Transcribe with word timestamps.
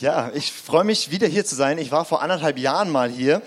Ja, 0.00 0.30
ich 0.32 0.52
freue 0.52 0.84
mich 0.84 1.10
wieder 1.10 1.26
hier 1.26 1.44
zu 1.44 1.56
sein. 1.56 1.76
Ich 1.76 1.90
war 1.90 2.04
vor 2.04 2.22
anderthalb 2.22 2.56
Jahren 2.56 2.88
mal 2.88 3.10
hier. 3.10 3.42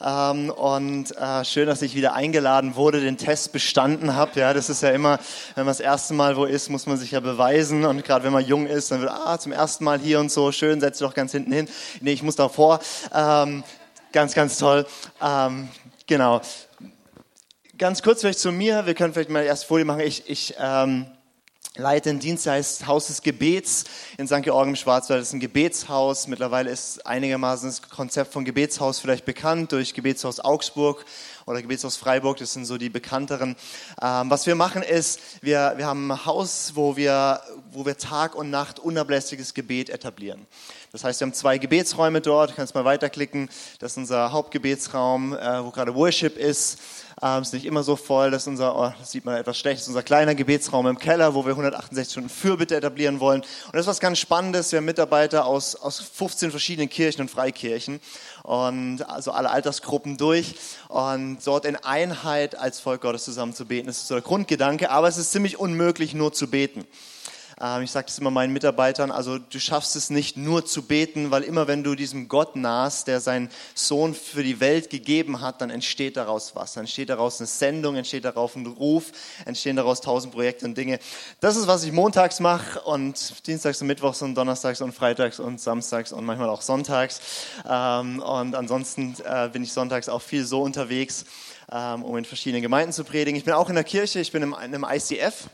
Ähm, 0.00 0.50
und 0.50 1.16
äh, 1.16 1.44
schön, 1.44 1.66
dass 1.66 1.82
ich 1.82 1.96
wieder 1.96 2.14
eingeladen 2.14 2.76
wurde, 2.76 3.00
den 3.00 3.16
Test 3.16 3.50
bestanden 3.50 4.14
habe. 4.14 4.38
Ja, 4.38 4.54
das 4.54 4.70
ist 4.70 4.84
ja 4.84 4.90
immer, 4.90 5.18
wenn 5.56 5.64
man 5.64 5.72
das 5.72 5.80
erste 5.80 6.14
Mal 6.14 6.36
wo 6.36 6.44
ist, 6.44 6.68
muss 6.68 6.86
man 6.86 6.96
sich 6.96 7.10
ja 7.10 7.18
beweisen. 7.18 7.84
Und 7.84 8.04
gerade 8.04 8.24
wenn 8.24 8.32
man 8.32 8.46
jung 8.46 8.68
ist, 8.68 8.92
dann 8.92 9.00
wird, 9.00 9.10
ah, 9.10 9.36
zum 9.40 9.50
ersten 9.50 9.82
Mal 9.82 9.98
hier 9.98 10.20
und 10.20 10.30
so, 10.30 10.52
schön, 10.52 10.80
setz 10.80 10.98
dich 10.98 11.08
doch 11.08 11.14
ganz 11.14 11.32
hinten 11.32 11.50
hin. 11.50 11.68
Nee, 12.00 12.12
ich 12.12 12.22
muss 12.22 12.36
davor. 12.36 12.78
Ähm, 13.12 13.64
ganz, 14.12 14.32
ganz 14.32 14.58
toll. 14.58 14.86
Ähm, 15.20 15.68
genau. 16.06 16.40
Ganz 17.78 18.00
kurz 18.04 18.20
vielleicht 18.20 18.38
zu 18.38 18.52
mir. 18.52 18.86
Wir 18.86 18.94
können 18.94 19.12
vielleicht 19.12 19.30
mal 19.30 19.42
erst 19.42 19.64
Folie 19.64 19.84
machen. 19.84 20.02
Ich, 20.02 20.30
ich 20.30 20.54
ähm, 20.60 21.06
leite 21.78 22.10
einen 22.10 22.20
heißt 22.20 22.86
Haus 22.86 23.08
des 23.08 23.22
Gebets 23.22 23.84
in 24.18 24.26
St. 24.26 24.42
Georgen 24.42 24.70
im 24.70 24.76
Schwarzwald. 24.76 25.20
Das 25.20 25.28
ist 25.28 25.34
ein 25.34 25.40
Gebetshaus. 25.40 26.26
Mittlerweile 26.26 26.70
ist 26.70 27.06
einigermaßen 27.06 27.68
das 27.68 27.82
Konzept 27.82 28.32
von 28.32 28.44
Gebetshaus 28.44 28.98
vielleicht 28.98 29.24
bekannt 29.24 29.72
durch 29.72 29.94
Gebetshaus 29.94 30.40
Augsburg 30.40 31.04
oder 31.46 31.62
Gebetshaus 31.62 31.96
Freiburg. 31.96 32.38
Das 32.38 32.52
sind 32.52 32.64
so 32.64 32.78
die 32.78 32.88
bekannteren. 32.88 33.56
Ähm, 34.02 34.30
was 34.30 34.46
wir 34.46 34.54
machen 34.54 34.82
ist, 34.82 35.20
wir, 35.42 35.74
wir 35.76 35.86
haben 35.86 36.10
ein 36.10 36.26
Haus, 36.26 36.72
wo 36.74 36.96
wir, 36.96 37.40
wo 37.70 37.84
wir 37.84 37.96
Tag 37.96 38.34
und 38.34 38.50
Nacht 38.50 38.78
unablässiges 38.78 39.54
Gebet 39.54 39.90
etablieren. 39.90 40.46
Das 40.92 41.04
heißt, 41.04 41.20
wir 41.20 41.26
haben 41.26 41.34
zwei 41.34 41.58
Gebetsräume 41.58 42.20
dort. 42.20 42.50
Du 42.50 42.54
kannst 42.54 42.74
mal 42.74 42.84
weiterklicken. 42.84 43.48
Das 43.78 43.92
ist 43.92 43.98
unser 43.98 44.32
Hauptgebetsraum, 44.32 45.34
äh, 45.34 45.64
wo 45.64 45.70
gerade 45.70 45.94
Worship 45.94 46.36
ist. 46.36 46.78
Ähm, 47.22 47.40
ist 47.40 47.54
nicht 47.54 47.64
immer 47.64 47.82
so 47.82 47.96
voll, 47.96 48.30
das 48.30 48.42
ist 48.42 48.48
unser, 48.48 48.76
oh, 48.76 48.92
das 48.98 49.10
sieht 49.10 49.24
man 49.24 49.36
etwas 49.36 49.58
schlecht, 49.58 49.76
das 49.76 49.84
ist 49.84 49.88
unser 49.88 50.02
kleiner 50.02 50.34
Gebetsraum 50.34 50.86
im 50.86 50.98
Keller, 50.98 51.34
wo 51.34 51.46
wir 51.46 51.52
168 51.52 52.12
Stunden 52.12 52.28
Fürbitte 52.28 52.76
etablieren 52.76 53.20
wollen. 53.20 53.40
Und 53.40 53.74
das 53.74 53.82
ist 53.82 53.86
was 53.86 54.00
ganz 54.00 54.18
Spannendes. 54.18 54.70
Wir 54.70 54.78
haben 54.78 54.84
Mitarbeiter 54.84 55.46
aus, 55.46 55.76
aus 55.76 55.98
15 55.98 56.50
verschiedenen 56.50 56.90
Kirchen 56.90 57.22
und 57.22 57.30
Freikirchen 57.30 58.00
und 58.42 59.00
also 59.08 59.30
alle 59.30 59.50
Altersgruppen 59.50 60.18
durch 60.18 60.56
und 60.88 61.38
dort 61.46 61.64
in 61.64 61.76
Einheit 61.76 62.54
als 62.54 62.80
Volk 62.80 63.00
Gottes 63.00 63.24
zusammen 63.24 63.54
zu 63.54 63.64
beten. 63.64 63.86
Das 63.86 63.96
ist 63.96 64.08
so 64.08 64.14
der 64.14 64.22
Grundgedanke, 64.22 64.90
aber 64.90 65.08
es 65.08 65.16
ist 65.16 65.32
ziemlich 65.32 65.58
unmöglich, 65.58 66.12
nur 66.12 66.34
zu 66.34 66.50
beten. 66.50 66.84
Ähm, 67.60 67.82
ich 67.82 67.90
sage 67.90 68.06
das 68.06 68.18
immer 68.18 68.30
meinen 68.30 68.52
Mitarbeitern, 68.52 69.10
also 69.10 69.38
du 69.38 69.58
schaffst 69.58 69.96
es 69.96 70.10
nicht 70.10 70.36
nur 70.36 70.66
zu 70.66 70.82
beten, 70.82 71.30
weil 71.30 71.42
immer 71.42 71.66
wenn 71.66 71.82
du 71.82 71.94
diesem 71.94 72.28
Gott 72.28 72.54
nahst, 72.56 73.06
der 73.08 73.20
seinen 73.20 73.48
Sohn 73.74 74.14
für 74.14 74.42
die 74.42 74.60
Welt 74.60 74.90
gegeben 74.90 75.40
hat, 75.40 75.60
dann 75.60 75.70
entsteht 75.70 76.16
daraus 76.16 76.54
was. 76.54 76.74
Dann 76.74 76.82
entsteht 76.82 77.08
daraus 77.08 77.40
eine 77.40 77.46
Sendung, 77.46 77.96
entsteht 77.96 78.24
daraus 78.24 78.56
ein 78.56 78.66
Ruf, 78.66 79.12
entstehen 79.44 79.76
daraus 79.76 80.00
tausend 80.00 80.34
Projekte 80.34 80.66
und 80.66 80.76
Dinge. 80.76 80.98
Das 81.40 81.56
ist, 81.56 81.66
was 81.66 81.84
ich 81.84 81.92
montags 81.92 82.40
mache 82.40 82.80
und 82.80 83.46
dienstags 83.46 83.80
und 83.80 83.86
mittwochs 83.86 84.20
und 84.22 84.34
donnerstags 84.34 84.80
und 84.82 84.92
freitags 84.92 85.40
und 85.40 85.60
samstags 85.60 86.12
und 86.12 86.24
manchmal 86.24 86.50
auch 86.50 86.62
sonntags. 86.62 87.20
Ähm, 87.68 88.20
und 88.20 88.54
ansonsten 88.54 89.16
äh, 89.24 89.48
bin 89.50 89.62
ich 89.62 89.72
sonntags 89.72 90.08
auch 90.08 90.22
viel 90.22 90.44
so 90.44 90.62
unterwegs, 90.62 91.24
ähm, 91.72 92.02
um 92.02 92.16
in 92.18 92.24
verschiedenen 92.26 92.62
Gemeinden 92.62 92.92
zu 92.92 93.04
predigen. 93.04 93.38
Ich 93.38 93.44
bin 93.44 93.54
auch 93.54 93.70
in 93.70 93.74
der 93.74 93.84
Kirche, 93.84 94.20
ich 94.20 94.30
bin 94.30 94.42
im, 94.42 94.54
im 94.72 94.84
ICF 94.84 95.48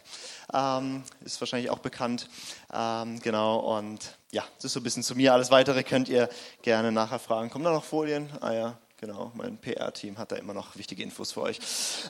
ähm, 0.53 1.03
ist 1.25 1.41
wahrscheinlich 1.41 1.71
auch 1.71 1.79
bekannt. 1.79 2.29
Ähm, 2.73 3.21
genau, 3.21 3.77
und 3.77 4.17
ja, 4.31 4.45
das 4.57 4.67
ist 4.67 4.73
so 4.73 4.81
ein 4.81 4.83
bisschen 4.83 5.03
zu 5.03 5.15
mir. 5.15 5.33
Alles 5.33 5.51
Weitere 5.51 5.83
könnt 5.83 6.09
ihr 6.09 6.29
gerne 6.63 6.93
nachher 6.93 7.19
fragen. 7.19 7.51
Kommen 7.51 7.65
da 7.65 7.73
noch 7.73 7.85
Folien? 7.85 8.29
Ah 8.41 8.53
ja, 8.53 8.79
genau, 9.01 9.33
mein 9.35 9.59
PR-Team 9.59 10.19
hat 10.19 10.33
da 10.33 10.37
immer 10.37 10.55
noch 10.55 10.77
wichtige 10.77 11.03
Infos 11.03 11.33
für 11.33 11.43
euch. 11.43 11.59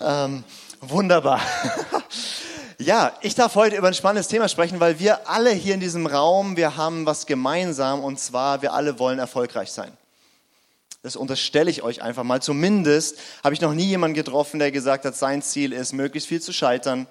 Ähm, 0.01 0.45
wunderbar. 0.81 1.41
ja, 2.79 3.13
ich 3.21 3.35
darf 3.35 3.55
heute 3.55 3.77
über 3.77 3.89
ein 3.89 3.95
spannendes 3.95 4.29
Thema 4.29 4.49
sprechen, 4.49 4.81
weil 4.81 4.99
wir 4.99 5.29
alle 5.29 5.51
hier 5.51 5.75
in 5.75 5.81
diesem 5.81 6.07
Raum, 6.07 6.57
wir 6.57 6.77
haben 6.77 7.07
was 7.07 7.27
gemeinsam 7.27 8.05
und 8.05 8.21
zwar, 8.21 8.63
wir 8.63 8.73
alle 8.73 8.99
wollen 8.99 9.19
erfolgreich 9.19 9.73
sein. 9.73 9.97
Das 11.03 11.17
unterstelle 11.17 11.69
ich 11.69 11.83
euch 11.83 12.01
einfach 12.01 12.23
mal. 12.23 12.41
Zumindest 12.41 13.19
habe 13.43 13.55
ich 13.55 13.61
noch 13.61 13.75
nie 13.75 13.87
jemanden 13.87 14.15
getroffen, 14.15 14.61
der 14.61 14.71
gesagt 14.71 15.05
hat, 15.05 15.17
sein 15.17 15.43
Ziel 15.43 15.73
ist, 15.73 15.93
möglichst 15.93 16.29
viel 16.29 16.41
zu 16.41 16.53
scheitern, 16.53 17.09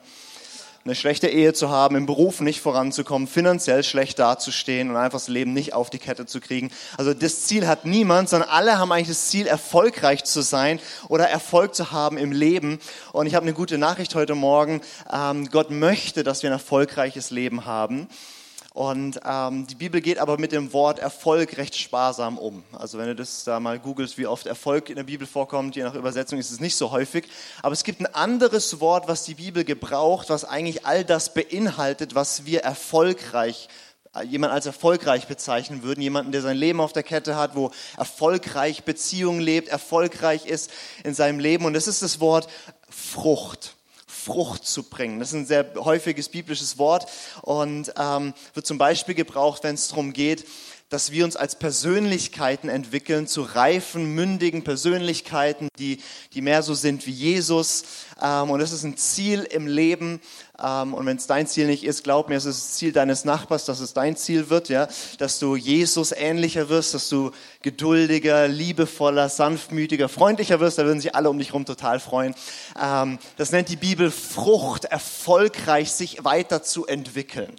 eine 0.83 0.95
schlechte 0.95 1.27
Ehe 1.27 1.53
zu 1.53 1.69
haben, 1.69 1.95
im 1.95 2.05
Beruf 2.05 2.41
nicht 2.41 2.61
voranzukommen, 2.61 3.27
finanziell 3.27 3.83
schlecht 3.83 4.17
dazustehen 4.17 4.89
und 4.89 4.95
einfach 4.95 5.19
das 5.19 5.27
Leben 5.27 5.53
nicht 5.53 5.73
auf 5.73 5.89
die 5.89 5.99
Kette 5.99 6.25
zu 6.25 6.39
kriegen. 6.39 6.71
Also 6.97 7.13
das 7.13 7.45
Ziel 7.45 7.67
hat 7.67 7.85
niemand, 7.85 8.29
sondern 8.29 8.49
alle 8.49 8.79
haben 8.79 8.91
eigentlich 8.91 9.09
das 9.09 9.27
Ziel, 9.27 9.45
erfolgreich 9.45 10.23
zu 10.23 10.41
sein 10.41 10.79
oder 11.07 11.29
Erfolg 11.29 11.75
zu 11.75 11.91
haben 11.91 12.17
im 12.17 12.31
Leben. 12.31 12.79
Und 13.13 13.27
ich 13.27 13.35
habe 13.35 13.43
eine 13.43 13.53
gute 13.53 13.77
Nachricht 13.77 14.15
heute 14.15 14.33
Morgen. 14.33 14.81
Ähm, 15.11 15.49
Gott 15.49 15.69
möchte, 15.69 16.23
dass 16.23 16.41
wir 16.41 16.49
ein 16.49 16.53
erfolgreiches 16.53 17.29
Leben 17.29 17.65
haben. 17.65 18.07
Und 18.73 19.19
ähm, 19.25 19.67
die 19.67 19.75
Bibel 19.75 19.99
geht 19.99 20.17
aber 20.17 20.37
mit 20.37 20.53
dem 20.53 20.71
Wort 20.71 20.99
Erfolg 20.99 21.57
recht 21.57 21.75
sparsam 21.75 22.37
um. 22.37 22.63
Also 22.71 22.97
wenn 22.97 23.07
du 23.07 23.15
das 23.15 23.43
da 23.43 23.59
mal 23.59 23.77
googelst, 23.77 24.17
wie 24.17 24.27
oft 24.27 24.45
Erfolg 24.45 24.89
in 24.89 24.95
der 24.95 25.03
Bibel 25.03 25.27
vorkommt, 25.27 25.75
je 25.75 25.83
nach 25.83 25.93
Übersetzung 25.93 26.39
ist 26.39 26.51
es 26.51 26.61
nicht 26.61 26.77
so 26.77 26.91
häufig. 26.91 27.27
Aber 27.61 27.73
es 27.73 27.83
gibt 27.83 27.99
ein 27.99 28.05
anderes 28.05 28.79
Wort, 28.79 29.09
was 29.09 29.25
die 29.25 29.33
Bibel 29.33 29.65
gebraucht, 29.65 30.29
was 30.29 30.45
eigentlich 30.45 30.85
all 30.85 31.03
das 31.03 31.33
beinhaltet, 31.33 32.15
was 32.15 32.45
wir 32.45 32.61
erfolgreich 32.61 33.67
jemand 34.27 34.51
als 34.51 34.65
erfolgreich 34.65 35.27
bezeichnen 35.27 35.83
würden, 35.83 36.01
jemanden, 36.01 36.33
der 36.33 36.41
sein 36.41 36.57
Leben 36.57 36.81
auf 36.81 36.91
der 36.91 37.03
Kette 37.03 37.37
hat, 37.37 37.55
wo 37.55 37.71
erfolgreich 37.97 38.83
Beziehungen 38.83 39.39
lebt, 39.39 39.69
erfolgreich 39.69 40.45
ist 40.45 40.69
in 41.03 41.13
seinem 41.13 41.39
Leben. 41.39 41.65
Und 41.65 41.73
das 41.73 41.87
ist 41.87 42.01
das 42.01 42.19
Wort 42.19 42.47
Frucht. 42.89 43.75
Frucht 44.23 44.65
zu 44.65 44.83
bringen. 44.83 45.19
Das 45.19 45.29
ist 45.29 45.35
ein 45.35 45.45
sehr 45.45 45.65
häufiges 45.75 46.29
biblisches 46.29 46.77
Wort 46.77 47.07
und 47.41 47.93
ähm, 47.97 48.33
wird 48.53 48.65
zum 48.65 48.77
Beispiel 48.77 49.15
gebraucht, 49.15 49.63
wenn 49.63 49.75
es 49.75 49.87
darum 49.87 50.13
geht, 50.13 50.45
dass 50.91 51.11
wir 51.11 51.23
uns 51.23 51.37
als 51.37 51.55
Persönlichkeiten 51.55 52.67
entwickeln, 52.67 53.25
zu 53.25 53.43
reifen, 53.43 54.13
mündigen 54.13 54.65
Persönlichkeiten, 54.65 55.69
die, 55.79 56.01
die 56.33 56.41
mehr 56.41 56.63
so 56.63 56.73
sind 56.73 57.07
wie 57.07 57.11
Jesus. 57.11 57.83
Ähm, 58.21 58.49
und 58.49 58.59
das 58.59 58.73
ist 58.73 58.83
ein 58.83 58.97
Ziel 58.97 59.43
im 59.43 59.67
Leben. 59.67 60.19
Ähm, 60.61 60.93
und 60.93 61.05
wenn 61.05 61.15
es 61.15 61.27
dein 61.27 61.47
Ziel 61.47 61.67
nicht 61.67 61.85
ist, 61.85 62.03
glaub 62.03 62.27
mir, 62.27 62.35
es 62.35 62.43
ist 62.43 62.59
das 62.59 62.73
Ziel 62.73 62.91
deines 62.91 63.23
Nachbars, 63.23 63.63
dass 63.63 63.79
es 63.79 63.93
dein 63.93 64.17
Ziel 64.17 64.49
wird, 64.49 64.67
ja, 64.67 64.89
dass 65.17 65.39
du 65.39 65.55
Jesus 65.55 66.11
ähnlicher 66.11 66.67
wirst, 66.67 66.93
dass 66.93 67.07
du 67.07 67.31
geduldiger, 67.61 68.49
liebevoller, 68.49 69.29
sanftmütiger, 69.29 70.09
freundlicher 70.09 70.59
wirst. 70.59 70.77
Da 70.77 70.83
würden 70.83 70.99
sich 70.99 71.15
alle 71.15 71.29
um 71.29 71.39
dich 71.39 71.47
herum 71.47 71.65
total 71.65 72.01
freuen. 72.01 72.35
Ähm, 72.77 73.17
das 73.37 73.53
nennt 73.53 73.69
die 73.69 73.77
Bibel 73.77 74.11
Frucht, 74.11 74.83
erfolgreich 74.83 75.93
sich 75.93 76.25
weiterzuentwickeln. 76.25 77.55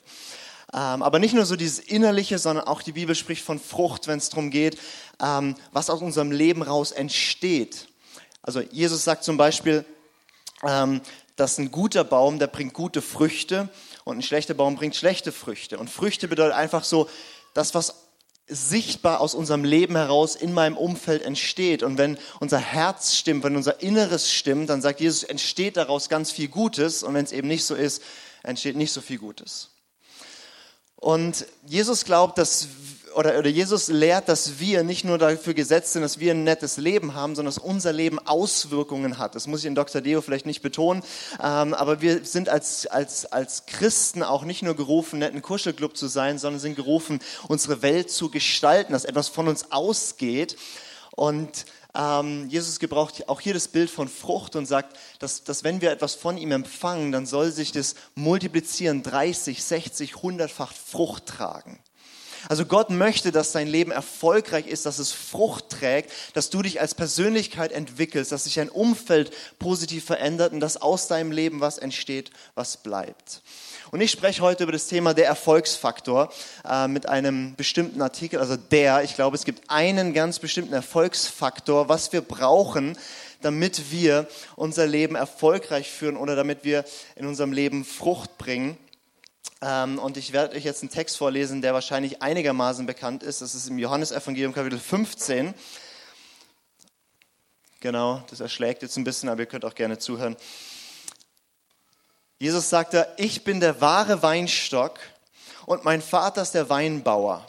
Ähm, 0.74 1.02
aber 1.02 1.18
nicht 1.18 1.34
nur 1.34 1.44
so 1.44 1.56
dieses 1.56 1.78
Innerliche, 1.78 2.38
sondern 2.38 2.66
auch 2.66 2.82
die 2.82 2.92
Bibel 2.92 3.14
spricht 3.14 3.44
von 3.44 3.58
Frucht, 3.58 4.06
wenn 4.06 4.18
es 4.18 4.30
darum 4.30 4.50
geht, 4.50 4.78
ähm, 5.20 5.54
was 5.72 5.90
aus 5.90 6.00
unserem 6.00 6.30
Leben 6.30 6.62
raus 6.62 6.92
entsteht. 6.92 7.88
Also 8.42 8.60
Jesus 8.60 9.04
sagt 9.04 9.22
zum 9.24 9.36
Beispiel, 9.36 9.84
ähm, 10.62 11.00
dass 11.36 11.58
ein 11.58 11.70
guter 11.70 12.04
Baum, 12.04 12.38
der 12.38 12.46
bringt 12.46 12.72
gute 12.72 13.02
Früchte 13.02 13.68
und 14.04 14.18
ein 14.18 14.22
schlechter 14.22 14.54
Baum 14.54 14.76
bringt 14.76 14.96
schlechte 14.96 15.32
Früchte. 15.32 15.78
Und 15.78 15.90
Früchte 15.90 16.28
bedeutet 16.28 16.54
einfach 16.54 16.84
so, 16.84 17.08
das, 17.54 17.74
was 17.74 17.94
sichtbar 18.48 19.20
aus 19.20 19.34
unserem 19.34 19.64
Leben 19.64 19.96
heraus 19.96 20.36
in 20.36 20.52
meinem 20.52 20.76
Umfeld 20.76 21.22
entsteht. 21.22 21.82
Und 21.82 21.98
wenn 21.98 22.18
unser 22.40 22.58
Herz 22.58 23.14
stimmt, 23.14 23.44
wenn 23.44 23.56
unser 23.56 23.80
Inneres 23.80 24.32
stimmt, 24.32 24.70
dann 24.70 24.82
sagt 24.82 25.00
Jesus, 25.00 25.22
entsteht 25.22 25.76
daraus 25.76 26.08
ganz 26.08 26.32
viel 26.32 26.48
Gutes. 26.48 27.02
Und 27.02 27.14
wenn 27.14 27.24
es 27.24 27.32
eben 27.32 27.48
nicht 27.48 27.64
so 27.64 27.74
ist, 27.74 28.02
entsteht 28.42 28.76
nicht 28.76 28.92
so 28.92 29.00
viel 29.00 29.18
Gutes. 29.18 29.71
Und 31.02 31.46
Jesus 31.66 32.04
glaubt, 32.04 32.38
dass 32.38 32.68
oder, 33.16 33.36
oder 33.36 33.48
Jesus 33.48 33.88
lehrt, 33.88 34.28
dass 34.28 34.60
wir 34.60 34.84
nicht 34.84 35.04
nur 35.04 35.18
dafür 35.18 35.52
gesetzt 35.52 35.92
sind, 35.92 36.02
dass 36.02 36.20
wir 36.20 36.32
ein 36.32 36.44
nettes 36.44 36.76
Leben 36.76 37.14
haben, 37.14 37.34
sondern 37.34 37.52
dass 37.52 37.62
unser 37.62 37.92
Leben 37.92 38.20
Auswirkungen 38.20 39.18
hat. 39.18 39.34
Das 39.34 39.48
muss 39.48 39.60
ich 39.60 39.66
in 39.66 39.74
Dr. 39.74 40.00
Deo 40.00 40.22
vielleicht 40.22 40.46
nicht 40.46 40.62
betonen, 40.62 41.02
ähm, 41.42 41.74
aber 41.74 42.00
wir 42.02 42.24
sind 42.24 42.48
als, 42.48 42.86
als, 42.86 43.26
als 43.26 43.66
Christen 43.66 44.22
auch 44.22 44.44
nicht 44.44 44.62
nur 44.62 44.76
gerufen, 44.76 45.18
netten 45.18 45.42
Kuschelclub 45.42 45.96
zu 45.96 46.06
sein, 46.06 46.38
sondern 46.38 46.60
sind 46.60 46.76
gerufen, 46.76 47.19
unsere 47.48 47.82
Welt 47.82 48.08
zu 48.08 48.30
gestalten, 48.30 48.92
dass 48.92 49.04
etwas 49.04 49.28
von 49.28 49.48
uns 49.48 49.72
ausgeht. 49.72 50.56
Und 51.16 51.66
ähm, 51.94 52.48
Jesus 52.48 52.78
gebraucht 52.78 53.28
auch 53.28 53.40
hier 53.40 53.54
das 53.54 53.68
Bild 53.68 53.90
von 53.90 54.08
Frucht 54.08 54.56
und 54.56 54.66
sagt, 54.66 54.98
dass, 55.18 55.44
dass 55.44 55.62
wenn 55.62 55.80
wir 55.80 55.90
etwas 55.90 56.14
von 56.14 56.38
ihm 56.38 56.52
empfangen, 56.52 57.12
dann 57.12 57.26
soll 57.26 57.50
sich 57.50 57.72
das 57.72 57.94
multiplizieren, 58.14 59.02
30, 59.02 59.62
60, 59.62 60.14
100-fach 60.14 60.72
Frucht 60.72 61.26
tragen. 61.26 61.78
Also 62.48 62.66
Gott 62.66 62.90
möchte, 62.90 63.32
dass 63.32 63.52
dein 63.52 63.68
Leben 63.68 63.90
erfolgreich 63.90 64.66
ist, 64.66 64.86
dass 64.86 64.98
es 64.98 65.12
Frucht 65.12 65.68
trägt, 65.70 66.10
dass 66.34 66.50
du 66.50 66.62
dich 66.62 66.80
als 66.80 66.94
Persönlichkeit 66.94 67.72
entwickelst, 67.72 68.32
dass 68.32 68.44
sich 68.44 68.54
dein 68.54 68.68
Umfeld 68.68 69.32
positiv 69.58 70.04
verändert 70.04 70.52
und 70.52 70.60
dass 70.60 70.76
aus 70.76 71.08
deinem 71.08 71.32
Leben 71.32 71.60
was 71.60 71.78
entsteht, 71.78 72.30
was 72.54 72.76
bleibt. 72.76 73.42
Und 73.90 74.00
ich 74.00 74.10
spreche 74.10 74.40
heute 74.40 74.62
über 74.62 74.72
das 74.72 74.86
Thema 74.86 75.12
der 75.12 75.26
Erfolgsfaktor 75.26 76.32
äh, 76.66 76.88
mit 76.88 77.10
einem 77.10 77.54
bestimmten 77.56 78.00
Artikel, 78.00 78.40
also 78.40 78.56
der, 78.56 79.02
ich 79.02 79.14
glaube, 79.14 79.36
es 79.36 79.44
gibt 79.44 79.68
einen 79.68 80.14
ganz 80.14 80.38
bestimmten 80.38 80.72
Erfolgsfaktor, 80.72 81.90
was 81.90 82.10
wir 82.12 82.22
brauchen, 82.22 82.96
damit 83.42 83.90
wir 83.90 84.28
unser 84.56 84.86
Leben 84.86 85.14
erfolgreich 85.14 85.90
führen 85.90 86.16
oder 86.16 86.36
damit 86.36 86.64
wir 86.64 86.84
in 87.16 87.26
unserem 87.26 87.52
Leben 87.52 87.84
Frucht 87.84 88.38
bringen. 88.38 88.78
Ähm, 89.60 89.98
und 89.98 90.16
ich 90.16 90.32
werde 90.32 90.56
euch 90.56 90.64
jetzt 90.64 90.82
einen 90.82 90.90
Text 90.90 91.16
vorlesen, 91.16 91.62
der 91.62 91.74
wahrscheinlich 91.74 92.20
einigermaßen 92.20 92.86
bekannt 92.86 93.22
ist. 93.22 93.40
Das 93.40 93.54
ist 93.54 93.68
im 93.68 93.78
Johannesevangelium 93.78 94.52
Kapitel 94.52 94.78
15. 94.78 95.54
Genau, 97.80 98.22
das 98.30 98.40
erschlägt 98.40 98.82
jetzt 98.82 98.96
ein 98.96 99.04
bisschen, 99.04 99.28
aber 99.28 99.40
ihr 99.40 99.46
könnt 99.46 99.64
auch 99.64 99.74
gerne 99.74 99.98
zuhören. 99.98 100.36
Jesus 102.38 102.70
sagte, 102.70 103.08
ich 103.16 103.44
bin 103.44 103.60
der 103.60 103.80
wahre 103.80 104.22
Weinstock 104.22 104.98
und 105.66 105.84
mein 105.84 106.02
Vater 106.02 106.42
ist 106.42 106.54
der 106.54 106.68
Weinbauer. 106.68 107.46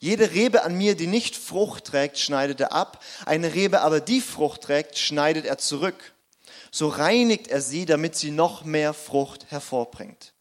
Jede 0.00 0.32
Rebe 0.32 0.64
an 0.64 0.76
mir, 0.76 0.96
die 0.96 1.06
nicht 1.06 1.36
Frucht 1.36 1.84
trägt, 1.84 2.18
schneidet 2.18 2.60
er 2.60 2.72
ab. 2.72 3.02
Eine 3.24 3.54
Rebe 3.54 3.82
aber, 3.82 4.00
die 4.00 4.20
Frucht 4.20 4.62
trägt, 4.62 4.98
schneidet 4.98 5.44
er 5.44 5.58
zurück. 5.58 6.14
So 6.70 6.88
reinigt 6.88 7.48
er 7.48 7.60
sie, 7.60 7.86
damit 7.86 8.16
sie 8.16 8.30
noch 8.30 8.64
mehr 8.64 8.94
Frucht 8.94 9.46
hervorbringt. 9.50 10.32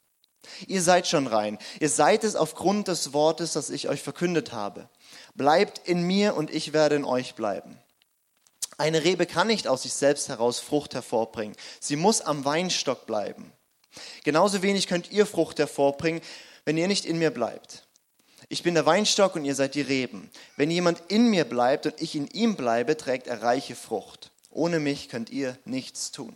Ihr 0.68 0.82
seid 0.82 1.08
schon 1.08 1.28
rein. 1.28 1.58
Ihr 1.80 1.90
seid 1.90 2.24
es 2.24 2.36
aufgrund 2.36 2.88
des 2.88 3.14
Wortes, 3.14 3.54
das 3.54 3.70
ich 3.70 3.90
euch 3.90 4.02
verkündet 4.02 4.54
habe. 4.54 4.90
Bleibt 5.36 5.88
in 5.88 6.04
mir 6.04 6.36
und 6.36 6.54
ich 6.54 6.74
werde 6.74 6.96
in 6.96 7.06
euch 7.06 7.36
bleiben. 7.36 7.78
Eine 8.78 9.04
Rebe 9.04 9.26
kann 9.26 9.48
nicht 9.48 9.68
aus 9.68 9.84
sich 9.84 9.94
selbst 9.94 10.28
heraus 10.28 10.60
Frucht 10.60 10.94
hervorbringen. 10.94 11.56
Sie 11.80 11.96
muss 11.96 12.22
am 12.22 12.44
Weinstock 12.44 13.06
bleiben. 13.06 13.54
Genauso 14.24 14.62
wenig 14.62 14.88
könnt 14.88 15.12
ihr 15.12 15.26
Frucht 15.26 15.60
hervorbringen, 15.60 16.22
wenn 16.66 16.78
ihr 16.78 16.88
nicht 16.88 17.06
in 17.06 17.18
mir 17.18 17.32
bleibt. 17.32 17.88
Ich 18.50 18.64
bin 18.64 18.76
der 18.76 18.86
Weinstock 18.86 19.36
und 19.36 19.46
ihr 19.46 19.56
seid 19.56 19.76
die 19.76 19.82
Reben. 19.82 20.30
Wenn 20.56 20.70
jemand 20.70 21.02
in 21.08 21.30
mir 21.30 21.46
bleibt 21.46 21.86
und 21.86 22.02
ich 22.02 22.16
in 22.16 22.28
ihm 22.28 22.56
bleibe, 22.56 22.98
trägt 22.98 23.28
er 23.28 23.42
reiche 23.42 23.76
Frucht. 23.76 24.32
Ohne 24.52 24.80
mich 24.80 25.10
könnt 25.10 25.30
ihr 25.30 25.58
nichts 25.66 26.12
tun. 26.12 26.36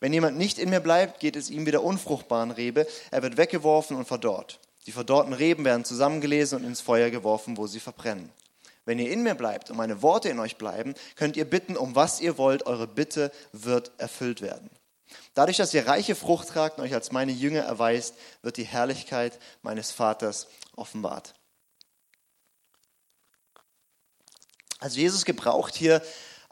Wenn 0.00 0.12
jemand 0.12 0.36
nicht 0.36 0.58
in 0.58 0.70
mir 0.70 0.80
bleibt, 0.80 1.20
geht 1.20 1.36
es 1.36 1.50
ihm 1.50 1.66
wie 1.66 1.70
der 1.70 1.84
unfruchtbaren 1.84 2.50
Rebe. 2.50 2.86
Er 3.10 3.22
wird 3.22 3.36
weggeworfen 3.36 3.96
und 3.96 4.06
verdorrt. 4.06 4.60
Die 4.86 4.92
verdorrten 4.92 5.32
Reben 5.32 5.64
werden 5.64 5.84
zusammengelesen 5.84 6.58
und 6.58 6.66
ins 6.66 6.80
Feuer 6.80 7.10
geworfen, 7.10 7.56
wo 7.56 7.66
sie 7.66 7.80
verbrennen. 7.80 8.32
Wenn 8.84 8.98
ihr 8.98 9.10
in 9.10 9.22
mir 9.22 9.34
bleibt 9.34 9.70
und 9.70 9.76
meine 9.76 10.02
Worte 10.02 10.30
in 10.30 10.38
euch 10.40 10.56
bleiben, 10.56 10.94
könnt 11.16 11.36
ihr 11.36 11.44
bitten, 11.44 11.76
um 11.76 11.94
was 11.94 12.20
ihr 12.20 12.38
wollt. 12.38 12.66
Eure 12.66 12.86
Bitte 12.86 13.30
wird 13.52 13.92
erfüllt 13.98 14.40
werden. 14.40 14.70
Dadurch, 15.34 15.58
dass 15.58 15.74
ihr 15.74 15.86
reiche 15.86 16.14
Frucht 16.14 16.48
tragt 16.48 16.78
und 16.78 16.84
euch 16.84 16.94
als 16.94 17.12
meine 17.12 17.32
Jünger 17.32 17.60
erweist, 17.60 18.14
wird 18.42 18.56
die 18.56 18.64
Herrlichkeit 18.64 19.38
meines 19.62 19.92
Vaters 19.92 20.48
offenbart. 20.76 21.34
Also 24.78 24.98
Jesus 24.98 25.24
gebraucht 25.24 25.74
hier 25.74 26.02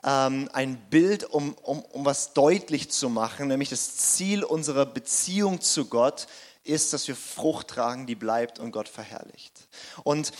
ähm, 0.08 0.48
ein 0.54 0.78
Bild, 0.88 1.24
um, 1.24 1.54
um, 1.62 1.82
um 1.82 2.04
was 2.06 2.32
deutlich 2.32 2.88
zu 2.88 3.10
machen, 3.10 3.48
nämlich 3.48 3.68
das 3.68 3.94
Ziel 3.96 4.42
unserer 4.42 4.86
Beziehung 4.86 5.60
zu 5.60 5.84
Gott 5.84 6.28
ist, 6.64 6.94
dass 6.94 7.06
wir 7.08 7.14
Frucht 7.14 7.68
tragen, 7.68 8.06
die 8.06 8.14
bleibt 8.14 8.58
und 8.58 8.72
Gott 8.72 8.88
verherrlicht. 8.88 9.52
Und 10.04 10.32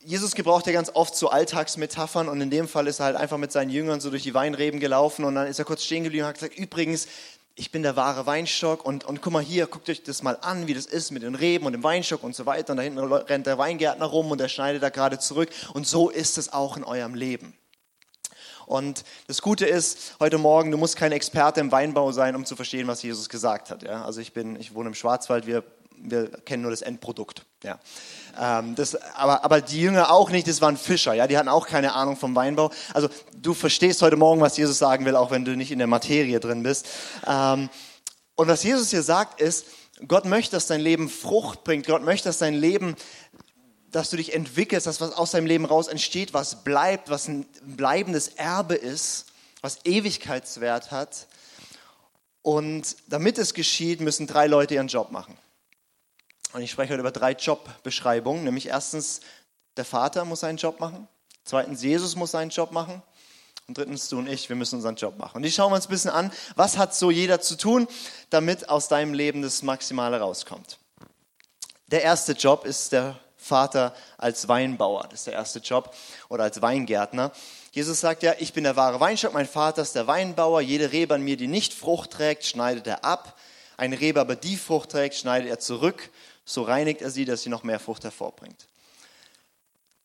Jesus 0.00 0.34
gebraucht 0.34 0.66
ja 0.66 0.72
ganz 0.72 0.90
oft 0.92 1.14
so 1.14 1.28
Alltagsmetaphern 1.28 2.28
und 2.28 2.40
in 2.40 2.50
dem 2.50 2.66
Fall 2.66 2.88
ist 2.88 2.98
er 2.98 3.06
halt 3.06 3.16
einfach 3.16 3.38
mit 3.38 3.52
seinen 3.52 3.70
Jüngern 3.70 4.00
so 4.00 4.10
durch 4.10 4.24
die 4.24 4.34
Weinreben 4.34 4.80
gelaufen 4.80 5.24
und 5.24 5.36
dann 5.36 5.46
ist 5.46 5.60
er 5.60 5.64
kurz 5.64 5.84
stehen 5.84 6.02
geblieben 6.02 6.24
und 6.24 6.28
hat 6.28 6.34
gesagt, 6.34 6.58
übrigens, 6.58 7.06
ich 7.54 7.70
bin 7.70 7.84
der 7.84 7.94
wahre 7.94 8.26
Weinstock 8.26 8.84
und, 8.84 9.04
und 9.04 9.22
guck 9.22 9.32
mal 9.32 9.42
hier, 9.42 9.68
guckt 9.68 9.88
euch 9.88 10.02
das 10.02 10.24
mal 10.24 10.36
an, 10.40 10.66
wie 10.66 10.74
das 10.74 10.86
ist 10.86 11.12
mit 11.12 11.22
den 11.22 11.36
Reben 11.36 11.66
und 11.66 11.72
dem 11.72 11.84
Weinstock 11.84 12.24
und 12.24 12.34
so 12.34 12.44
weiter. 12.46 12.72
Und 12.72 12.78
da 12.78 12.82
hinten 12.82 12.98
rennt 12.98 13.46
der 13.46 13.56
Weingärtner 13.56 14.06
rum 14.06 14.32
und 14.32 14.40
der 14.40 14.48
schneidet 14.48 14.82
da 14.82 14.88
gerade 14.88 15.20
zurück. 15.20 15.48
Und 15.72 15.86
so 15.86 16.10
ist 16.10 16.36
es 16.36 16.52
auch 16.52 16.76
in 16.76 16.82
eurem 16.82 17.14
Leben. 17.14 17.54
Und 18.66 19.04
das 19.26 19.42
Gute 19.42 19.66
ist, 19.66 20.16
heute 20.20 20.38
Morgen, 20.38 20.70
du 20.70 20.76
musst 20.76 20.96
kein 20.96 21.12
Experte 21.12 21.60
im 21.60 21.72
Weinbau 21.72 22.12
sein, 22.12 22.36
um 22.36 22.44
zu 22.44 22.56
verstehen, 22.56 22.86
was 22.86 23.02
Jesus 23.02 23.28
gesagt 23.28 23.70
hat. 23.70 23.82
Ja? 23.82 24.04
Also 24.04 24.20
ich 24.20 24.32
bin, 24.32 24.56
ich 24.56 24.74
wohne 24.74 24.88
im 24.88 24.94
Schwarzwald, 24.94 25.46
wir, 25.46 25.64
wir 25.96 26.28
kennen 26.28 26.62
nur 26.62 26.70
das 26.70 26.82
Endprodukt. 26.82 27.44
Ja. 27.62 27.78
Ähm, 28.38 28.74
das, 28.74 28.94
aber, 29.14 29.44
aber 29.44 29.60
die 29.60 29.80
Jünger 29.80 30.10
auch 30.10 30.30
nicht, 30.30 30.48
das 30.48 30.60
waren 30.60 30.76
Fischer, 30.76 31.14
ja, 31.14 31.26
die 31.26 31.38
hatten 31.38 31.48
auch 31.48 31.66
keine 31.66 31.94
Ahnung 31.94 32.16
vom 32.16 32.34
Weinbau. 32.34 32.70
Also 32.92 33.08
du 33.36 33.54
verstehst 33.54 34.02
heute 34.02 34.16
Morgen, 34.16 34.40
was 34.40 34.56
Jesus 34.56 34.78
sagen 34.78 35.04
will, 35.04 35.16
auch 35.16 35.30
wenn 35.30 35.44
du 35.44 35.56
nicht 35.56 35.70
in 35.70 35.78
der 35.78 35.86
Materie 35.86 36.40
drin 36.40 36.62
bist. 36.62 36.86
Ähm, 37.26 37.70
und 38.36 38.48
was 38.48 38.64
Jesus 38.64 38.90
hier 38.90 39.02
sagt 39.02 39.40
ist, 39.40 39.66
Gott 40.08 40.24
möchte, 40.24 40.56
dass 40.56 40.66
dein 40.66 40.80
Leben 40.80 41.08
Frucht 41.08 41.62
bringt. 41.62 41.86
Gott 41.86 42.02
möchte, 42.02 42.28
dass 42.28 42.38
dein 42.38 42.54
Leben, 42.54 42.96
dass 43.94 44.10
du 44.10 44.16
dich 44.16 44.34
entwickelst, 44.34 44.88
dass 44.88 45.00
was 45.00 45.12
aus 45.12 45.30
deinem 45.30 45.46
Leben 45.46 45.64
raus 45.64 45.86
entsteht, 45.86 46.34
was 46.34 46.64
bleibt, 46.64 47.10
was 47.10 47.28
ein 47.28 47.46
bleibendes 47.62 48.26
Erbe 48.26 48.74
ist, 48.74 49.26
was 49.60 49.84
Ewigkeitswert 49.84 50.90
hat. 50.90 51.28
Und 52.42 52.96
damit 53.06 53.38
es 53.38 53.54
geschieht, 53.54 54.00
müssen 54.00 54.26
drei 54.26 54.48
Leute 54.48 54.74
ihren 54.74 54.88
Job 54.88 55.12
machen. 55.12 55.38
Und 56.52 56.62
ich 56.62 56.72
spreche 56.72 56.92
heute 56.92 57.02
über 57.02 57.12
drei 57.12 57.32
Jobbeschreibungen, 57.32 58.42
nämlich 58.42 58.66
erstens, 58.66 59.20
der 59.76 59.84
Vater 59.84 60.24
muss 60.24 60.40
seinen 60.40 60.58
Job 60.58 60.80
machen, 60.80 61.06
zweitens, 61.44 61.80
Jesus 61.80 62.16
muss 62.16 62.32
seinen 62.32 62.50
Job 62.50 62.72
machen 62.72 63.00
und 63.68 63.78
drittens, 63.78 64.08
du 64.08 64.18
und 64.18 64.26
ich, 64.26 64.48
wir 64.48 64.56
müssen 64.56 64.74
unseren 64.76 64.96
Job 64.96 65.18
machen. 65.18 65.36
Und 65.36 65.44
ich 65.44 65.54
schaue 65.54 65.72
uns 65.72 65.86
ein 65.86 65.90
bisschen 65.90 66.10
an, 66.10 66.32
was 66.56 66.78
hat 66.78 66.96
so 66.96 67.12
jeder 67.12 67.40
zu 67.40 67.56
tun, 67.56 67.86
damit 68.30 68.68
aus 68.68 68.88
deinem 68.88 69.14
Leben 69.14 69.40
das 69.40 69.62
Maximale 69.62 70.18
rauskommt. 70.18 70.80
Der 71.86 72.02
erste 72.02 72.32
Job 72.32 72.64
ist 72.64 72.90
der 72.90 73.20
Vater 73.44 73.94
als 74.18 74.48
Weinbauer, 74.48 75.04
das 75.04 75.20
ist 75.20 75.26
der 75.26 75.34
erste 75.34 75.58
Job, 75.58 75.94
oder 76.28 76.44
als 76.44 76.62
Weingärtner. 76.62 77.32
Jesus 77.72 78.00
sagt 78.00 78.22
ja, 78.22 78.34
ich 78.38 78.52
bin 78.52 78.64
der 78.64 78.76
wahre 78.76 79.00
Weinstock, 79.00 79.34
mein 79.34 79.46
Vater 79.46 79.82
ist 79.82 79.94
der 79.94 80.06
Weinbauer, 80.06 80.60
jede 80.60 80.92
Rebe 80.92 81.14
an 81.14 81.22
mir, 81.22 81.36
die 81.36 81.48
nicht 81.48 81.74
Frucht 81.74 82.12
trägt, 82.12 82.44
schneidet 82.44 82.86
er 82.86 83.04
ab. 83.04 83.36
Eine 83.76 84.00
Rebe 84.00 84.20
aber, 84.20 84.36
die 84.36 84.56
Frucht 84.56 84.90
trägt, 84.90 85.16
schneidet 85.16 85.50
er 85.50 85.58
zurück 85.58 86.10
so 86.44 86.62
reinigt 86.62 87.02
er 87.02 87.10
sie, 87.10 87.24
dass 87.24 87.42
sie 87.42 87.50
noch 87.50 87.62
mehr 87.62 87.80
Frucht 87.80 88.04
hervorbringt. 88.04 88.66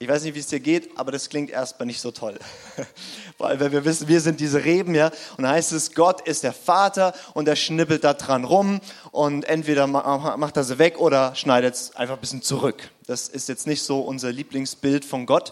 Ich 0.02 0.08
weiß 0.08 0.24
nicht, 0.24 0.34
wie 0.34 0.40
es 0.40 0.48
dir 0.48 0.62
geht, 0.62 0.98
aber 0.98 1.12
das 1.12 1.28
klingt 1.28 1.50
erstmal 1.50 1.86
nicht 1.86 2.00
so 2.00 2.12
toll. 2.12 2.40
Weil 3.38 3.60
wir 3.60 3.84
wissen, 3.84 4.08
wir 4.08 4.22
sind 4.22 4.40
diese 4.40 4.64
Reben, 4.64 4.96
ja. 4.96 5.08
Und 5.36 5.44
dann 5.44 5.52
heißt 5.52 5.74
es, 5.74 5.94
Gott 5.94 6.22
ist 6.22 6.44
der 6.44 6.54
Vater 6.54 7.14
und 7.34 7.50
er 7.50 7.58
schnippelt 7.58 8.06
da 8.06 8.14
dran 8.14 8.46
rum 8.46 8.80
und 9.12 9.44
entweder 9.44 9.88
macht 9.88 10.56
er 10.56 10.64
sie 10.64 10.80
weg 10.80 11.00
oder 11.00 11.36
schneidet 11.36 11.76
es 11.76 11.96
einfach 11.98 12.16
ein 12.16 12.22
bisschen 12.22 12.42
zurück. 12.42 12.92
Das 13.08 13.28
ist 13.28 13.50
jetzt 13.50 13.68
nicht 13.68 13.84
so 13.84 14.00
unser 14.00 14.32
Lieblingsbild 14.32 15.04
von 15.04 15.26
Gott. 15.26 15.52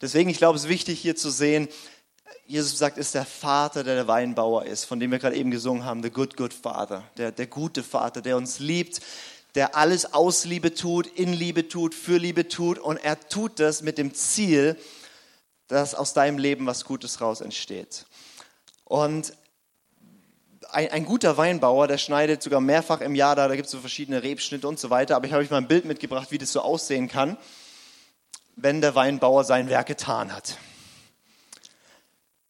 Deswegen, 0.00 0.30
ich 0.30 0.38
glaube, 0.38 0.56
es 0.56 0.64
ist 0.64 0.68
wichtig 0.68 0.98
hier 0.98 1.14
zu 1.14 1.30
sehen, 1.30 1.68
Jesus 2.48 2.76
sagt, 2.76 2.98
ist 2.98 3.14
der 3.14 3.24
Vater, 3.24 3.84
der 3.84 3.94
der 3.94 4.08
Weinbauer 4.08 4.66
ist, 4.66 4.84
von 4.84 4.98
dem 4.98 5.12
wir 5.12 5.20
gerade 5.20 5.36
eben 5.36 5.52
gesungen 5.52 5.84
haben, 5.84 6.02
the 6.02 6.10
good, 6.10 6.36
good 6.36 6.52
Father, 6.52 7.04
der, 7.16 7.30
der 7.30 7.46
gute 7.46 7.84
Vater, 7.84 8.20
der 8.20 8.36
uns 8.36 8.58
liebt, 8.58 9.00
der 9.56 9.74
alles 9.74 10.12
aus 10.12 10.44
Liebe 10.44 10.74
tut, 10.74 11.06
in 11.06 11.32
Liebe 11.32 11.66
tut, 11.66 11.94
für 11.94 12.18
Liebe 12.18 12.46
tut 12.46 12.78
und 12.78 12.98
er 12.98 13.18
tut 13.18 13.58
das 13.58 13.82
mit 13.82 13.96
dem 13.96 14.14
Ziel, 14.14 14.76
dass 15.66 15.94
aus 15.94 16.12
deinem 16.12 16.38
Leben 16.38 16.66
was 16.66 16.84
Gutes 16.84 17.22
raus 17.22 17.40
entsteht. 17.40 18.04
Und 18.84 19.32
ein, 20.70 20.90
ein, 20.90 21.04
guter 21.06 21.38
Weinbauer, 21.38 21.88
der 21.88 21.96
schneidet 21.96 22.42
sogar 22.42 22.60
mehrfach 22.60 23.00
im 23.00 23.14
Jahr 23.14 23.34
da, 23.34 23.48
da 23.48 23.56
gibt 23.56 23.66
es 23.66 23.72
so 23.72 23.80
verschiedene 23.80 24.22
Rebschnitte 24.22 24.68
und 24.68 24.78
so 24.78 24.90
weiter, 24.90 25.16
aber 25.16 25.26
ich 25.26 25.32
habe 25.32 25.42
euch 25.42 25.50
mal 25.50 25.58
ein 25.58 25.68
Bild 25.68 25.86
mitgebracht, 25.86 26.30
wie 26.30 26.38
das 26.38 26.52
so 26.52 26.60
aussehen 26.60 27.08
kann, 27.08 27.38
wenn 28.56 28.82
der 28.82 28.94
Weinbauer 28.94 29.44
sein 29.44 29.70
Werk 29.70 29.86
getan 29.86 30.34
hat. 30.34 30.58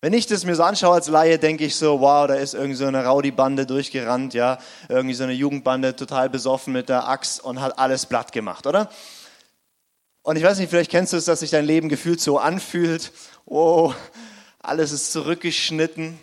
Wenn 0.03 0.13
ich 0.13 0.27
das 0.27 0.45
mir 0.45 0.55
so 0.55 0.63
anschaue 0.63 0.95
als 0.95 1.09
Laie, 1.09 1.39
denke 1.39 1.65
ich 1.65 1.77
so, 1.77 2.01
wow, 2.01 2.27
da 2.27 2.35
ist 2.35 2.55
irgendwie 2.55 2.77
so 2.77 2.87
eine 2.87 3.05
Rowdy-Bande 3.07 3.65
durchgerannt, 3.65 4.35
ja, 4.35 4.59
irgendwie 4.89 5.15
so 5.15 5.25
eine 5.25 5.33
Jugendbande 5.33 5.97
total 5.97 6.29
besoffen 6.29 6.73
mit 6.73 6.89
der 6.89 7.09
Axt 7.09 7.43
und 7.43 7.61
hat 7.61 7.79
alles 7.79 8.05
platt 8.05 8.31
gemacht, 8.33 8.67
oder? 8.67 8.91
Und 10.23 10.37
ich 10.37 10.43
weiß 10.43 10.59
nicht, 10.59 10.69
vielleicht 10.69 10.91
kennst 10.91 11.13
du 11.13 11.17
es, 11.17 11.25
dass 11.25 11.41
sich 11.41 11.51
dein 11.51 11.65
Leben 11.65 11.89
gefühlt 11.89 12.21
so 12.21 12.39
anfühlt, 12.39 13.13
oh, 13.47 13.95
alles 14.59 14.93
ist 14.93 15.13
zurückgeschnitten. 15.13 16.19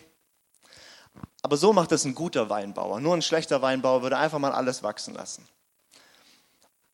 Aber 1.42 1.58
so 1.58 1.74
macht 1.74 1.92
das 1.92 2.06
ein 2.06 2.14
guter 2.14 2.50
Weinbauer. 2.50 3.00
Nur 3.00 3.16
ein 3.16 3.22
schlechter 3.22 3.62
Weinbauer 3.62 4.02
würde 4.02 4.18
einfach 4.18 4.40
mal 4.40 4.52
alles 4.52 4.84
wachsen 4.84 5.14
lassen. 5.14 5.48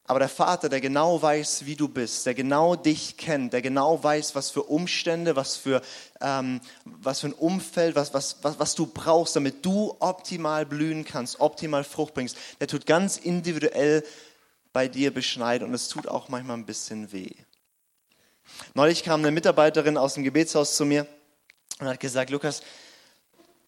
Aber 0.10 0.18
der 0.18 0.28
Vater, 0.28 0.70
der 0.70 0.82
genau 0.82 1.22
weiß, 1.22 1.68
wie 1.68 1.76
du 1.76 1.88
bist, 1.88 2.26
der 2.26 2.34
genau 2.34 2.76
dich 2.76 3.16
kennt, 3.16 3.54
der 3.54 3.62
genau 3.62 4.04
weiß, 4.04 4.34
was 4.34 4.50
für 4.50 4.64
Umstände, 4.64 5.36
was 5.36 5.56
für, 5.56 5.84
ähm, 6.20 6.62
was 6.84 7.20
für 7.20 7.28
ein 7.28 7.34
Umfeld, 7.34 7.96
was, 7.96 8.12
was, 8.12 8.38
was, 8.42 8.58
was 8.58 8.74
du 8.74 8.88
brauchst, 8.88 9.36
damit 9.36 9.64
du 9.64 9.96
optimal 10.00 10.66
blühen 10.66 11.06
kannst, 11.06 11.40
optimal 11.40 11.84
Frucht 11.84 12.16
bringst, 12.16 12.36
der 12.60 12.68
tut 12.68 12.88
ganz 12.88 13.18
individuell 13.18 14.04
bei 14.74 14.88
dir 14.88 15.14
beschneiden 15.14 15.68
und 15.68 15.76
es 15.76 15.90
tut 15.90 16.08
auch 16.08 16.28
manchmal 16.28 16.58
ein 16.58 16.66
bisschen 16.66 17.12
weh. 17.12 17.36
Neulich 18.74 19.04
kam 19.04 19.20
eine 19.20 19.30
Mitarbeiterin 19.30 19.96
aus 19.96 20.16
dem 20.16 20.24
Gebetshaus 20.24 20.76
zu 20.76 20.86
mir 20.86 21.06
und 21.78 21.86
hat 21.86 22.00
gesagt, 22.00 22.32
Lukas, 22.32 22.64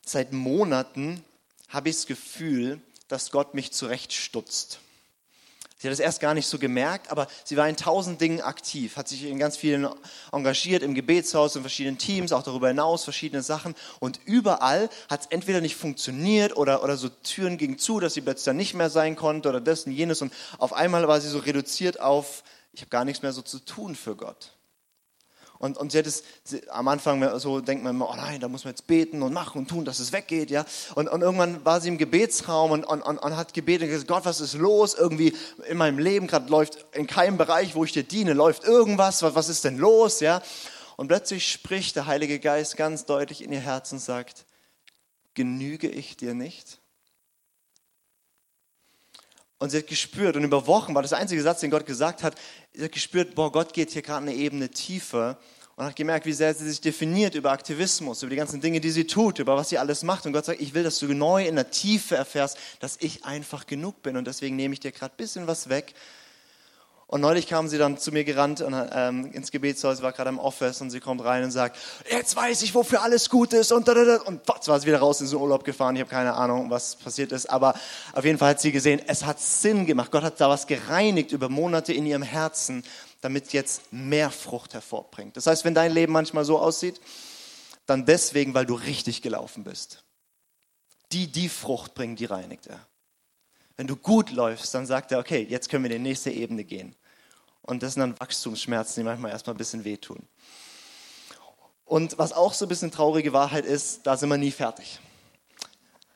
seit 0.03 0.33
Monaten 0.33 1.23
habe 1.69 1.89
ich 1.89 1.97
das 1.97 2.07
Gefühl, 2.07 2.81
dass 3.09 3.29
Gott 3.29 3.53
mich 3.53 3.73
zurechtstutzt 3.73 4.79
Sie 5.81 5.87
hat 5.87 5.93
es 5.93 5.99
erst 5.99 6.19
gar 6.19 6.35
nicht 6.35 6.45
so 6.45 6.59
gemerkt, 6.59 7.09
aber 7.09 7.25
sie 7.43 7.57
war 7.57 7.67
in 7.67 7.75
tausend 7.75 8.21
Dingen 8.21 8.39
aktiv, 8.39 8.97
hat 8.97 9.07
sich 9.07 9.25
in 9.25 9.39
ganz 9.39 9.57
vielen 9.57 9.87
engagiert, 10.31 10.83
im 10.83 10.93
Gebetshaus, 10.93 11.55
in 11.55 11.63
verschiedenen 11.63 11.97
Teams, 11.97 12.33
auch 12.33 12.43
darüber 12.43 12.67
hinaus, 12.67 13.03
verschiedene 13.03 13.41
Sachen. 13.41 13.73
Und 13.99 14.19
überall 14.25 14.91
hat 15.09 15.21
es 15.21 15.27
entweder 15.31 15.59
nicht 15.59 15.75
funktioniert 15.75 16.55
oder, 16.55 16.83
oder 16.83 16.97
so 16.97 17.09
Türen 17.09 17.57
gingen 17.57 17.79
zu, 17.79 17.99
dass 17.99 18.13
sie 18.13 18.21
plötzlich 18.21 18.45
dann 18.45 18.57
nicht 18.57 18.75
mehr 18.75 18.91
sein 18.91 19.15
konnte 19.15 19.49
oder 19.49 19.59
das 19.59 19.87
und 19.87 19.93
jenes. 19.93 20.21
Und 20.21 20.31
auf 20.59 20.71
einmal 20.71 21.07
war 21.07 21.19
sie 21.19 21.29
so 21.29 21.39
reduziert 21.39 21.99
auf, 21.99 22.43
ich 22.73 22.81
habe 22.81 22.91
gar 22.91 23.03
nichts 23.03 23.23
mehr 23.23 23.33
so 23.33 23.41
zu 23.41 23.57
tun 23.57 23.95
für 23.95 24.15
Gott. 24.15 24.53
Und, 25.61 25.77
und 25.77 25.91
sie 25.91 25.99
hat 25.99 26.07
es 26.07 26.23
sie, 26.43 26.67
am 26.69 26.87
Anfang 26.87 27.39
so 27.39 27.61
denkt 27.61 27.83
man 27.83 27.95
immer, 27.95 28.09
oh 28.09 28.15
nein, 28.15 28.39
da 28.39 28.47
muss 28.47 28.63
man 28.63 28.71
jetzt 28.73 28.87
beten 28.87 29.21
und 29.21 29.31
machen 29.31 29.59
und 29.59 29.69
tun, 29.69 29.85
dass 29.85 29.99
es 29.99 30.11
weggeht, 30.11 30.49
ja. 30.49 30.65
Und, 30.95 31.07
und 31.07 31.21
irgendwann 31.21 31.63
war 31.63 31.79
sie 31.79 31.87
im 31.87 31.99
Gebetsraum 31.99 32.71
und, 32.71 32.83
und, 32.83 33.03
und, 33.03 33.19
und 33.19 33.37
hat 33.37 33.53
gebetet 33.53 33.83
und 33.83 33.89
gesagt, 33.91 34.07
Gott, 34.07 34.25
was 34.25 34.41
ist 34.41 34.55
los? 34.55 34.95
Irgendwie 34.95 35.35
in 35.69 35.77
meinem 35.77 35.99
Leben 35.99 36.25
gerade 36.25 36.49
läuft 36.49 36.83
in 36.93 37.05
keinem 37.05 37.37
Bereich, 37.37 37.75
wo 37.75 37.85
ich 37.85 37.91
dir 37.91 38.03
diene, 38.03 38.33
läuft 38.33 38.63
irgendwas. 38.63 39.21
Was, 39.21 39.35
was 39.35 39.49
ist 39.49 39.63
denn 39.63 39.77
los, 39.77 40.19
ja? 40.19 40.41
Und 40.97 41.07
plötzlich 41.07 41.49
spricht 41.51 41.95
der 41.95 42.07
Heilige 42.07 42.39
Geist 42.39 42.75
ganz 42.75 43.05
deutlich 43.05 43.43
in 43.43 43.53
ihr 43.53 43.59
Herz 43.59 43.91
und 43.91 43.99
sagt, 43.99 44.45
genüge 45.35 45.89
ich 45.89 46.17
dir 46.17 46.33
nicht? 46.33 46.80
Und 49.61 49.69
sie 49.69 49.77
hat 49.77 49.85
gespürt, 49.85 50.35
und 50.35 50.43
über 50.43 50.65
Wochen 50.65 50.95
war 50.95 51.03
das 51.03 51.13
einzige 51.13 51.39
Satz, 51.43 51.59
den 51.59 51.69
Gott 51.69 51.85
gesagt 51.85 52.23
hat, 52.23 52.33
sie 52.73 52.83
hat 52.83 52.91
gespürt, 52.91 53.35
boah, 53.35 53.51
Gott 53.51 53.73
geht 53.73 53.91
hier 53.91 54.01
gerade 54.01 54.23
eine 54.23 54.33
Ebene 54.33 54.69
tiefer 54.69 55.37
und 55.75 55.85
hat 55.85 55.95
gemerkt, 55.95 56.25
wie 56.25 56.33
sehr 56.33 56.51
sie 56.55 56.67
sich 56.67 56.81
definiert 56.81 57.35
über 57.35 57.51
Aktivismus, 57.51 58.23
über 58.23 58.31
die 58.31 58.37
ganzen 58.37 58.59
Dinge, 58.59 58.81
die 58.81 58.89
sie 58.89 59.05
tut, 59.05 59.37
über 59.37 59.55
was 59.55 59.69
sie 59.69 59.77
alles 59.77 60.01
macht. 60.01 60.25
Und 60.25 60.33
Gott 60.33 60.45
sagt, 60.45 60.61
ich 60.61 60.73
will, 60.73 60.81
dass 60.81 60.97
du 60.97 61.13
neu 61.13 61.45
in 61.45 61.53
der 61.53 61.69
Tiefe 61.69 62.15
erfährst, 62.15 62.57
dass 62.79 62.97
ich 63.01 63.23
einfach 63.23 63.67
genug 63.67 64.01
bin 64.01 64.17
und 64.17 64.25
deswegen 64.25 64.55
nehme 64.55 64.73
ich 64.73 64.79
dir 64.79 64.91
gerade 64.91 65.13
ein 65.13 65.17
bisschen 65.17 65.45
was 65.45 65.69
weg, 65.69 65.93
und 67.11 67.19
neulich 67.19 67.45
kam 67.45 67.67
sie 67.67 67.77
dann 67.77 67.97
zu 67.97 68.13
mir 68.13 68.23
gerannt 68.23 68.61
und, 68.61 68.73
ähm, 68.93 69.29
ins 69.33 69.51
Gebetshaus, 69.51 70.01
war 70.01 70.13
gerade 70.13 70.29
im 70.29 70.39
Office 70.39 70.79
und 70.79 70.91
sie 70.91 71.01
kommt 71.01 71.21
rein 71.21 71.43
und 71.43 71.51
sagt, 71.51 71.77
jetzt 72.09 72.37
weiß 72.37 72.61
ich, 72.61 72.73
wofür 72.73 73.01
alles 73.01 73.29
gut 73.29 73.51
ist 73.51 73.73
und, 73.73 73.89
und 73.89 74.41
was 74.47 74.67
war 74.69 74.79
sie 74.79 74.87
wieder 74.87 74.99
raus 74.99 75.19
in 75.19 75.27
so 75.27 75.35
einen 75.35 75.43
Urlaub 75.43 75.65
gefahren. 75.65 75.93
Ich 75.97 75.99
habe 75.99 76.09
keine 76.09 76.33
Ahnung, 76.33 76.69
was 76.69 76.95
passiert 76.95 77.33
ist, 77.33 77.49
aber 77.49 77.75
auf 78.13 78.23
jeden 78.23 78.37
Fall 78.37 78.51
hat 78.51 78.61
sie 78.61 78.71
gesehen, 78.71 79.01
es 79.07 79.25
hat 79.25 79.41
Sinn 79.41 79.85
gemacht. 79.85 80.09
Gott 80.09 80.23
hat 80.23 80.39
da 80.39 80.47
was 80.47 80.67
gereinigt 80.67 81.33
über 81.33 81.49
Monate 81.49 81.91
in 81.91 82.05
ihrem 82.05 82.23
Herzen, 82.23 82.81
damit 83.19 83.51
jetzt 83.51 83.91
mehr 83.91 84.31
Frucht 84.31 84.73
hervorbringt. 84.73 85.35
Das 85.35 85.47
heißt, 85.47 85.65
wenn 85.65 85.73
dein 85.73 85.91
Leben 85.91 86.13
manchmal 86.13 86.45
so 86.45 86.59
aussieht, 86.59 87.01
dann 87.87 88.05
deswegen, 88.05 88.53
weil 88.53 88.65
du 88.65 88.75
richtig 88.75 89.21
gelaufen 89.21 89.65
bist. 89.65 90.05
Die, 91.11 91.27
die 91.27 91.49
Frucht 91.49 91.93
bringen, 91.93 92.15
die 92.15 92.23
reinigt 92.23 92.67
er. 92.67 92.79
Wenn 93.75 93.87
du 93.87 93.97
gut 93.97 94.31
läufst, 94.31 94.73
dann 94.73 94.85
sagt 94.85 95.11
er, 95.11 95.19
okay, 95.19 95.45
jetzt 95.49 95.67
können 95.67 95.83
wir 95.83 95.91
in 95.91 96.03
die 96.03 96.09
nächste 96.09 96.31
Ebene 96.31 96.63
gehen. 96.63 96.95
Und 97.63 97.83
das 97.83 97.93
sind 97.93 98.01
dann 98.01 98.19
Wachstumsschmerzen, 98.19 99.01
die 99.01 99.05
manchmal 99.05 99.31
erstmal 99.31 99.55
ein 99.55 99.57
bisschen 99.57 99.83
wehtun. 99.83 100.27
Und 101.85 102.17
was 102.17 102.33
auch 102.33 102.53
so 102.53 102.65
ein 102.65 102.69
bisschen 102.69 102.91
traurige 102.91 103.33
Wahrheit 103.33 103.65
ist, 103.65 104.07
da 104.07 104.15
sind 104.17 104.29
wir 104.29 104.37
nie 104.37 104.51
fertig. 104.51 104.99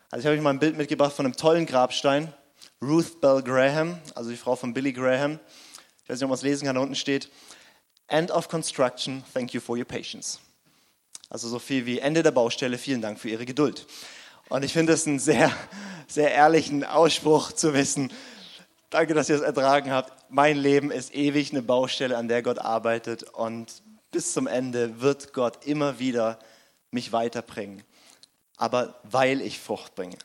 Also 0.09 0.21
ich 0.21 0.25
habe 0.27 0.37
euch 0.37 0.41
mal 0.41 0.51
ein 0.51 0.59
Bild 0.59 0.77
mitgebracht 0.77 1.13
von 1.13 1.25
einem 1.25 1.35
tollen 1.35 1.65
Grabstein. 1.65 2.33
Ruth 2.81 3.19
Bell 3.21 3.41
Graham, 3.41 3.99
also 4.15 4.29
die 4.29 4.37
Frau 4.37 4.55
von 4.55 4.73
Billy 4.73 4.93
Graham. 4.93 5.39
Ich 6.03 6.09
weiß 6.09 6.17
nicht, 6.17 6.23
ob 6.23 6.29
man 6.29 6.35
es 6.35 6.43
lesen 6.43 6.65
kann, 6.65 6.75
da 6.75 6.81
unten 6.81 6.95
steht, 6.95 7.29
End 8.07 8.29
of 8.29 8.47
construction, 8.47 9.23
thank 9.33 9.53
you 9.53 9.61
for 9.61 9.77
your 9.77 9.85
patience. 9.85 10.39
Also 11.29 11.49
so 11.49 11.57
viel 11.57 11.85
wie 11.85 11.99
Ende 11.99 12.21
der 12.21 12.31
Baustelle, 12.31 12.77
vielen 12.77 13.01
Dank 13.01 13.19
für 13.19 13.29
Ihre 13.29 13.45
Geduld. 13.45 13.87
Und 14.49 14.63
ich 14.63 14.73
finde 14.73 14.93
es 14.93 15.07
einen 15.07 15.17
sehr, 15.17 15.51
sehr 16.07 16.31
ehrlichen 16.31 16.83
Ausspruch 16.83 17.51
zu 17.51 17.73
wissen, 17.73 18.11
Danke, 18.89 19.13
dass 19.13 19.29
ihr 19.29 19.35
es 19.35 19.41
ertragen 19.41 19.91
habt. 19.91 20.13
Mein 20.29 20.57
Leben 20.57 20.91
ist 20.91 21.13
ewig 21.13 21.51
eine 21.51 21.61
Baustelle, 21.61 22.17
an 22.17 22.27
der 22.27 22.43
Gott 22.43 22.59
arbeitet 22.59 23.23
und 23.23 23.81
bis 24.11 24.33
zum 24.33 24.47
Ende 24.47 25.01
wird 25.01 25.33
Gott 25.33 25.65
immer 25.65 25.99
wieder 25.99 26.39
mich 26.91 27.11
weiterbringen. 27.11 27.83
Aber 28.57 28.99
weil 29.03 29.41
ich 29.41 29.59
Frucht 29.59 29.95
bringe. 29.95 30.17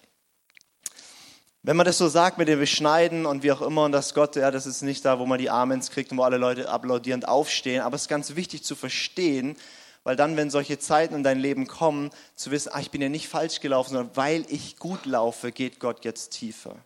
Wenn 1.62 1.76
man 1.76 1.84
das 1.84 1.98
so 1.98 2.08
sagt 2.08 2.38
mit 2.38 2.48
dem 2.48 2.58
Beschneiden 2.58 3.26
und 3.26 3.42
wie 3.42 3.52
auch 3.52 3.60
immer 3.60 3.84
und 3.84 3.92
dass 3.92 4.14
Gott, 4.14 4.36
ja, 4.36 4.50
das 4.50 4.66
ist 4.66 4.82
nicht 4.82 5.04
da, 5.04 5.18
wo 5.18 5.26
man 5.26 5.38
die 5.38 5.50
Amens 5.50 5.90
kriegt 5.90 6.12
und 6.12 6.18
wo 6.18 6.22
alle 6.22 6.38
Leute 6.38 6.68
applaudierend 6.68 7.28
aufstehen, 7.28 7.82
aber 7.82 7.96
es 7.96 8.02
ist 8.02 8.08
ganz 8.08 8.34
wichtig 8.36 8.62
zu 8.62 8.76
verstehen, 8.76 9.56
weil 10.04 10.16
dann, 10.16 10.36
wenn 10.36 10.48
solche 10.50 10.78
Zeiten 10.78 11.14
in 11.14 11.22
dein 11.22 11.38
Leben 11.38 11.66
kommen, 11.66 12.10
zu 12.34 12.50
wissen, 12.50 12.70
ah, 12.72 12.80
ich 12.80 12.90
bin 12.90 13.02
ja 13.02 13.10
nicht 13.10 13.28
falsch 13.28 13.60
gelaufen, 13.60 13.90
sondern 13.90 14.16
weil 14.16 14.46
ich 14.48 14.78
gut 14.78 15.04
laufe, 15.04 15.52
geht 15.52 15.80
Gott 15.80 16.04
jetzt 16.04 16.30
tiefer. 16.30 16.76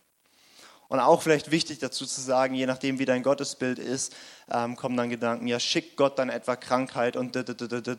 Und 0.87 0.99
auch 0.99 1.21
vielleicht 1.21 1.51
wichtig 1.51 1.79
dazu 1.79 2.05
zu 2.05 2.21
sagen, 2.21 2.53
je 2.53 2.67
nachdem 2.67 2.99
wie 2.99 3.05
dein 3.05 3.23
Gottesbild 3.23 3.79
ist, 3.79 4.15
ähm, 4.51 4.75
kommen 4.75 4.95
dann 4.95 5.09
Gedanken, 5.09 5.47
ja, 5.47 5.59
schickt 5.59 5.97
Gott 5.97 6.19
dann 6.19 6.29
etwa 6.29 6.55
Krankheit 6.55 7.15
und 7.15 7.35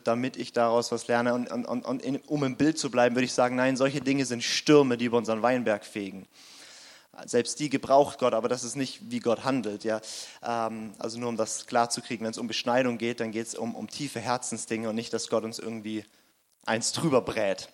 damit 0.05 0.37
ich 0.37 0.53
daraus 0.53 0.91
was 0.91 1.07
lerne. 1.07 1.33
Und, 1.33 1.51
und, 1.51 1.65
und 1.65 2.01
in, 2.01 2.17
um 2.27 2.43
im 2.43 2.55
Bild 2.55 2.79
zu 2.79 2.89
bleiben, 2.89 3.15
würde 3.15 3.25
ich 3.25 3.33
sagen, 3.33 3.55
nein, 3.57 3.75
solche 3.75 3.99
Dinge 3.99 4.25
sind 4.25 4.43
Stürme, 4.43 4.97
die 4.97 5.05
über 5.05 5.17
unseren 5.17 5.41
Weinberg 5.41 5.85
fegen. 5.85 6.27
Selbst 7.25 7.59
die 7.59 7.69
gebraucht 7.69 8.19
Gott, 8.19 8.33
aber 8.33 8.47
das 8.47 8.63
ist 8.63 8.75
nicht, 8.75 9.09
wie 9.09 9.19
Gott 9.19 9.43
handelt. 9.43 9.83
Ja? 9.83 10.01
Ähm, 10.43 10.93
also 10.99 11.19
nur 11.19 11.29
um 11.29 11.37
das 11.37 11.65
klarzukriegen, 11.65 12.23
wenn 12.23 12.31
es 12.31 12.37
um 12.37 12.47
Beschneidung 12.47 12.97
geht, 12.97 13.19
dann 13.19 13.31
geht 13.31 13.47
es 13.47 13.55
um, 13.55 13.75
um 13.75 13.89
tiefe 13.89 14.19
Herzensdinge 14.19 14.89
und 14.89 14.95
nicht, 14.95 15.11
dass 15.13 15.27
Gott 15.27 15.43
uns 15.43 15.57
irgendwie 15.57 16.05
eins 16.65 16.91
drüber 16.91 17.21
brät. 17.21 17.69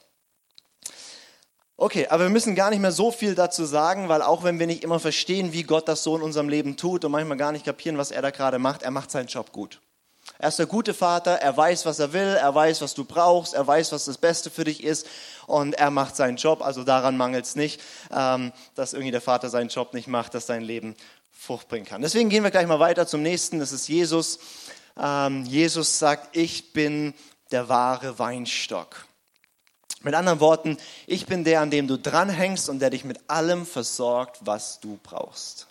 Okay, 1.84 2.08
aber 2.08 2.24
wir 2.24 2.30
müssen 2.30 2.56
gar 2.56 2.70
nicht 2.70 2.80
mehr 2.80 2.94
so 2.94 3.12
viel 3.12 3.36
dazu 3.36 3.66
sagen, 3.66 4.08
weil 4.08 4.22
auch 4.22 4.46
wenn 4.46 4.58
wir 4.58 4.68
nicht 4.68 4.86
immer 4.86 5.02
verstehen, 5.02 5.52
wie 5.52 5.63
Gott 5.63 5.90
das 5.90 6.02
so 6.02 6.16
in 6.16 6.22
unserem 6.22 6.48
Leben 6.48 6.78
tut 6.78 7.04
und 7.04 7.12
manchmal 7.12 7.36
gar 7.36 7.52
nicht 7.52 7.66
kapieren, 7.66 7.98
was 7.98 8.10
er 8.10 8.22
da 8.22 8.30
gerade 8.30 8.58
macht, 8.58 8.84
er 8.84 8.92
macht 8.92 9.12
seinen 9.12 9.28
Job 9.28 9.52
gut. 9.52 9.82
Er 10.40 10.48
ist 10.48 10.60
der 10.60 10.66
gute 10.66 10.94
Vater, 10.94 11.32
er 11.32 11.58
weiß, 11.58 11.86
was 11.86 12.00
er 12.00 12.13
will, 12.13 12.38
er 12.40 12.56
weiß, 12.56 12.82
was 12.82 12.94
du 12.94 13.04
brauchst, 13.04 13.54
er 13.54 13.68
weiß, 13.68 13.92
was 13.92 14.06
das 14.06 14.18
Beste 14.18 14.50
für 14.50 14.63
dich 14.63 14.82
ist 14.82 15.08
und 15.46 15.74
er 15.74 15.92
macht 15.92 16.16
seinen 16.16 16.38
Job. 16.38 16.62
Also 16.62 16.86
daran 16.86 17.18
mangelt 17.18 17.44
es 17.44 17.58
nicht, 17.58 17.82
ähm, 18.16 18.54
dass 18.75 18.94
irgendwie 18.94 19.12
der 19.12 19.20
Vater 19.20 19.50
seinen 19.50 19.68
Job 19.68 19.94
nicht 19.94 20.08
macht, 20.08 20.36
dass 20.36 20.46
dein 20.46 20.62
Leben 20.62 20.96
Frucht 21.34 21.68
bringen 21.68 21.86
kann. 21.86 22.02
Deswegen 22.02 22.30
gehen 22.30 22.46
wir 22.46 22.52
gleich 22.52 22.66
mal 22.66 22.80
weiter 22.80 23.08
zum 23.08 23.24
nächsten, 23.24 23.60
das 23.60 23.74
ist 23.74 23.90
Jesus. 23.90 24.40
Ähm, 24.98 25.44
Jesus 25.44 26.00
sagt, 26.00 26.38
ich 26.38 26.72
bin 26.72 27.13
der 27.52 27.68
wahre 27.68 28.20
Weinstock. 28.20 29.06
Mit 30.04 30.16
anderen 30.16 30.42
Worten, 30.42 30.78
ich 31.08 31.26
bin 31.26 31.44
der, 31.44 31.62
an 31.62 31.72
dem 31.72 31.88
du 31.88 31.98
dranhängst 31.98 32.70
und 32.70 32.80
der 32.80 32.90
dich 32.90 33.06
mit 33.06 33.30
allem 33.30 33.66
versorgt, 33.66 34.40
was 34.42 34.80
du 34.82 35.00
brauchst. 35.02 35.68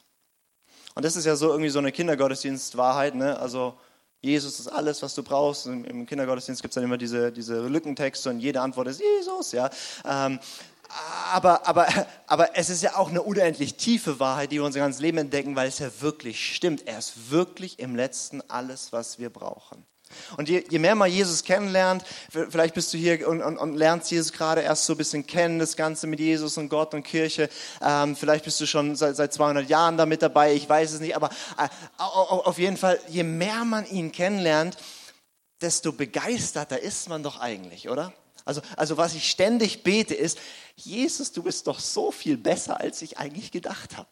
Und 0.95 1.05
das 1.05 1.17
ist 1.17 1.27
ja 1.27 1.37
so 1.37 1.51
irgendwie 1.51 1.71
so 1.71 1.79
eine 1.79 1.93
Kindergottesdienstwahrheit, 1.93 3.15
ne? 3.15 3.39
Also 3.39 3.75
Jesus 4.23 4.61
ist 4.61 4.69
alles, 4.69 5.03
was 5.03 5.15
du 5.15 5.23
brauchst. 5.23 5.67
Im 5.67 6.07
Kindergottesdienst 6.07 6.63
gibt 6.63 6.73
es 6.73 6.77
dann 6.77 6.85
immer 6.85 6.97
diese, 6.97 7.33
diese 7.33 7.67
Lückentexte 7.67 8.31
und 8.31 8.41
jede 8.41 8.61
Antwort 8.61 8.89
ist 8.89 9.01
Jesus, 9.01 9.53
ja. 9.53 9.69
Ähm, 10.05 10.39
aber, 11.33 11.67
aber, 11.67 11.89
aber 12.27 12.57
es 12.57 12.71
ist 12.71 12.83
ja 12.83 12.97
auch 12.97 13.11
eine 13.11 13.23
unendlich 13.23 13.77
tiefe 13.77 14.21
Wahrheit, 14.21 14.53
die 14.53 14.57
wir 14.57 14.65
unser 14.65 14.81
ganzes 14.81 15.01
Leben 15.01 15.19
entdecken, 15.19 15.57
weil 15.57 15.69
es 15.69 15.79
ja 15.79 15.91
wirklich 16.01 16.55
stimmt. 16.55 16.87
Er 16.87 16.99
ist 16.99 17.31
wirklich 17.31 17.79
im 17.79 17.97
Letzten 17.97 18.43
alles, 18.49 18.93
was 18.93 19.19
wir 19.19 19.31
brauchen. 19.31 19.85
Und 20.37 20.49
je, 20.49 20.65
je, 20.69 20.79
mehr 20.79 20.95
man 20.95 21.11
Jesus 21.11 21.45
kennenlernt, 21.45 22.05
vielleicht 22.31 22.75
bist 22.75 22.93
du 22.93 22.99
hier 22.99 23.29
und, 23.29 23.43
und, 23.43 23.59
und, 23.59 23.75
lernst 23.75 24.11
Jesus 24.11 24.33
gerade 24.33 24.61
erst 24.61 24.87
so 24.87 24.95
ein 24.95 24.97
bisschen 24.97 25.27
kennen, 25.27 25.59
das 25.59 25.77
Ganze 25.77 26.07
mit 26.07 26.21
Jesus 26.21 26.57
und 26.59 26.69
Gott 26.69 26.95
und 26.95 27.03
Kirche. 27.03 27.49
Ähm, 27.81 28.17
vielleicht 28.17 28.45
bist 28.45 28.61
du 28.61 28.67
schon 28.67 28.97
seit, 28.97 29.17
seit 29.17 29.33
200 29.33 29.69
Jahren 29.69 29.97
damit 29.97 30.23
dabei, 30.23 30.55
ich 30.55 30.69
weiß 30.69 30.93
es 30.93 31.01
nicht. 31.01 31.17
Aber 31.17 31.31
äh, 31.59 31.69
auf 31.99 32.59
jeden 32.59 32.77
Fall, 32.77 32.99
je 33.09 33.23
mehr 33.23 33.65
man 33.65 33.87
ihn 33.87 34.13
kennenlernt, 34.13 34.77
desto 35.61 35.93
begeisterter 35.93 36.81
ist 36.81 37.09
man 37.09 37.23
doch 37.23 37.41
eigentlich, 37.41 37.89
oder? 37.89 38.13
Also, 38.45 38.61
also 38.77 38.97
was 38.97 39.15
ich 39.15 39.31
ständig 39.31 39.83
bete 39.83 40.15
ist, 40.15 40.39
Jesus, 40.77 41.33
du 41.33 41.43
bist 41.43 41.67
doch 41.67 41.79
so 41.79 42.11
viel 42.11 42.37
besser, 42.37 42.81
als 42.81 43.03
ich 43.03 43.19
eigentlich 43.19 43.53
gedacht 43.53 43.97
habe. 43.97 44.09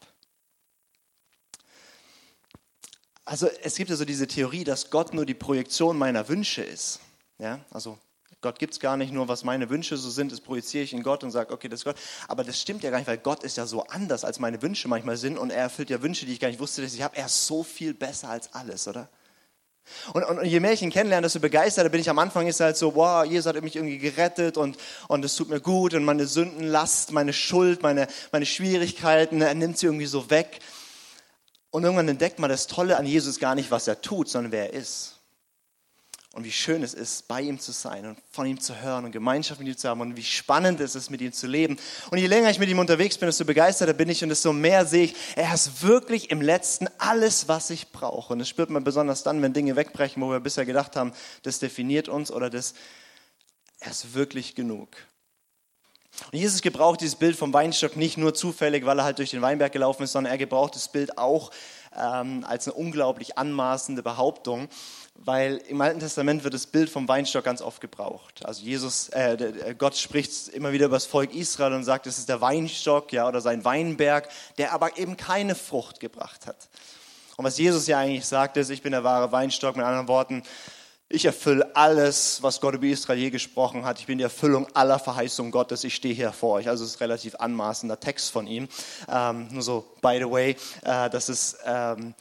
Also 3.31 3.49
es 3.63 3.75
gibt 3.75 3.89
ja 3.89 3.95
so 3.95 4.03
diese 4.03 4.27
Theorie, 4.27 4.65
dass 4.65 4.89
Gott 4.89 5.13
nur 5.13 5.25
die 5.25 5.33
Projektion 5.33 5.97
meiner 5.97 6.27
Wünsche 6.27 6.63
ist. 6.63 6.99
Ja, 7.39 7.61
also 7.71 7.97
Gott 8.41 8.59
gibt 8.59 8.73
es 8.73 8.81
gar 8.81 8.97
nicht 8.97 9.13
nur, 9.13 9.29
was 9.29 9.45
meine 9.45 9.69
Wünsche 9.69 9.95
so 9.95 10.09
sind, 10.09 10.33
das 10.33 10.41
projiziere 10.41 10.83
ich 10.83 10.91
in 10.91 11.01
Gott 11.01 11.23
und 11.23 11.31
sage, 11.31 11.53
okay, 11.53 11.69
das 11.69 11.79
ist 11.79 11.83
Gott. 11.85 11.95
Aber 12.27 12.43
das 12.43 12.59
stimmt 12.59 12.83
ja 12.83 12.89
gar 12.89 12.97
nicht, 12.97 13.07
weil 13.07 13.19
Gott 13.19 13.43
ist 13.43 13.55
ja 13.55 13.65
so 13.65 13.83
anders, 13.83 14.25
als 14.25 14.39
meine 14.39 14.61
Wünsche 14.61 14.89
manchmal 14.89 15.15
sind 15.15 15.37
und 15.37 15.49
er 15.49 15.61
erfüllt 15.61 15.89
ja 15.89 16.01
Wünsche, 16.01 16.25
die 16.25 16.33
ich 16.33 16.41
gar 16.41 16.49
nicht 16.49 16.59
wusste, 16.59 16.81
dass 16.81 16.93
ich 16.93 17.01
habe. 17.03 17.15
Er 17.15 17.27
ist 17.27 17.47
so 17.47 17.63
viel 17.63 17.93
besser 17.93 18.27
als 18.27 18.51
alles, 18.53 18.85
oder? 18.89 19.07
Und, 20.11 20.25
und, 20.25 20.39
und, 20.39 20.45
je 20.45 20.59
mehr 20.59 20.73
ich 20.73 20.81
ihn 20.81 20.91
kennenlerne, 20.91 21.23
desto 21.23 21.39
begeisterter 21.39 21.89
bin 21.89 22.01
ich. 22.01 22.09
Am 22.09 22.19
Anfang 22.19 22.47
ist 22.47 22.59
er 22.59 22.65
halt 22.65 22.77
so, 22.77 22.95
wow, 22.95 23.23
Jesus 23.23 23.45
hat 23.45 23.63
mich 23.63 23.77
irgendwie 23.77 23.97
gerettet 23.97 24.57
und, 24.57 24.77
und 25.07 25.23
es 25.23 25.37
tut 25.37 25.47
mir 25.47 25.61
gut 25.61 25.93
und 25.93 26.03
meine 26.03 26.27
Sündenlast, 26.27 27.13
meine 27.13 27.31
Schuld, 27.31 27.81
meine, 27.81 28.09
meine 28.33 28.45
Schwierigkeiten, 28.45 29.41
er 29.41 29.53
nimmt 29.53 29.77
sie 29.77 29.85
irgendwie 29.85 30.05
so 30.05 30.29
weg. 30.29 30.59
Und 31.71 31.83
irgendwann 31.83 32.09
entdeckt 32.09 32.37
man 32.37 32.49
das 32.49 32.67
Tolle 32.67 32.97
an 32.97 33.05
Jesus 33.05 33.39
gar 33.39 33.55
nicht, 33.55 33.71
was 33.71 33.87
er 33.87 34.01
tut, 34.01 34.29
sondern 34.29 34.51
wer 34.51 34.73
er 34.73 34.79
ist. 34.79 35.17
und 36.33 36.45
wie 36.45 36.51
schön 36.51 36.81
es 36.81 36.93
ist, 36.93 37.27
bei 37.27 37.41
ihm 37.41 37.59
zu 37.59 37.73
sein 37.73 38.05
und 38.05 38.17
von 38.31 38.45
ihm 38.45 38.59
zu 38.59 38.81
hören 38.81 39.03
und 39.03 39.11
Gemeinschaft 39.11 39.59
mit 39.59 39.67
ihm 39.67 39.77
zu 39.77 39.89
haben 39.89 39.99
und 39.99 40.15
wie 40.15 40.23
spannend 40.23 40.79
es 40.79 40.95
ist, 40.95 41.09
mit 41.09 41.19
ihm 41.19 41.33
zu 41.33 41.45
leben. 41.45 41.77
Und 42.09 42.19
je 42.19 42.27
länger 42.27 42.49
ich 42.49 42.57
mit 42.57 42.69
ihm 42.69 42.79
unterwegs 42.79 43.17
bin, 43.17 43.27
desto 43.27 43.43
begeisterter 43.43 43.91
bin 43.91 44.07
ich 44.07 44.23
und 44.23 44.29
desto 44.29 44.53
mehr 44.53 44.85
sehe 44.85 45.05
ich, 45.05 45.15
er 45.35 45.53
ist 45.53 45.83
wirklich 45.83 46.31
im 46.31 46.41
Letzten 46.41 46.87
alles, 46.99 47.49
was 47.49 47.69
ich 47.69 47.91
brauche. 47.91 48.31
Und 48.31 48.39
das 48.39 48.47
spürt 48.47 48.69
man 48.69 48.85
besonders 48.85 49.23
dann, 49.23 49.41
wenn 49.41 49.51
Dinge 49.51 49.75
wegbrechen, 49.75 50.21
wo 50.23 50.29
wir 50.29 50.39
bisher 50.39 50.65
gedacht 50.65 50.95
haben, 50.95 51.11
das 51.43 51.59
definiert 51.59 52.07
uns 52.07 52.31
oder 52.31 52.49
das, 52.49 52.75
er 53.79 53.91
ist 53.91 54.13
wirklich 54.13 54.55
genug. 54.55 54.95
Und 56.31 56.37
Jesus 56.37 56.61
gebraucht 56.61 57.01
dieses 57.01 57.15
Bild 57.15 57.35
vom 57.35 57.53
Weinstock 57.53 57.95
nicht 57.95 58.17
nur 58.17 58.33
zufällig, 58.33 58.85
weil 58.85 58.99
er 58.99 59.05
halt 59.05 59.17
durch 59.17 59.31
den 59.31 59.41
Weinberg 59.41 59.71
gelaufen 59.71 60.03
ist, 60.03 60.11
sondern 60.11 60.31
er 60.31 60.37
gebraucht 60.37 60.75
das 60.75 60.89
Bild 60.89 61.17
auch 61.17 61.51
ähm, 61.95 62.45
als 62.47 62.67
eine 62.67 62.75
unglaublich 62.75 63.37
anmaßende 63.37 64.03
Behauptung 64.03 64.69
weil 65.25 65.57
im 65.67 65.81
Alten 65.81 65.99
Testament 65.99 66.43
wird 66.43 66.53
das 66.53 66.67
Bild 66.67 66.89
vom 66.89 67.07
Weinstock 67.07 67.43
ganz 67.43 67.61
oft 67.61 67.81
gebraucht. 67.81 68.45
Also 68.45 68.63
Jesus, 68.63 69.09
äh, 69.09 69.75
Gott 69.77 69.95
spricht 69.95 70.47
immer 70.49 70.71
wieder 70.71 70.87
über 70.87 70.95
das 70.95 71.05
Volk 71.05 71.33
Israel 71.33 71.73
und 71.73 71.83
sagt, 71.83 72.07
es 72.07 72.17
ist 72.17 72.29
der 72.29 72.41
Weinstock, 72.41 73.11
ja, 73.11 73.27
oder 73.27 73.41
sein 73.41 73.63
Weinberg, 73.63 74.29
der 74.57 74.73
aber 74.73 74.97
eben 74.97 75.17
keine 75.17 75.55
Frucht 75.55 75.99
gebracht 75.99 76.47
hat. 76.47 76.69
Und 77.37 77.45
was 77.45 77.57
Jesus 77.57 77.87
ja 77.87 77.99
eigentlich 77.99 78.25
sagt, 78.25 78.57
ist, 78.57 78.69
ich 78.69 78.81
bin 78.81 78.91
der 78.91 79.03
wahre 79.03 79.31
Weinstock. 79.31 79.75
Mit 79.75 79.85
anderen 79.85 80.07
Worten, 80.07 80.43
ich 81.11 81.25
erfülle 81.25 81.75
alles, 81.75 82.41
was 82.41 82.61
Gott 82.61 82.75
über 82.75 82.85
Israel 82.85 83.19
je 83.19 83.29
gesprochen 83.29 83.85
hat. 83.85 83.99
Ich 83.99 84.05
bin 84.05 84.17
die 84.17 84.23
Erfüllung 84.23 84.67
aller 84.73 84.99
Verheißungen 84.99 85.51
Gottes. 85.51 85.83
Ich 85.83 85.95
stehe 85.95 86.13
hier 86.13 86.31
vor 86.31 86.55
euch. 86.55 86.67
Also 86.67 86.83
es 86.83 86.91
ist 86.91 86.95
ein 86.97 87.03
relativ 87.03 87.35
anmaßender 87.35 87.99
Text 87.99 88.31
von 88.31 88.47
ihm. 88.47 88.67
Ähm, 89.09 89.47
nur 89.51 89.61
so, 89.61 89.85
by 90.01 90.17
the 90.19 90.29
way, 90.29 90.55
äh, 90.83 91.09
das 91.09 91.29
ist 91.29 91.57
ähm, 91.65 92.13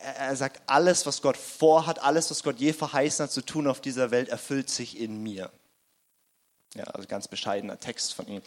er 0.00 0.36
sagt, 0.36 0.62
alles, 0.66 1.06
was 1.06 1.22
Gott 1.22 1.36
vorhat, 1.36 2.02
alles, 2.02 2.30
was 2.30 2.42
Gott 2.42 2.58
je 2.58 2.72
verheißen 2.72 3.24
hat 3.24 3.32
zu 3.32 3.42
tun 3.42 3.66
auf 3.66 3.80
dieser 3.80 4.10
Welt, 4.10 4.28
erfüllt 4.28 4.70
sich 4.70 4.98
in 4.98 5.22
mir. 5.22 5.50
Ja, 6.74 6.84
also 6.84 7.08
ganz 7.08 7.28
bescheidener 7.28 7.80
Text 7.80 8.14
von 8.14 8.26
ihm. 8.28 8.42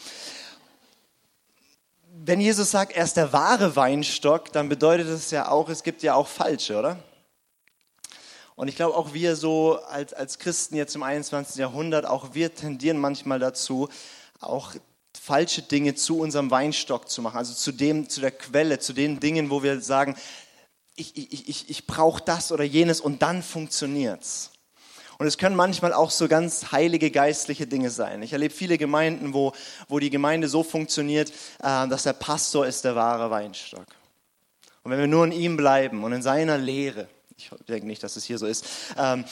Wenn 2.13 2.41
Jesus 2.41 2.72
sagt, 2.72 2.93
er 2.93 3.03
ist 3.03 3.17
der 3.17 3.34
wahre 3.34 3.75
Weinstock, 3.75 4.51
dann 4.51 4.70
bedeutet 4.70 5.10
das 5.10 5.31
ja 5.31 5.50
auch, 5.50 5.70
es 5.70 5.84
gibt 5.84 6.03
ja 6.03 6.13
auch 6.13 6.27
falsche, 6.27 6.77
oder? 6.77 7.00
Und 8.62 8.68
ich 8.68 8.75
glaube, 8.75 8.96
auch 8.96 9.15
wir 9.15 9.36
so 9.36 9.80
als, 9.89 10.13
als 10.13 10.38
Christen 10.38 10.75
jetzt 10.75 10.96
im 10.96 11.01
21. 11.01 11.56
Jahrhundert, 11.56 12.06
auch 12.06 12.36
wir 12.36 12.53
tendieren 12.53 13.00
manchmal 13.00 13.39
dazu, 13.39 13.89
auch 14.39 14.75
falsche 15.20 15.63
Dinge 15.63 15.96
zu 15.96 16.20
unserem 16.20 16.51
Weinstock 16.51 17.10
zu 17.10 17.24
machen, 17.24 17.38
also 17.38 17.56
zu 17.56 17.72
dem, 17.72 18.08
zu 18.08 18.22
der 18.22 18.30
Quelle, 18.30 18.77
zu 18.77 18.94
den 18.94 19.20
Dingen, 19.20 19.50
wo 19.50 19.63
wir 19.63 19.82
sagen, 19.82 20.15
ich, 20.96 21.18
ich, 21.18 21.50
ich, 21.50 21.70
ich 21.72 21.88
brauche 21.88 22.22
das 22.24 22.51
oder 22.51 22.63
jenes 22.63 23.01
und 23.01 23.24
dann 23.24 23.41
funktioniert's. 23.41 24.51
Und 25.18 25.25
es 25.25 25.39
können 25.39 25.56
manchmal 25.56 25.91
auch 25.91 26.12
so 26.12 26.27
ganz 26.27 26.72
heilige 26.72 27.10
geistliche 27.10 27.65
Dinge 27.65 27.89
sein. 27.89 28.22
Ich 28.22 28.32
erlebe 28.32 28.53
viele 28.53 28.77
Gemeinden, 28.77 29.34
wo, 29.34 29.53
wo 29.88 29.98
die 29.98 30.12
Gemeinde 30.12 30.48
so 30.48 30.62
funktioniert, 30.62 31.32
äh, 31.63 31.88
dass 31.88 32.03
der 32.03 32.13
Pastor 32.13 32.68
ist 32.68 32.86
der 32.86 32.94
wahre 32.94 33.32
Weinstock. 33.32 33.88
Und 34.84 34.91
wenn 34.91 35.00
wir 35.00 35.08
nur 35.08 35.25
in 35.25 35.32
ihm 35.32 35.58
bleiben 35.58 36.03
und 36.03 36.13
in 36.13 36.22
seiner 36.22 36.60
Lehre, 36.60 37.08
ich 37.50 37.65
denke 37.65 37.88
nicht, 37.88 38.03
dass 38.03 38.15
es 38.15 38.24
hier 38.24 38.38
so 38.38 38.45
ist, 38.45 38.65
ähm, 38.98 39.25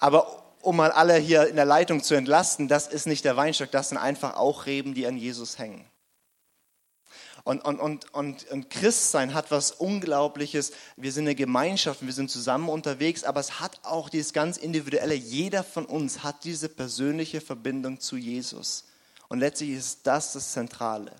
aber 0.00 0.44
um 0.60 0.76
mal 0.76 0.90
alle 0.90 1.16
hier 1.16 1.48
in 1.48 1.56
der 1.56 1.64
Leitung 1.64 2.02
zu 2.02 2.14
entlasten, 2.14 2.68
das 2.68 2.88
ist 2.88 3.06
nicht 3.06 3.24
der 3.24 3.36
Weinstock, 3.36 3.70
das 3.70 3.88
sind 3.88 3.98
einfach 3.98 4.36
auch 4.36 4.66
Reben, 4.66 4.94
die 4.94 5.06
an 5.06 5.16
Jesus 5.16 5.58
hängen. 5.58 5.84
Und, 7.44 7.64
und, 7.64 7.80
und, 7.80 8.12
und, 8.12 8.50
und 8.50 8.68
Christsein 8.68 9.32
hat 9.32 9.50
was 9.50 9.70
Unglaubliches. 9.70 10.72
Wir 10.96 11.12
sind 11.12 11.24
eine 11.24 11.34
Gemeinschaft, 11.34 12.04
wir 12.04 12.12
sind 12.12 12.30
zusammen 12.30 12.68
unterwegs, 12.68 13.24
aber 13.24 13.40
es 13.40 13.58
hat 13.60 13.80
auch 13.84 14.10
dieses 14.10 14.34
ganz 14.34 14.58
Individuelle. 14.58 15.14
Jeder 15.14 15.64
von 15.64 15.86
uns 15.86 16.22
hat 16.22 16.44
diese 16.44 16.68
persönliche 16.68 17.40
Verbindung 17.40 18.00
zu 18.00 18.18
Jesus. 18.18 18.84
Und 19.28 19.38
letztlich 19.38 19.70
ist 19.70 20.06
das 20.06 20.34
das 20.34 20.52
Zentrale. 20.52 21.12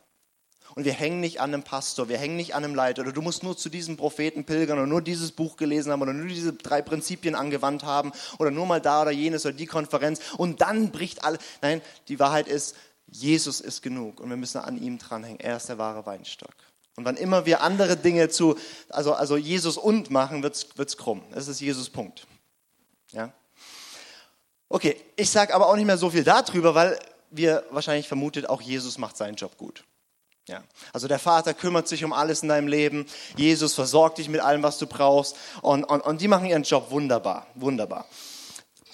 Und 0.75 0.85
wir 0.85 0.93
hängen 0.93 1.21
nicht 1.21 1.41
an 1.41 1.53
einem 1.53 1.63
Pastor, 1.63 2.09
wir 2.09 2.19
hängen 2.19 2.37
nicht 2.37 2.55
an 2.55 2.65
einem 2.65 2.75
Leiter 2.75 3.03
oder 3.03 3.13
du 3.13 3.23
musst 3.23 3.43
nur 3.43 3.57
zu 3.57 3.69
diesem 3.69 3.97
Propheten 3.97 4.45
pilgern 4.45 4.79
oder 4.79 4.87
nur 4.87 5.03
dieses 5.03 5.33
Buch 5.33 5.57
gelesen 5.57 5.91
haben 5.93 6.03
oder 6.03 6.13
nur 6.13 6.27
diese 6.27 6.53
drei 6.53 6.83
Prinzipien 6.83 7.35
angewandt 7.35 7.85
haben 7.85 8.13
oder 8.39 8.51
nur 8.51 8.67
mal 8.67 8.81
da 8.81 9.03
oder 9.03 9.11
jenes 9.11 9.45
oder 9.45 9.55
die 9.55 9.67
Konferenz 9.67 10.21
und 10.37 10.61
dann 10.61 10.91
bricht 10.91 11.25
alles. 11.25 11.41
Nein, 11.63 11.83
die 12.09 12.19
Wahrheit 12.19 12.49
ist, 12.49 12.77
Jesus 13.07 13.61
ist 13.61 13.83
genug 13.83 14.21
und 14.21 14.29
wir 14.29 14.37
müssen 14.37 14.59
an 14.59 14.81
ihm 14.81 14.99
dranhängen. 14.99 15.41
Er 15.41 15.57
ist 15.57 15.69
der 15.69 15.79
wahre 15.79 16.05
Weinstock. 16.07 16.55
Und 16.97 17.05
wann 17.05 17.17
immer 17.17 17.47
wir 17.47 17.63
andere 17.63 17.97
Dinge 17.97 18.29
zu, 18.29 18.57
also, 18.89 19.15
also 19.15 19.37
Jesus 19.37 19.77
und 19.77 20.11
machen, 20.11 20.43
wird 20.43 20.57
es 20.77 20.97
krumm. 20.97 21.23
Das 21.33 21.47
ist 21.47 21.61
Jesus 21.61 21.89
Punkt. 21.89 22.27
Ja? 23.13 23.33
Okay, 24.69 25.01
ich 25.17 25.31
sage 25.31 25.55
aber 25.55 25.69
auch 25.69 25.77
nicht 25.77 25.87
mehr 25.87 25.97
so 25.97 26.11
viel 26.11 26.25
darüber, 26.25 26.75
weil 26.75 26.99
wir 27.31 27.65
wahrscheinlich 27.71 28.09
vermutet, 28.09 28.49
auch 28.49 28.61
Jesus 28.61 28.99
macht 28.99 29.17
seinen 29.17 29.37
Job 29.37 29.57
gut. 29.57 29.85
Ja. 30.49 30.63
Also 30.93 31.09
der 31.09 31.19
Vater 31.19 31.55
kümmert 31.55 31.89
sich 31.89 32.05
um 32.05 32.13
alles 32.13 32.43
in 32.43 32.49
deinem 32.49 32.69
Leben. 32.69 33.07
Jesus 33.37 33.75
versorgt 33.75 34.19
dich 34.19 34.29
mit 34.29 34.41
allem, 34.41 34.63
was 34.63 34.79
du 34.79 34.87
brauchst. 34.87 35.37
Und, 35.63 35.85
und, 35.85 36.01
und 36.01 36.21
die 36.21 36.29
machen 36.29 36.47
ihren 36.47 36.63
Job 36.63 36.91
wunderbar, 36.91 37.47
wunderbar. 37.55 38.07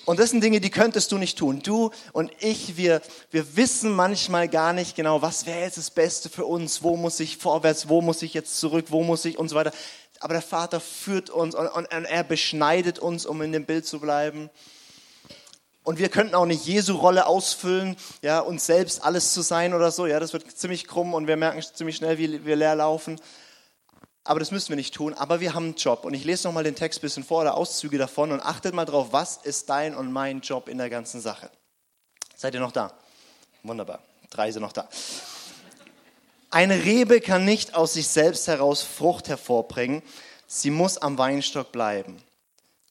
Und 0.05 0.19
das 0.19 0.31
sind 0.31 0.45
Dinge, 0.45 0.61
die 0.61 0.71
könntest 0.71 1.13
du 1.13 1.19
nicht 1.19 1.39
tun. 1.39 1.61
Du 1.63 1.91
und 2.13 2.31
ich, 2.41 2.77
wir, 2.77 3.01
wir 3.31 3.57
wissen 3.57 3.93
manchmal 3.93 4.49
gar 4.49 4.73
nicht 4.73 4.97
genau, 4.97 5.23
was 5.23 5.47
wäre 5.47 5.61
jetzt 5.61 5.79
das 5.79 5.91
Beste 5.91 6.29
für 6.29 6.45
uns, 6.45 6.83
wo 6.83 6.97
muss 6.97 7.21
ich 7.21 7.39
vorwärts, 7.39 7.89
wo 7.89 8.03
muss 8.03 8.21
ich 8.23 8.35
jetzt 8.35 8.59
zurück, 8.59 8.87
wo 8.89 9.03
muss 9.03 9.25
ich 9.25 9.39
und 9.39 9.49
so 9.49 9.57
weiter. 9.57 9.73
Aber 10.21 10.35
der 10.35 10.43
Vater 10.43 10.81
führt 10.81 11.31
uns 11.31 11.55
und, 11.55 11.69
und, 11.69 11.87
und 11.87 12.05
er 12.05 12.25
beschneidet 12.25 12.99
uns, 12.99 13.25
um 13.27 13.41
in 13.43 13.53
dem 13.53 13.65
Bild 13.65 13.87
zu 13.87 14.01
bleiben. 14.01 14.51
Und 15.85 15.99
wir 15.99 16.09
könnten 16.09 16.35
auch 16.35 16.47
nicht 16.47 16.65
Jesu 16.65 16.97
Rolle 16.97 17.27
ausfüllen, 17.27 17.97
ja, 18.23 18.41
uns 18.41 18.65
selbst 18.65 19.05
alles 19.05 19.35
zu 19.35 19.43
sein 19.43 19.75
oder 19.75 19.91
so. 19.91 20.07
Ja, 20.07 20.19
das 20.19 20.33
wird 20.33 20.51
ziemlich 20.51 20.89
krumm 20.89 21.13
und 21.13 21.27
wir 21.27 21.37
merken 21.37 21.63
ziemlich 21.63 21.97
schnell, 21.97 22.19
wie 22.19 22.45
wir 22.45 22.57
leer 22.57 22.75
laufen. 22.75 23.21
Aber 24.25 24.41
das 24.41 24.51
müssen 24.51 24.71
wir 24.71 24.77
nicht 24.77 24.95
tun. 24.95 25.13
Aber 25.13 25.41
wir 25.41 25.53
haben 25.53 25.67
einen 25.67 25.75
Job. 25.75 26.07
Und 26.07 26.15
ich 26.15 26.25
lese 26.25 26.49
nochmal 26.49 26.65
den 26.65 26.75
Text 26.75 26.99
ein 26.99 27.03
bisschen 27.03 27.23
vor 27.23 27.43
oder 27.43 27.55
Auszüge 27.55 27.99
davon 27.99 28.33
und 28.33 28.41
achtet 28.41 28.75
mal 28.75 28.87
drauf, 28.87 29.09
was 29.11 29.37
ist 29.37 29.69
dein 29.69 29.95
und 29.95 30.11
mein 30.11 30.41
Job 30.41 30.69
in 30.69 30.79
der 30.79 30.89
ganzen 30.89 31.21
Sache? 31.21 31.51
Seid 32.35 32.55
ihr 32.55 32.61
noch 32.61 32.73
da? 32.73 32.91
Wunderbar. 33.63 34.03
Drei 34.31 34.51
sind 34.51 34.63
noch 34.63 34.73
da. 34.73 34.89
Eine 36.49 36.83
Rebe 36.85 37.21
kann 37.21 37.45
nicht 37.45 37.75
aus 37.75 37.93
sich 37.93 38.09
selbst 38.09 38.49
heraus 38.49 38.83
Frucht 38.83 39.29
hervorbringen. 39.29 40.03
Sie 40.47 40.71
muss 40.71 40.97
am 40.97 41.19
Weinstock 41.19 41.73
bleiben. 41.73 42.24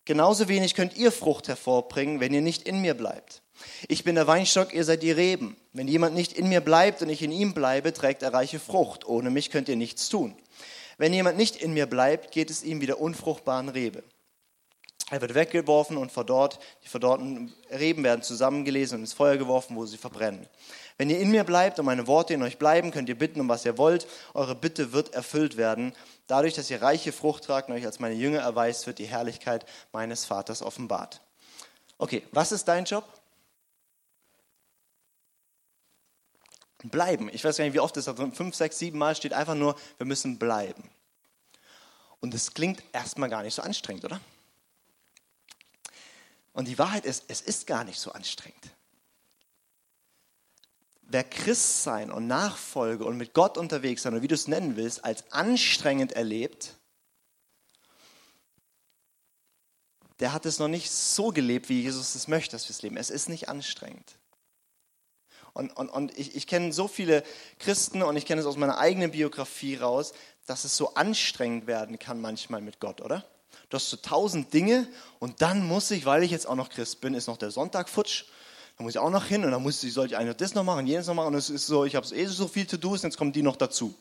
Genauso 0.06 0.50
wenig 0.50 0.76
könnt 0.76 0.98
ihr 0.98 1.12
Frucht 1.12 1.48
hervorbringen, 1.48 2.20
wenn 2.20 2.34
ihr 2.34 2.42
nicht 2.42 2.64
in 2.64 2.82
mir 2.82 2.94
bleibt. 2.94 3.42
Ich 3.88 4.04
bin 4.04 4.16
der 4.16 4.28
Weinstock, 4.28 4.74
ihr 4.74 4.84
seid 4.84 5.04
die 5.04 5.12
Reben. 5.12 5.56
Wenn 5.72 5.88
jemand 5.88 6.16
nicht 6.16 6.34
in 6.34 6.50
mir 6.50 6.62
bleibt 6.62 7.02
und 7.02 7.10
ich 7.10 7.22
in 7.22 7.32
ihm 7.32 7.54
bleibe, 7.54 7.94
trägt 7.94 8.22
er 8.22 8.34
reiche 8.34 8.60
Frucht. 8.60 9.06
Ohne 9.06 9.30
mich 9.30 9.50
könnt 9.50 9.70
ihr 9.70 9.78
nichts 9.78 10.10
tun. 10.10 10.36
Wenn 10.98 11.14
jemand 11.14 11.38
nicht 11.38 11.56
in 11.56 11.74
mir 11.74 11.86
bleibt, 11.86 12.32
geht 12.32 12.50
es 12.50 12.64
ihm 12.64 12.82
wie 12.82 12.86
der 12.86 13.00
unfruchtbaren 13.00 13.70
Rebe. 13.70 14.04
Er 15.14 15.22
wird 15.22 15.36
weggeworfen 15.36 15.96
und 15.96 16.12
verdorrt. 16.12 16.58
Die 16.84 16.88
verdorrten 16.88 17.54
Reben 17.70 18.04
werden 18.04 18.24
zusammengelesen 18.24 18.96
und 18.96 19.02
ins 19.02 19.14
Feuer 19.14 19.38
geworfen, 19.38 19.76
wo 19.76 19.86
sie 19.86 19.98
verbrennen. 19.98 20.48
Wenn 20.98 21.12
ihr 21.12 21.20
in 21.20 21.30
mir 21.30 21.44
bleibt 21.44 21.78
und 21.78 21.86
meine 21.86 22.08
Worte 22.08 22.34
in 22.34 22.42
euch 22.42 22.58
bleiben, 22.58 22.90
könnt 22.90 23.10
ihr 23.10 23.18
bitten, 23.18 23.40
um 23.40 23.48
was 23.48 23.64
ihr 23.64 23.78
wollt. 23.78 24.08
Eure 24.34 24.56
Bitte 24.56 24.92
wird 24.92 25.14
erfüllt 25.14 25.56
werden. 25.56 25.94
Dadurch, 26.26 26.56
dass 26.56 26.72
ihr 26.72 26.82
reiche 26.82 27.12
Frucht 27.12 27.44
tragt 27.44 27.70
und 27.70 27.76
euch 27.76 27.86
als 27.86 28.00
meine 28.00 28.16
Jünger 28.16 28.40
erweist, 28.40 28.88
wird 28.88 28.98
die 28.98 29.06
Herrlichkeit 29.06 29.68
meines 29.92 30.26
Vaters 30.26 30.64
offenbart. 30.64 31.22
Okay, 32.00 32.24
was 32.32 32.52
ist 32.52 32.68
dein 32.68 32.86
Job? 32.86 33.06
Bleiben. 36.86 37.30
Ich 37.32 37.44
weiß 37.44 37.58
gar 37.58 37.66
nicht, 37.66 37.76
wie 37.76 37.80
oft 37.82 37.96
es 37.98 38.06
da 38.06 38.16
fünf, 38.16 38.56
sechs, 38.56 38.80
sieben 38.80 38.98
Mal 38.98 39.16
steht 39.16 39.34
einfach 39.34 39.54
nur, 39.54 39.76
wir 39.98 40.08
müssen 40.08 40.40
bleiben. 40.40 40.90
Und 42.20 42.34
das 42.34 42.56
klingt 42.56 42.82
erstmal 42.94 43.30
gar 43.30 43.44
nicht 43.44 43.54
so 43.54 43.62
anstrengend, 43.62 44.06
oder? 44.06 44.20
Und 46.54 46.68
die 46.68 46.78
Wahrheit 46.78 47.06
ist, 47.06 47.26
es 47.28 47.42
ist 47.42 47.68
gar 47.68 47.84
nicht 47.84 48.00
so 48.00 48.12
anstrengend. 48.12 48.72
Wer 51.02 51.24
Christ 51.24 51.84
sein 51.84 52.12
und 52.12 52.28
Nachfolge 52.28 53.06
und 53.06 53.18
mit 53.18 53.34
Gott 53.34 53.58
unterwegs 53.58 54.04
sein, 54.04 54.14
oder 54.14 54.22
wie 54.22 54.28
du 54.28 54.36
es 54.36 54.48
nennen 54.48 54.76
willst, 54.76 55.04
als 55.04 55.32
anstrengend 55.32 56.14
erlebt, 56.14 56.78
der 60.20 60.32
hat 60.32 60.46
es 60.46 60.60
noch 60.60 60.68
nicht 60.68 60.92
so 60.92 61.32
gelebt, 61.32 61.70
wie 61.70 61.82
Jesus 61.82 62.16
es 62.16 62.28
möchte, 62.28 62.52
dass 62.52 62.66
wir 62.66 62.72
es 62.72 62.82
leben. 62.82 62.98
Es 62.98 63.10
ist 63.10 63.30
nicht 63.30 63.50
anstrengend. 63.50 64.18
Und, 65.54 65.76
und, 65.76 65.90
und 65.90 66.18
ich, 66.18 66.36
ich 66.36 66.48
kenne 66.48 66.74
so 66.74 66.88
viele 66.88 67.24
Christen 67.60 68.02
und 68.02 68.16
ich 68.16 68.26
kenne 68.26 68.42
es 68.42 68.48
aus 68.48 68.58
meiner 68.58 68.78
eigenen 68.78 69.12
Biografie 69.12 69.76
raus, 69.76 70.14
dass 70.46 70.64
es 70.64 70.78
so 70.78 70.94
anstrengend 70.96 71.68
werden 71.68 72.00
kann 72.00 72.22
manchmal 72.22 72.62
mit 72.62 72.80
Gott, 72.80 73.02
oder? 73.02 73.26
Du 73.74 73.78
hast 73.78 73.90
so 73.90 73.98
tausend 73.98 74.54
Dinge 74.54 74.88
und 75.18 75.42
dann 75.42 75.66
muss 75.66 75.90
ich, 75.90 76.06
weil 76.06 76.22
ich 76.22 76.30
jetzt 76.30 76.46
auch 76.46 76.54
noch 76.54 76.70
Christ 76.70 77.02
bin, 77.02 77.16
ist 77.16 77.26
noch 77.26 77.38
der 77.38 77.50
Sonntag 77.50 77.90
futsch. 77.90 78.26
Da 78.78 78.84
muss 78.84 78.94
ich 78.94 79.00
auch 79.00 79.10
noch 79.10 79.26
hin 79.26 79.44
und 79.44 79.50
dann 79.50 79.64
muss 79.64 79.84
ich, 79.84 79.94
soll 79.94 80.06
ich 80.06 80.16
eigentlich 80.16 80.38
das 80.38 80.54
noch 80.54 80.64
machen, 80.64 80.86
jenes 80.86 81.08
noch 81.08 81.16
machen 81.16 81.30
und 81.30 81.34
es 81.34 81.50
ist 81.50 81.66
so, 81.66 81.84
ich 81.84 81.96
habe 81.96 82.06
eh 82.16 82.28
so 82.28 82.48
viel 82.48 82.68
zu 82.68 82.78
tun 82.78 82.92
und 82.92 83.02
jetzt 83.02 83.18
kommen 83.18 83.34
die 83.34 83.42
noch 83.42 83.56
dazu. 83.56 83.96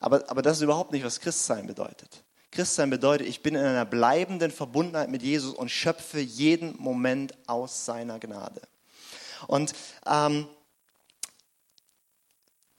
Aber, 0.00 0.24
aber 0.30 0.40
das 0.40 0.56
ist 0.56 0.62
überhaupt 0.62 0.92
nicht, 0.92 1.04
was 1.04 1.20
Christsein 1.20 1.66
bedeutet. 1.66 2.24
Christsein 2.50 2.88
bedeutet, 2.88 3.28
ich 3.28 3.42
bin 3.42 3.54
in 3.54 3.62
einer 3.62 3.84
bleibenden 3.84 4.50
Verbundenheit 4.50 5.10
mit 5.10 5.22
Jesus 5.22 5.52
und 5.52 5.68
schöpfe 5.70 6.18
jeden 6.18 6.74
Moment 6.80 7.34
aus 7.46 7.84
seiner 7.84 8.18
Gnade. 8.18 8.62
Und 9.46 9.74
ähm, 10.06 10.48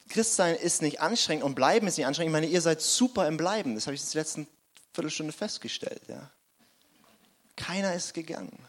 Christsein 0.08 0.56
ist 0.56 0.82
nicht 0.82 1.00
anstrengend 1.00 1.44
und 1.44 1.54
Bleiben 1.54 1.86
ist 1.86 1.98
nicht 1.98 2.08
anstrengend. 2.08 2.32
Ich 2.32 2.42
meine, 2.42 2.52
ihr 2.52 2.62
seid 2.62 2.82
super 2.82 3.28
im 3.28 3.38
Bleiben. 3.38 3.76
Das 3.76 3.86
habe 3.86 3.94
ich 3.94 4.02
jetzt 4.02 4.16
die 4.16 4.18
letzten 4.18 4.48
Viertelstunde 5.00 5.32
festgestellt. 5.32 6.02
Ja. 6.10 6.30
Keiner 7.56 7.94
ist 7.94 8.14
gegangen. 8.14 8.60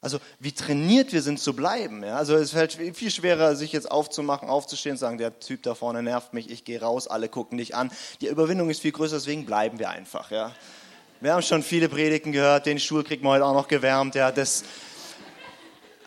Also 0.00 0.18
wie 0.40 0.52
trainiert 0.52 1.12
wir 1.12 1.22
sind 1.22 1.40
zu 1.40 1.54
bleiben. 1.54 2.02
Ja? 2.02 2.16
Also 2.16 2.34
es 2.36 2.50
fällt 2.50 2.72
viel 2.72 3.10
schwerer, 3.10 3.54
sich 3.54 3.72
jetzt 3.72 3.90
aufzumachen, 3.90 4.48
aufzustehen 4.48 4.94
und 4.94 4.98
sagen, 4.98 5.18
der 5.18 5.38
Typ 5.38 5.62
da 5.62 5.74
vorne 5.74 6.02
nervt 6.02 6.34
mich, 6.34 6.50
ich 6.50 6.64
gehe 6.64 6.80
raus, 6.80 7.06
alle 7.06 7.28
gucken 7.28 7.58
dich 7.58 7.74
an. 7.74 7.90
Die 8.20 8.26
Überwindung 8.26 8.70
ist 8.70 8.80
viel 8.80 8.92
größer, 8.92 9.16
deswegen 9.16 9.46
bleiben 9.46 9.78
wir 9.78 9.90
einfach. 9.90 10.30
Ja? 10.30 10.52
Wir 11.20 11.32
haben 11.32 11.42
schon 11.42 11.62
viele 11.62 11.88
Predigten 11.88 12.32
gehört, 12.32 12.66
den 12.66 12.80
Stuhl 12.80 13.04
kriegt 13.04 13.22
man 13.22 13.34
heute 13.34 13.44
auch 13.44 13.54
noch 13.54 13.68
gewärmt. 13.68 14.16
Ja? 14.16 14.32
Das, 14.32 14.64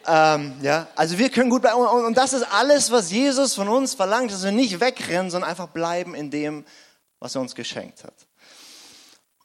ähm, 0.06 0.54
ja? 0.62 0.88
Also 0.96 1.18
wir 1.18 1.30
können 1.30 1.50
gut 1.50 1.62
bleiben. 1.62 1.80
Und 1.80 2.18
das 2.18 2.34
ist 2.34 2.44
alles, 2.52 2.92
was 2.92 3.10
Jesus 3.10 3.54
von 3.54 3.70
uns 3.70 3.96
verlangt, 3.96 4.32
dass 4.32 4.44
wir 4.44 4.52
nicht 4.52 4.82
wegrennen, 4.82 5.32
sondern 5.32 5.50
einfach 5.50 5.70
bleiben 5.70 6.14
in 6.14 6.30
dem, 6.30 6.66
was 7.20 7.36
er 7.36 7.42
uns 7.42 7.56
geschenkt 7.56 8.04
hat. 8.04 8.29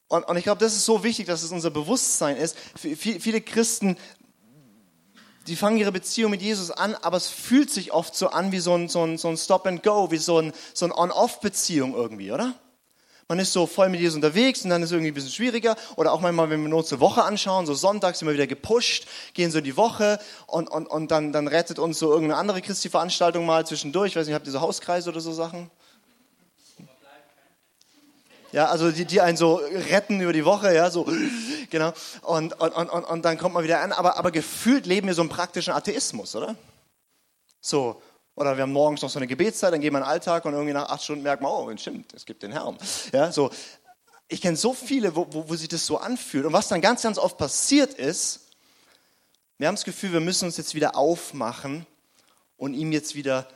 Und, 0.07 0.23
und 0.23 0.37
ich 0.37 0.43
glaube, 0.43 0.59
das 0.59 0.75
ist 0.75 0.85
so 0.85 1.03
wichtig, 1.03 1.27
dass 1.27 1.43
es 1.43 1.51
unser 1.51 1.71
Bewusstsein 1.71 2.37
ist. 2.37 2.55
Viele 2.75 3.41
Christen 3.41 3.97
die 5.47 5.55
fangen 5.55 5.77
ihre 5.77 5.91
Beziehung 5.91 6.31
mit 6.31 6.41
Jesus 6.41 6.71
an, 6.71 6.95
aber 6.95 7.17
es 7.17 7.27
fühlt 7.27 7.69
sich 7.69 7.93
oft 7.93 8.15
so 8.15 8.29
an 8.29 8.51
wie 8.51 8.59
so 8.59 8.73
ein, 8.75 8.89
so 8.89 9.03
ein, 9.03 9.17
so 9.17 9.27
ein 9.27 9.37
Stop 9.37 9.67
and 9.67 9.83
Go, 9.83 10.09
wie 10.09 10.17
so 10.17 10.39
ein, 10.39 10.53
so 10.73 10.85
ein 10.85 10.91
On-Off-Beziehung 10.91 11.93
irgendwie, 11.93 12.31
oder? 12.31 12.55
Man 13.27 13.39
ist 13.39 13.53
so 13.53 13.65
voll 13.65 13.89
mit 13.89 13.99
Jesus 13.99 14.15
unterwegs 14.15 14.63
und 14.63 14.69
dann 14.69 14.83
ist 14.83 14.89
es 14.89 14.91
irgendwie 14.91 15.09
ein 15.09 15.15
bisschen 15.15 15.31
schwieriger. 15.31 15.75
Oder 15.95 16.13
auch 16.13 16.21
manchmal, 16.21 16.51
wenn 16.51 16.61
wir 16.61 16.69
nur 16.69 16.85
zur 16.85 16.99
Woche 16.99 17.23
anschauen, 17.23 17.65
so 17.65 17.73
sonntags 17.73 18.21
immer 18.21 18.33
wieder 18.33 18.45
gepusht, 18.45 19.07
gehen 19.33 19.49
so 19.49 19.61
die 19.61 19.77
Woche 19.77 20.19
und, 20.45 20.69
und, 20.69 20.85
und 20.85 21.09
dann, 21.09 21.33
dann 21.33 21.47
rettet 21.47 21.79
uns 21.79 21.97
so 21.97 22.11
irgendeine 22.11 22.39
andere 22.39 22.61
Christi-Veranstaltung 22.61 23.45
mal 23.45 23.65
zwischendurch. 23.65 24.11
Ich 24.11 24.15
weiß 24.15 24.27
nicht, 24.27 24.35
habt 24.35 24.45
ihr 24.45 24.51
so 24.51 24.61
Hauskreise 24.61 25.09
oder 25.09 25.21
so 25.21 25.31
Sachen? 25.31 25.71
Ja, 28.55 28.67
also 28.67 28.89
die, 28.89 29.03
die 29.03 29.19
einen 29.19 29.35
so 29.35 29.55
retten 29.55 30.21
über 30.21 30.31
die 30.31 30.45
Woche, 30.45 30.73
ja, 30.73 30.89
so, 30.89 31.05
genau. 31.69 31.91
Und, 32.21 32.57
und, 32.57 32.71
und, 32.71 32.89
und 32.89 33.25
dann 33.25 33.37
kommt 33.37 33.53
man 33.53 33.65
wieder 33.65 33.81
an. 33.81 33.91
Aber, 33.91 34.15
aber 34.15 34.31
gefühlt 34.31 34.85
leben 34.85 35.07
wir 35.07 35.13
so 35.13 35.23
einen 35.23 35.29
praktischen 35.29 35.73
Atheismus, 35.73 36.37
oder? 36.37 36.55
So, 37.59 38.01
oder 38.33 38.55
wir 38.55 38.61
haben 38.61 38.71
morgens 38.71 39.01
noch 39.01 39.09
so 39.09 39.19
eine 39.19 39.27
Gebetszeit, 39.27 39.73
dann 39.73 39.81
gehen 39.81 39.91
wir 39.91 39.97
in 39.97 40.05
den 40.05 40.09
Alltag 40.09 40.45
und 40.45 40.53
irgendwie 40.53 40.71
nach 40.71 40.87
acht 40.87 41.03
Stunden 41.03 41.23
merkt 41.23 41.43
man, 41.43 41.51
oh, 41.51 41.69
stimmt, 41.75 42.13
es 42.13 42.25
gibt 42.25 42.43
den 42.43 42.53
Herrn. 42.53 42.77
Ja, 43.11 43.29
so. 43.29 43.49
Ich 44.29 44.39
kenne 44.39 44.55
so 44.55 44.73
viele, 44.73 45.17
wo, 45.17 45.27
wo, 45.31 45.49
wo 45.49 45.55
sich 45.57 45.67
das 45.67 45.85
so 45.85 45.97
anfühlt. 45.97 46.45
Und 46.45 46.53
was 46.53 46.69
dann 46.69 46.79
ganz, 46.79 47.01
ganz 47.01 47.17
oft 47.17 47.37
passiert 47.37 47.93
ist, 47.95 48.51
wir 49.57 49.67
haben 49.67 49.75
das 49.75 49.83
Gefühl, 49.83 50.13
wir 50.13 50.21
müssen 50.21 50.45
uns 50.45 50.55
jetzt 50.55 50.75
wieder 50.75 50.95
aufmachen 50.95 51.85
und 52.55 52.73
ihm 52.73 52.93
jetzt 52.93 53.15
wieder 53.15 53.49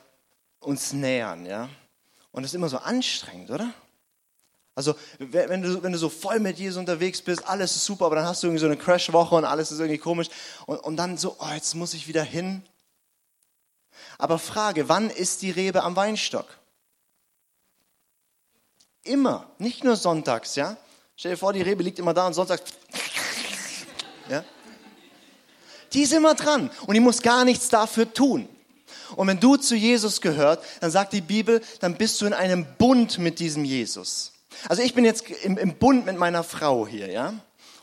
uns 0.59 0.91
nähern, 0.91 1.45
ja. 1.45 1.69
Und 2.33 2.43
das 2.43 2.51
ist 2.51 2.55
immer 2.55 2.67
so 2.67 2.79
anstrengend, 2.79 3.49
oder? 3.49 3.73
Also 4.80 4.96
wenn 5.18 5.62
du, 5.62 5.84
wenn 5.84 5.92
du 5.92 5.98
so 5.98 6.08
voll 6.08 6.39
mit 6.39 6.58
Jesus 6.58 6.78
unterwegs 6.78 7.22
bist, 7.22 7.46
alles 7.46 7.76
ist 7.76 7.84
super, 7.84 8.06
aber 8.06 8.15
dann 8.15 8.26
hast 8.26 8.42
du 8.42 8.48
irgendwie 8.48 8.62
so 8.62 8.65
eine 8.65 8.78
Crash-Woche 8.78 9.36
und 9.36 9.44
alles 9.44 9.74
ist 9.74 9.80
irgendwie 9.80 9.98
komisch 9.98 10.30
und, 10.68 10.78
und 10.78 10.96
dann 10.96 11.18
so, 11.18 11.36
oh, 11.38 11.54
jetzt 11.54 11.76
muss 11.76 11.94
ich 11.94 12.08
wieder 12.08 12.24
hin. 12.24 12.63
Aber 14.18 14.39
Frage, 14.39 14.88
wann 14.88 15.10
ist 15.10 15.42
die 15.42 15.52
Rebe 15.52 15.84
am 15.84 15.98
Weinstock? 15.98 16.46
Immer, 19.04 19.52
nicht 19.58 19.84
nur 19.84 19.98
sonntags, 19.98 20.56
ja? 20.56 20.78
Stell 21.18 21.32
dir 21.32 21.38
vor, 21.38 21.52
die 21.52 21.62
Rebe 21.62 21.84
liegt 21.84 22.00
immer 22.00 22.13
da 22.13 22.26
und 22.26 22.34
sonntags, 22.34 22.63
ja? 24.30 24.46
Die 25.92 26.04
ist 26.04 26.13
immer 26.13 26.36
dran 26.36 26.72
und 26.88 26.94
die 26.94 27.02
muss 27.02 27.22
gar 27.22 27.44
nichts 27.44 27.68
dafür 27.68 28.13
tun. 28.13 28.48
Und 29.18 29.28
wenn 29.28 29.42
du 29.42 29.58
zu 29.58 29.76
Jesus 29.76 30.22
gehört, 30.22 30.63
dann 30.80 30.89
sagt 30.89 31.12
die 31.12 31.20
Bibel, 31.20 31.60
dann 31.82 31.98
bist 31.98 32.22
du 32.22 32.28
in 32.28 32.34
einem 32.34 32.65
Bund 32.78 33.20
mit 33.20 33.39
diesem 33.39 33.65
Jesus. 33.65 34.32
Also 34.67 34.81
ich 34.81 34.93
bin 34.93 35.05
jetzt 35.05 35.29
im, 35.29 35.57
im 35.57 35.75
Bund 35.75 36.05
mit 36.05 36.17
meiner 36.17 36.43
Frau 36.43 36.88
hier, 36.88 37.12
ja. 37.12 37.33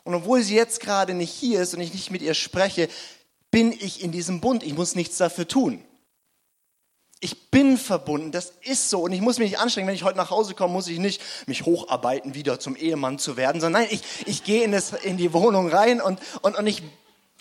Und 0.05 0.15
obwohl 0.15 0.43
sie 0.43 0.55
jetzt 0.55 0.81
gerade 0.81 1.15
nicht 1.15 1.33
hier 1.33 1.63
ist 1.63 1.75
und 1.75 1.81
ich 1.81 1.93
nicht 1.93 2.11
mit 2.11 2.23
ihr 2.23 2.35
spreche, 2.35 2.89
bin 3.51 3.73
ich 3.73 4.03
in 4.03 4.13
diesem 4.13 4.41
Bund. 4.41 4.63
Ich 4.63 4.75
muss 4.75 4.95
nichts 4.95 5.17
dafür 5.17 5.49
tun. 5.49 5.83
Ich 7.21 7.51
bin 7.51 7.79
verbunden, 7.79 8.31
das 8.31 8.53
ist 8.63 8.91
so. 8.91 9.01
Und 9.01 9.13
ich 9.13 9.21
muss 9.21 9.39
mich 9.39 9.51
nicht 9.51 9.59
anstrengen, 9.59 9.89
wenn 9.89 9.95
ich 9.95 10.05
heute 10.05 10.19
nach 10.19 10.31
Hause 10.31 10.55
komme, 10.55 10.73
muss 10.73 10.87
ich 10.87 10.99
nicht 10.99 11.21
mich 11.47 11.65
hocharbeiten, 11.65 12.35
wieder 12.35 12.61
zum 12.61 12.77
Ehemann 12.77 13.19
zu 13.19 13.37
werden, 13.37 13.61
sondern 13.61 13.83
nein, 13.83 13.91
ich, 13.91 14.03
ich 14.27 14.45
gehe 14.45 14.63
in, 14.63 14.73
das, 14.73 14.93
in 14.93 15.17
die 15.17 15.33
Wohnung 15.33 15.69
rein 15.69 16.01
und, 16.01 16.21
und, 16.43 16.57
und 16.57 16.67
ich 16.67 16.83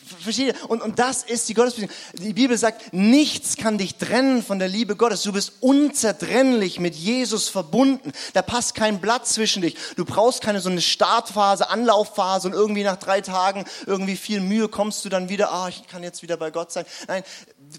Versteht 0.06 0.56
ihr? 0.56 0.70
Und, 0.70 0.82
und 0.82 1.00
das 1.00 1.24
ist 1.24 1.50
die 1.50 1.54
Gottesbeziehung. 1.54 1.92
Die 2.14 2.34
Bibel 2.34 2.58
sagt, 2.58 2.94
nichts 2.94 3.58
kann 3.58 3.78
dich 3.78 3.96
trennen 3.96 4.44
von 4.44 4.60
der 4.60 4.68
Liebe 4.68 4.96
Gottes. 4.96 5.24
Du 5.24 5.34
bist 5.34 5.54
unzertrennlich 5.62 6.80
mit 6.80 6.96
Jesus 6.96 7.50
verbunden. 7.50 8.12
Da 8.34 8.42
passt 8.42 8.76
kein 8.76 9.02
Blatt 9.02 9.28
zwischen 9.28 9.62
dich. 9.62 9.76
Du 9.96 10.06
brauchst 10.06 10.42
keine 10.42 10.62
so 10.62 10.70
eine 10.70 10.82
Startphase, 10.82 11.70
Anlaufphase 11.70 12.48
und 12.48 12.54
irgendwie 12.54 12.84
nach 12.84 12.98
drei 12.98 13.22
Tagen 13.22 13.66
irgendwie 13.86 14.16
viel 14.16 14.42
Mühe 14.42 14.68
kommst 14.68 15.04
du 15.06 15.10
dann 15.10 15.30
wieder, 15.30 15.52
ah, 15.52 15.70
ich 15.70 15.88
kann 15.88 16.04
jetzt 16.04 16.22
wieder 16.22 16.38
bei 16.38 16.52
Gott 16.52 16.72
sein. 16.72 16.86
Nein, 17.08 17.24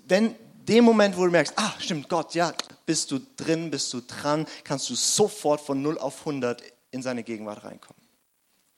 wenn 0.08 0.34
dem 0.68 0.84
Moment, 0.84 1.16
wo 1.16 1.24
du 1.24 1.30
merkst, 1.30 1.54
ah, 1.56 1.72
stimmt, 1.78 2.08
Gott, 2.08 2.34
ja, 2.34 2.52
bist 2.86 3.10
du 3.10 3.20
drin, 3.36 3.70
bist 3.70 3.92
du 3.92 4.00
dran, 4.00 4.46
kannst 4.64 4.90
du 4.90 4.94
sofort 4.94 5.60
von 5.60 5.80
0 5.80 5.98
auf 5.98 6.20
100 6.20 6.62
in 6.90 7.02
seine 7.02 7.22
Gegenwart 7.22 7.64
reinkommen. 7.64 8.02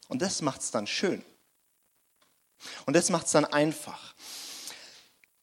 Und 0.08 0.22
das 0.22 0.42
macht 0.42 0.60
es 0.60 0.70
dann 0.70 0.86
schön. 0.86 1.22
Und 2.86 2.94
das 2.94 3.10
macht 3.10 3.26
es 3.26 3.32
dann 3.32 3.44
einfach. 3.44 4.14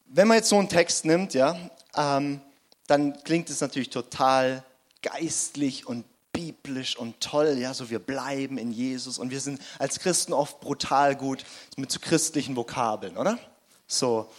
Wenn 0.05 0.27
man 0.27 0.37
jetzt 0.37 0.49
so 0.49 0.57
einen 0.57 0.69
Text 0.69 1.05
nimmt, 1.05 1.33
ja, 1.33 1.57
ähm, 1.95 2.41
dann 2.87 3.21
klingt 3.23 3.49
es 3.49 3.61
natürlich 3.61 3.89
total 3.89 4.63
geistlich 5.01 5.87
und 5.87 6.05
biblisch 6.31 6.97
und 6.97 7.21
toll, 7.21 7.57
ja, 7.57 7.73
so 7.73 7.89
wir 7.89 7.99
bleiben 7.99 8.57
in 8.57 8.71
Jesus 8.71 9.17
und 9.17 9.29
wir 9.29 9.39
sind 9.39 9.61
als 9.79 9.99
Christen 9.99 10.33
oft 10.33 10.59
brutal 10.59 11.15
gut 11.15 11.45
mit 11.77 11.91
so 11.91 11.99
christlichen 11.99 12.55
Vokabeln, 12.55 13.17
oder? 13.17 13.39
So, 13.87 14.29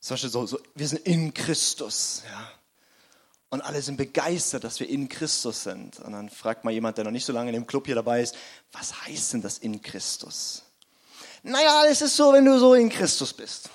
zum 0.00 0.14
Beispiel 0.14 0.30
so, 0.30 0.46
so 0.46 0.58
wir 0.74 0.86
sind 0.86 1.06
in 1.06 1.34
Christus, 1.34 2.22
ja. 2.30 2.50
Und 3.50 3.60
alle 3.60 3.80
sind 3.82 3.96
begeistert, 3.96 4.64
dass 4.64 4.80
wir 4.80 4.88
in 4.88 5.08
Christus 5.08 5.62
sind. 5.62 6.00
Und 6.00 6.12
dann 6.12 6.28
fragt 6.28 6.64
mal 6.64 6.72
jemand, 6.72 6.98
der 6.98 7.04
noch 7.04 7.12
nicht 7.12 7.24
so 7.24 7.32
lange 7.32 7.50
in 7.50 7.54
dem 7.54 7.68
Club 7.68 7.86
hier 7.86 7.94
dabei 7.94 8.20
ist, 8.20 8.34
was 8.72 9.06
heißt 9.06 9.34
denn 9.34 9.42
das 9.42 9.58
in 9.58 9.80
Christus? 9.80 10.64
Naja, 11.44 11.84
es 11.90 12.00
ist 12.00 12.16
so, 12.16 12.32
wenn 12.32 12.44
du 12.44 12.58
so 12.58 12.72
in 12.74 12.88
Christus 12.88 13.32
bist. 13.32 13.68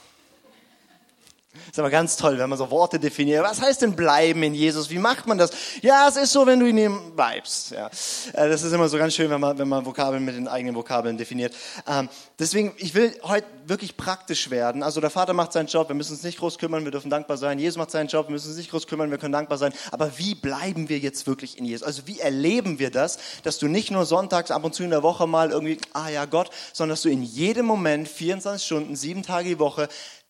Ist 1.70 1.80
aber 1.80 1.90
ganz 1.90 2.18
toll, 2.18 2.38
wenn 2.38 2.50
man 2.50 2.58
so 2.58 2.70
Worte 2.72 3.00
definiert. 3.00 3.44
Was 3.44 3.62
heißt 3.62 3.82
denn 3.82 3.96
bleiben 3.96 4.44
in 4.44 4.54
Jesus? 4.54 4.90
Wie 4.90 5.00
macht 5.00 5.28
man 5.28 5.38
das? 5.38 5.52
Ja, 5.82 6.08
es 6.08 6.18
ist 6.18 6.32
so, 6.32 6.46
wenn 6.46 6.60
du 6.60 6.68
in 6.68 6.78
ihm 6.78 7.16
bleibst. 7.16 7.72
Ja. 7.72 7.88
Äh, 8.34 8.50
das 8.50 8.64
ist 8.64 8.72
immer 8.72 8.90
so 8.90 8.98
ganz 8.98 9.16
schön, 9.16 9.30
wenn 9.30 9.40
man, 9.40 9.58
wenn 9.58 9.68
man 9.68 9.86
Vokabeln 9.86 10.24
mit 10.24 10.36
den 10.36 10.48
eigenen 10.48 10.76
Vokabeln 10.76 11.18
definiert. 11.18 11.54
Ähm, 11.88 12.10
deswegen, 12.38 12.74
ich 12.78 12.96
will 12.96 13.14
heute 13.24 13.48
wirklich 13.66 13.96
praktisch 13.96 14.50
werden. 14.50 14.84
Also 14.84 15.00
der 15.00 15.10
Vater 15.10 15.34
macht 15.34 15.54
seinen 15.54 15.68
Job, 15.68 15.88
wir 15.88 15.96
müssen 15.96 16.14
uns 16.14 16.24
nicht 16.24 16.40
groß 16.40 16.58
kümmern, 16.58 16.84
wir 16.84 16.92
dürfen 16.92 17.10
dankbar 17.10 17.38
sein. 17.38 17.60
Jesus 17.60 17.78
macht 17.78 17.92
seinen 17.92 18.08
Job, 18.08 18.28
wir 18.28 18.32
müssen 18.32 18.50
uns 18.50 18.58
nicht 18.58 18.72
groß 18.72 18.88
kümmern, 18.88 19.12
wir 19.12 19.18
können 19.18 19.32
dankbar 19.32 19.58
sein. 19.58 19.74
Aber 19.92 20.18
wie 20.18 20.36
bleiben 20.36 20.90
wir 20.90 20.98
jetzt 20.98 21.28
wirklich 21.28 21.58
in 21.58 21.66
Jesus? 21.66 21.86
Also 21.86 22.08
wie 22.08 22.20
erleben 22.20 22.80
wir 22.80 22.90
das, 22.90 23.20
dass 23.44 23.60
du 23.60 23.68
nicht 23.68 23.92
nur 23.92 24.06
sonntags 24.06 24.52
ab 24.52 24.64
und 24.64 24.74
zu 24.74 24.84
in 24.84 24.90
der 24.90 25.04
Woche 25.04 25.28
mal 25.28 25.52
irgendwie, 25.52 25.78
ah 25.94 26.10
ja 26.10 26.26
Gott, 26.26 26.50
sondern 26.74 26.94
dass 26.94 27.04
du 27.04 27.10
in 27.10 27.24
jedem 27.24 27.66
Moment, 27.66 28.08
24 28.08 28.66
Stunden, 28.66 28.96
sieben 28.96 29.24
Tage 29.24 29.50
die 29.50 29.60
Woche, 29.60 29.88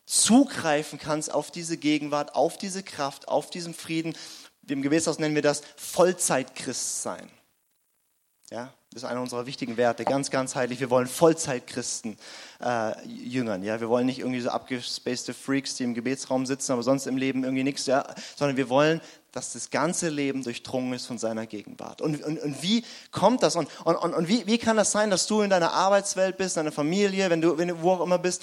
zugreifen 0.09 0.97
kannst 0.97 1.31
auf 1.31 1.51
diese 1.51 1.77
Gegenwart, 1.77 2.33
auf 2.33 2.57
diese 2.57 2.81
Kraft, 2.81 3.27
auf 3.27 3.51
diesen 3.51 3.75
Frieden. 3.75 4.15
Im 4.67 4.81
Gebetshaus 4.81 5.19
nennen 5.19 5.35
wir 5.35 5.43
das 5.43 5.61
Vollzeitchristsein. 5.77 7.29
Ja, 8.49 8.73
das 8.91 9.03
ist 9.03 9.07
einer 9.07 9.21
unserer 9.21 9.45
wichtigen 9.45 9.77
Werte, 9.77 10.05
ganz, 10.05 10.31
ganz 10.31 10.55
heilig. 10.55 10.79
Wir 10.79 10.89
wollen 10.89 11.05
Vollzeitchristen 11.05 12.17
äh, 12.59 13.05
jüngern. 13.05 13.61
Ja, 13.61 13.79
wir 13.79 13.87
wollen 13.87 14.07
nicht 14.07 14.17
irgendwie 14.17 14.39
so 14.39 14.49
abgespacede 14.49 15.35
Freaks, 15.35 15.75
die 15.75 15.83
im 15.83 15.93
Gebetsraum 15.93 16.47
sitzen, 16.47 16.71
aber 16.71 16.81
sonst 16.81 17.05
im 17.05 17.15
Leben 17.15 17.43
irgendwie 17.43 17.63
nichts, 17.63 17.85
ja, 17.85 18.03
sondern 18.35 18.57
wir 18.57 18.67
wollen, 18.67 19.01
dass 19.31 19.53
das 19.53 19.69
ganze 19.69 20.09
Leben 20.09 20.41
durchdrungen 20.41 20.93
ist 20.93 21.05
von 21.05 21.19
seiner 21.19 21.45
Gegenwart. 21.45 22.01
Und, 22.01 22.23
und, 22.23 22.39
und 22.39 22.63
wie 22.63 22.83
kommt 23.11 23.43
das? 23.43 23.55
Und, 23.55 23.69
und, 23.83 23.95
und 23.95 24.27
wie, 24.27 24.47
wie 24.47 24.57
kann 24.57 24.75
das 24.75 24.91
sein, 24.91 25.11
dass 25.11 25.27
du 25.27 25.41
in 25.41 25.51
deiner 25.51 25.71
Arbeitswelt 25.71 26.37
bist, 26.37 26.57
deiner 26.57 26.71
Familie, 26.71 27.29
wenn 27.29 27.41
du, 27.41 27.59
wenn 27.59 27.67
du 27.67 27.79
wo 27.83 27.91
auch 27.91 28.01
immer 28.01 28.17
bist, 28.17 28.41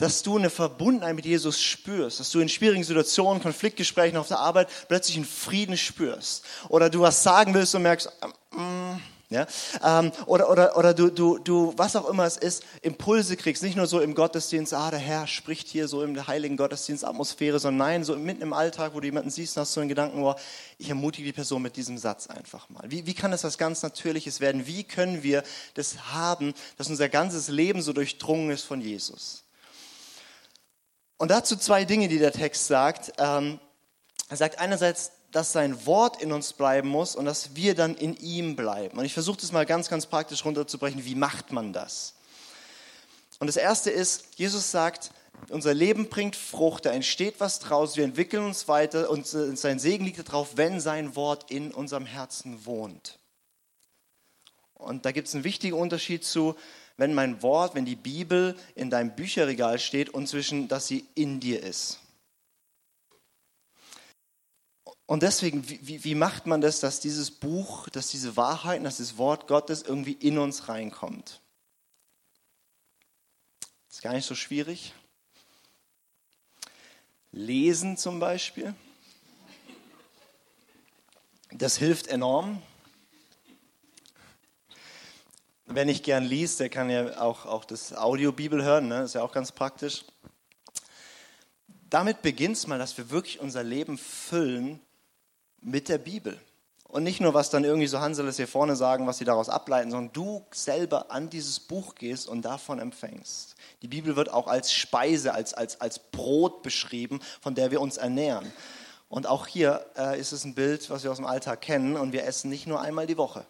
dass 0.00 0.22
du 0.22 0.38
eine 0.38 0.50
Verbundenheit 0.50 1.14
mit 1.14 1.26
Jesus 1.26 1.60
spürst, 1.60 2.20
dass 2.20 2.30
du 2.30 2.40
in 2.40 2.48
schwierigen 2.48 2.82
Situationen, 2.82 3.42
Konfliktgesprächen 3.42 4.18
auf 4.18 4.28
der 4.28 4.38
Arbeit 4.38 4.68
plötzlich 4.88 5.16
einen 5.16 5.26
Frieden 5.26 5.76
spürst. 5.76 6.44
Oder 6.68 6.90
du 6.90 7.00
was 7.00 7.22
sagen 7.22 7.54
willst 7.54 7.74
und 7.74 7.82
merkst, 7.82 8.10
ähm, 8.56 9.00
Ja? 9.28 9.46
Ähm, 9.84 10.10
oder 10.26 10.50
oder, 10.50 10.76
oder 10.76 10.92
du, 10.92 11.08
du, 11.08 11.38
du, 11.38 11.72
was 11.76 11.94
auch 11.94 12.08
immer 12.08 12.24
es 12.24 12.36
ist, 12.36 12.64
Impulse 12.82 13.36
kriegst. 13.36 13.62
Nicht 13.62 13.76
nur 13.76 13.86
so 13.86 14.00
im 14.00 14.16
Gottesdienst, 14.16 14.74
ah, 14.74 14.90
der 14.90 14.98
Herr 14.98 15.28
spricht 15.28 15.68
hier 15.68 15.86
so 15.86 16.02
in 16.02 16.14
der 16.14 16.26
heiligen 16.26 16.56
Gottesdienstatmosphäre, 16.56 17.60
sondern 17.60 17.86
nein, 17.86 18.04
so 18.04 18.16
mitten 18.16 18.42
im 18.42 18.52
Alltag, 18.52 18.92
wo 18.92 18.98
du 18.98 19.06
jemanden 19.06 19.30
siehst, 19.30 19.56
hast 19.56 19.76
du 19.76 19.80
einen 19.80 19.88
Gedanken, 19.88 20.20
oh, 20.24 20.34
ich 20.78 20.88
ermutige 20.88 21.26
die 21.26 21.32
Person 21.32 21.62
mit 21.62 21.76
diesem 21.76 21.96
Satz 21.96 22.26
einfach 22.26 22.68
mal. 22.70 22.82
Wie, 22.88 23.06
wie 23.06 23.14
kann 23.14 23.30
das 23.30 23.44
was 23.44 23.56
ganz 23.56 23.82
Natürliches 23.82 24.40
werden? 24.40 24.66
Wie 24.66 24.82
können 24.82 25.22
wir 25.22 25.44
das 25.74 26.12
haben, 26.12 26.52
dass 26.76 26.90
unser 26.90 27.08
ganzes 27.08 27.48
Leben 27.48 27.82
so 27.82 27.92
durchdrungen 27.92 28.50
ist 28.50 28.64
von 28.64 28.80
Jesus? 28.80 29.44
Und 31.20 31.30
dazu 31.30 31.54
zwei 31.54 31.84
Dinge, 31.84 32.08
die 32.08 32.18
der 32.18 32.32
Text 32.32 32.66
sagt. 32.66 33.12
Ähm, 33.18 33.60
er 34.30 34.38
sagt 34.38 34.58
einerseits, 34.58 35.12
dass 35.30 35.52
sein 35.52 35.84
Wort 35.84 36.22
in 36.22 36.32
uns 36.32 36.54
bleiben 36.54 36.88
muss 36.88 37.14
und 37.14 37.26
dass 37.26 37.54
wir 37.54 37.74
dann 37.74 37.94
in 37.94 38.16
ihm 38.16 38.56
bleiben. 38.56 38.96
Und 38.96 39.04
ich 39.04 39.12
versuche 39.12 39.36
das 39.38 39.52
mal 39.52 39.66
ganz, 39.66 39.90
ganz 39.90 40.06
praktisch 40.06 40.46
runterzubrechen. 40.46 41.04
Wie 41.04 41.14
macht 41.14 41.52
man 41.52 41.74
das? 41.74 42.14
Und 43.38 43.48
das 43.48 43.58
erste 43.58 43.90
ist, 43.90 44.28
Jesus 44.36 44.70
sagt, 44.70 45.10
unser 45.50 45.74
Leben 45.74 46.08
bringt 46.08 46.36
Frucht, 46.36 46.86
da 46.86 46.90
entsteht 46.90 47.34
was 47.38 47.58
draus, 47.58 47.98
wir 47.98 48.04
entwickeln 48.04 48.46
uns 48.46 48.66
weiter 48.66 49.10
und 49.10 49.26
sein 49.26 49.78
Segen 49.78 50.06
liegt 50.06 50.26
darauf, 50.26 50.56
wenn 50.56 50.80
sein 50.80 51.16
Wort 51.16 51.50
in 51.50 51.70
unserem 51.74 52.06
Herzen 52.06 52.64
wohnt. 52.64 53.18
Und 54.72 55.04
da 55.04 55.12
gibt 55.12 55.28
es 55.28 55.34
einen 55.34 55.44
wichtigen 55.44 55.76
Unterschied 55.76 56.24
zu, 56.24 56.56
wenn 57.00 57.14
mein 57.14 57.40
Wort, 57.40 57.74
wenn 57.74 57.86
die 57.86 57.96
Bibel 57.96 58.54
in 58.74 58.90
deinem 58.90 59.16
Bücherregal 59.16 59.78
steht 59.78 60.10
und 60.10 60.28
zwischen, 60.28 60.68
dass 60.68 60.86
sie 60.86 61.06
in 61.14 61.40
dir 61.40 61.62
ist. 61.62 61.98
Und 65.06 65.22
deswegen, 65.22 65.66
wie, 65.66 66.04
wie 66.04 66.14
macht 66.14 66.44
man 66.46 66.60
das, 66.60 66.78
dass 66.78 67.00
dieses 67.00 67.30
Buch, 67.30 67.88
dass 67.88 68.08
diese 68.08 68.36
Wahrheiten, 68.36 68.84
dass 68.84 68.98
das 68.98 69.16
Wort 69.16 69.48
Gottes 69.48 69.80
irgendwie 69.80 70.12
in 70.12 70.36
uns 70.36 70.68
reinkommt? 70.68 71.40
Ist 73.90 74.02
gar 74.02 74.12
nicht 74.12 74.26
so 74.26 74.34
schwierig. 74.34 74.92
Lesen 77.32 77.96
zum 77.96 78.20
Beispiel. 78.20 78.74
Das 81.50 81.78
hilft 81.78 82.08
enorm. 82.08 82.62
Wer 85.72 85.84
nicht 85.84 86.04
gern 86.04 86.24
liest, 86.24 86.58
der 86.58 86.68
kann 86.68 86.90
ja 86.90 87.20
auch, 87.20 87.46
auch 87.46 87.64
das 87.64 87.96
Audiobibel 87.96 88.64
hören, 88.64 88.88
ne? 88.88 89.02
ist 89.02 89.14
ja 89.14 89.22
auch 89.22 89.30
ganz 89.30 89.52
praktisch. 89.52 90.04
Damit 91.88 92.22
beginnt 92.22 92.56
es 92.56 92.66
mal, 92.66 92.78
dass 92.78 92.98
wir 92.98 93.10
wirklich 93.10 93.38
unser 93.38 93.62
Leben 93.62 93.96
füllen 93.96 94.80
mit 95.60 95.88
der 95.88 95.98
Bibel. 95.98 96.40
Und 96.88 97.04
nicht 97.04 97.20
nur, 97.20 97.34
was 97.34 97.50
dann 97.50 97.62
irgendwie 97.62 97.86
so 97.86 98.00
Hanseles 98.00 98.36
hier 98.36 98.48
vorne 98.48 98.74
sagen, 98.74 99.06
was 99.06 99.18
sie 99.18 99.24
daraus 99.24 99.48
ableiten, 99.48 99.92
sondern 99.92 100.12
du 100.12 100.44
selber 100.50 101.12
an 101.12 101.30
dieses 101.30 101.60
Buch 101.60 101.94
gehst 101.94 102.26
und 102.26 102.42
davon 102.42 102.80
empfängst. 102.80 103.54
Die 103.82 103.88
Bibel 103.88 104.16
wird 104.16 104.32
auch 104.32 104.48
als 104.48 104.72
Speise, 104.72 105.34
als, 105.34 105.54
als, 105.54 105.80
als 105.80 106.00
Brot 106.00 106.64
beschrieben, 106.64 107.20
von 107.40 107.54
der 107.54 107.70
wir 107.70 107.80
uns 107.80 107.96
ernähren. 107.96 108.52
Und 109.08 109.28
auch 109.28 109.46
hier 109.46 109.86
äh, 109.96 110.18
ist 110.18 110.32
es 110.32 110.44
ein 110.44 110.56
Bild, 110.56 110.90
was 110.90 111.04
wir 111.04 111.12
aus 111.12 111.18
dem 111.18 111.26
Alltag 111.26 111.60
kennen. 111.60 111.96
Und 111.96 112.12
wir 112.12 112.24
essen 112.24 112.50
nicht 112.50 112.66
nur 112.66 112.80
einmal 112.80 113.06
die 113.06 113.16
Woche. 113.16 113.46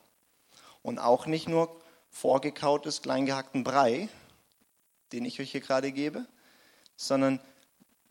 Und 0.83 0.99
auch 0.99 1.25
nicht 1.25 1.49
nur 1.49 1.80
vorgekautes, 2.11 3.03
kleingehackten 3.03 3.65
Brei, 3.65 4.09
den 5.13 5.25
ich 5.25 5.41
euch 5.41 5.53
hier 5.53 5.61
gerade 5.61 5.93
gebe, 5.93 6.27
sondern 6.97 7.41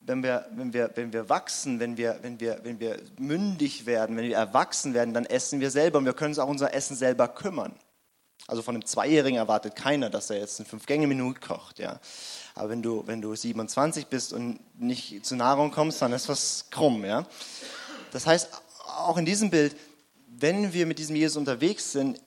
wenn 0.01 0.23
wir, 0.23 0.47
wenn 0.51 0.73
wir, 0.73 0.91
wenn 0.95 1.13
wir 1.13 1.29
wachsen, 1.29 1.79
wenn 1.79 1.97
wir, 1.97 2.19
wenn, 2.21 2.39
wir, 2.39 2.61
wenn 2.63 2.79
wir 2.79 2.99
mündig 3.17 3.85
werden, 3.85 4.17
wenn 4.17 4.25
wir 4.25 4.35
erwachsen 4.35 4.93
werden, 4.93 5.13
dann 5.13 5.25
essen 5.25 5.59
wir 5.59 5.71
selber 5.71 5.99
und 5.99 6.05
wir 6.05 6.13
können 6.13 6.31
uns 6.31 6.39
auch 6.39 6.47
unser 6.47 6.73
Essen 6.73 6.95
selber 6.95 7.27
kümmern. 7.27 7.73
Also 8.47 8.63
von 8.63 8.75
einem 8.75 8.85
Zweijährigen 8.85 9.37
erwartet 9.37 9.75
keiner, 9.75 10.09
dass 10.09 10.29
er 10.29 10.39
jetzt 10.39 10.59
ein 10.59 10.65
Fünf-Gänge-Menü 10.65 11.35
kocht. 11.35 11.77
Ja. 11.77 11.99
Aber 12.55 12.69
wenn 12.69 12.81
du, 12.81 13.05
wenn 13.05 13.21
du 13.21 13.35
27 13.35 14.07
bist 14.07 14.33
und 14.33 14.59
nicht 14.79 15.23
zur 15.25 15.37
Nahrung 15.37 15.69
kommst, 15.69 16.01
dann 16.01 16.13
ist 16.13 16.29
was 16.29 16.65
krumm. 16.71 17.05
Ja. 17.05 17.27
Das 18.11 18.25
heißt, 18.25 18.49
auch 18.87 19.17
in 19.17 19.25
diesem 19.25 19.51
Bild, 19.51 19.75
wenn 20.27 20.73
wir 20.73 20.87
mit 20.87 20.97
diesem 20.97 21.15
Jesus 21.15 21.37
unterwegs 21.37 21.91
sind, 21.91 22.19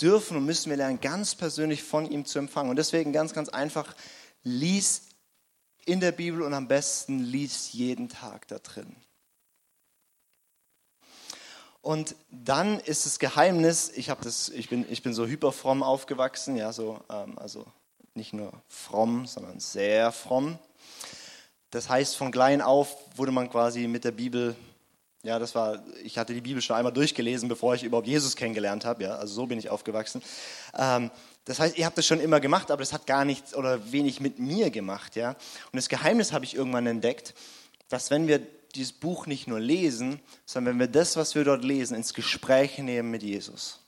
dürfen 0.00 0.36
und 0.36 0.44
müssen 0.44 0.70
wir 0.70 0.76
lernen, 0.76 1.00
ganz 1.00 1.34
persönlich 1.34 1.82
von 1.82 2.10
ihm 2.10 2.24
zu 2.24 2.38
empfangen. 2.38 2.70
Und 2.70 2.76
deswegen 2.76 3.12
ganz, 3.12 3.32
ganz 3.32 3.48
einfach, 3.48 3.94
lies 4.42 5.02
in 5.84 6.00
der 6.00 6.12
Bibel 6.12 6.42
und 6.42 6.52
am 6.54 6.68
besten 6.68 7.20
liest 7.20 7.72
jeden 7.72 8.08
Tag 8.08 8.48
da 8.48 8.58
drin. 8.58 8.94
Und 11.80 12.16
dann 12.30 12.80
ist 12.80 13.06
das 13.06 13.20
Geheimnis, 13.20 13.92
ich, 13.94 14.06
das, 14.06 14.48
ich, 14.48 14.68
bin, 14.68 14.84
ich 14.90 15.04
bin 15.04 15.14
so 15.14 15.24
hyperfromm 15.26 15.84
aufgewachsen, 15.84 16.56
ja, 16.56 16.72
so, 16.72 17.00
ähm, 17.08 17.38
also 17.38 17.64
nicht 18.14 18.32
nur 18.32 18.52
fromm, 18.68 19.26
sondern 19.26 19.60
sehr 19.60 20.10
fromm. 20.10 20.58
Das 21.70 21.88
heißt, 21.88 22.16
von 22.16 22.32
klein 22.32 22.60
auf 22.60 22.96
wurde 23.16 23.30
man 23.30 23.48
quasi 23.50 23.86
mit 23.86 24.02
der 24.04 24.10
Bibel, 24.10 24.56
ja, 25.26 25.38
das 25.40 25.54
war, 25.54 25.82
ich 26.04 26.18
hatte 26.18 26.32
die 26.34 26.40
Bibel 26.40 26.62
schon 26.62 26.76
einmal 26.76 26.92
durchgelesen, 26.92 27.48
bevor 27.48 27.74
ich 27.74 27.82
überhaupt 27.82 28.06
Jesus 28.06 28.36
kennengelernt 28.36 28.84
habe, 28.84 29.02
ja, 29.02 29.16
also 29.16 29.34
so 29.34 29.46
bin 29.46 29.58
ich 29.58 29.70
aufgewachsen. 29.70 30.22
Ähm, 30.78 31.10
das 31.44 31.58
heißt, 31.58 31.76
ihr 31.76 31.84
habt 31.84 31.98
das 31.98 32.06
schon 32.06 32.20
immer 32.20 32.40
gemacht, 32.40 32.70
aber 32.70 32.80
das 32.80 32.92
hat 32.92 33.06
gar 33.06 33.24
nichts 33.24 33.54
oder 33.54 33.92
wenig 33.92 34.20
mit 34.20 34.38
mir 34.38 34.70
gemacht. 34.70 35.16
Ja? 35.16 35.30
Und 35.30 35.76
das 35.76 35.88
Geheimnis 35.88 36.32
habe 36.32 36.44
ich 36.44 36.54
irgendwann 36.54 36.86
entdeckt, 36.86 37.34
dass 37.88 38.10
wenn 38.10 38.28
wir 38.28 38.40
dieses 38.74 38.92
Buch 38.92 39.26
nicht 39.26 39.48
nur 39.48 39.58
lesen, 39.58 40.20
sondern 40.44 40.74
wenn 40.74 40.80
wir 40.80 40.88
das, 40.88 41.16
was 41.16 41.34
wir 41.34 41.44
dort 41.44 41.64
lesen, 41.64 41.96
ins 41.96 42.14
Gespräch 42.14 42.78
nehmen 42.78 43.10
mit 43.10 43.22
Jesus. 43.22 43.80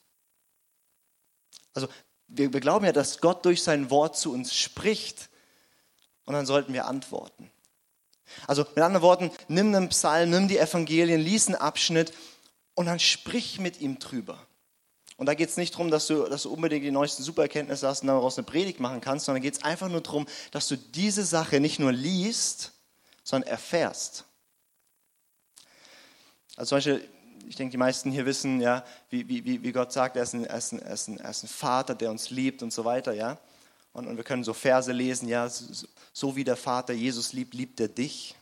Also 1.75 1.89
wir, 2.27 2.53
wir 2.53 2.61
glauben 2.61 2.85
ja, 2.85 2.93
dass 2.93 3.21
Gott 3.21 3.45
durch 3.45 3.63
sein 3.63 3.91
Wort 3.91 4.17
zu 4.17 4.33
uns 4.33 4.55
spricht 4.55 5.29
und 6.25 6.35
dann 6.35 6.47
sollten 6.47 6.73
wir 6.73 6.87
antworten. 6.87 7.51
Also 8.47 8.65
mit 8.75 8.79
anderen 8.79 9.03
Worten, 9.03 9.31
nimm 9.49 9.75
einen 9.75 9.89
Psalm, 9.89 10.31
nimm 10.31 10.49
die 10.49 10.59
Evangelien, 10.59 11.21
lies 11.21 11.47
einen 11.47 11.57
Abschnitt 11.57 12.13
und 12.75 12.87
dann 12.87 12.99
sprich 12.99 13.59
mit 13.59 13.81
ihm 13.81 13.99
drüber. 13.99 14.39
Und 15.17 15.27
da 15.27 15.35
geht 15.35 15.49
es 15.49 15.57
nicht 15.57 15.75
darum, 15.75 15.91
dass 15.91 16.07
du, 16.07 16.29
dass 16.29 16.45
du 16.45 16.53
unbedingt 16.53 16.85
die 16.85 16.93
neuesten 16.93 17.25
Supererkenntnisse 17.25 17.89
hast 17.89 18.03
und 18.03 18.07
daraus 18.07 18.39
eine 18.39 18.47
Predigt 18.47 18.79
machen 18.79 19.01
kannst, 19.01 19.27
sondern 19.27 19.43
geht 19.43 19.55
es 19.55 19.65
einfach 19.65 19.89
nur 19.89 20.01
darum, 20.01 20.27
dass 20.53 20.69
du 20.69 20.77
diese 20.77 21.25
Sache 21.25 21.59
nicht 21.59 21.81
nur 21.81 21.93
liest, 21.93 22.73
sondern 23.25 23.51
erfährst. 23.51 24.25
Also 26.55 26.69
zum 26.71 26.77
Beispiel, 26.77 27.09
ich 27.49 27.57
denke, 27.57 27.73
die 27.73 27.79
meisten 27.79 28.13
hier 28.13 28.27
wissen, 28.27 28.61
ja, 28.61 28.85
wie, 29.11 29.29
wie, 29.29 29.63
wie 29.63 29.73
Gott 29.73 29.93
sagt, 29.93 30.17
er 30.17 30.23
ist, 30.23 30.35
ein, 30.35 30.45
er, 30.45 30.59
ist 30.59 30.73
ein, 30.73 30.79
er, 30.79 30.95
ist 30.95 31.09
ein, 31.09 31.19
er 31.19 31.35
Vater, 31.35 31.97
der 31.97 32.11
uns 32.11 32.31
liebt 32.31 32.63
und 32.63 32.73
so 32.73 32.85
weiter, 32.85 33.13
ja. 33.13 33.39
Und, 33.93 34.07
und 34.07 34.17
wir 34.17 34.25
können 34.25 34.45
so 34.45 34.53
Verse 34.53 34.93
lesen, 34.93 35.29
ja, 35.29 35.49
so, 35.49 35.87
so 36.13 36.37
wie 36.37 36.45
der 36.45 36.57
Vater 36.57 36.93
Jesus 36.93 37.33
liebt, 37.33 37.55
liebt 37.55 37.81
er 37.81 37.89
dich. 37.89 38.35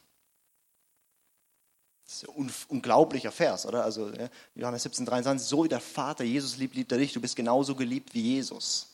Das 2.04 2.22
ist 2.22 2.28
ein 2.28 2.52
unglaublicher 2.68 3.32
Vers, 3.32 3.66
oder? 3.66 3.82
Also 3.82 4.12
Johannes 4.54 4.84
17, 4.84 5.06
23, 5.06 5.48
so 5.48 5.64
wie 5.64 5.68
der 5.68 5.80
Vater 5.80 6.24
Jesus 6.24 6.56
liebt, 6.56 6.76
liebt 6.76 6.92
er 6.92 6.98
dich. 6.98 7.12
Du 7.12 7.20
bist 7.20 7.34
genauso 7.34 7.74
geliebt 7.74 8.14
wie 8.14 8.22
Jesus. 8.22 8.88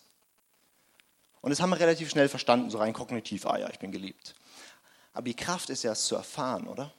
Und 1.42 1.50
das 1.50 1.60
haben 1.60 1.70
wir 1.70 1.80
relativ 1.80 2.08
schnell 2.08 2.28
verstanden, 2.28 2.70
so 2.70 2.78
rein 2.78 2.92
kognitiv, 2.92 3.46
ah 3.46 3.58
ja, 3.58 3.68
ich 3.68 3.78
bin 3.78 3.92
geliebt. 3.92 4.34
Aber 5.12 5.24
die 5.24 5.34
Kraft 5.34 5.68
ist 5.68 5.82
ja, 5.82 5.92
es 5.92 6.04
zu 6.04 6.14
erfahren, 6.14 6.68
oder? 6.68 6.92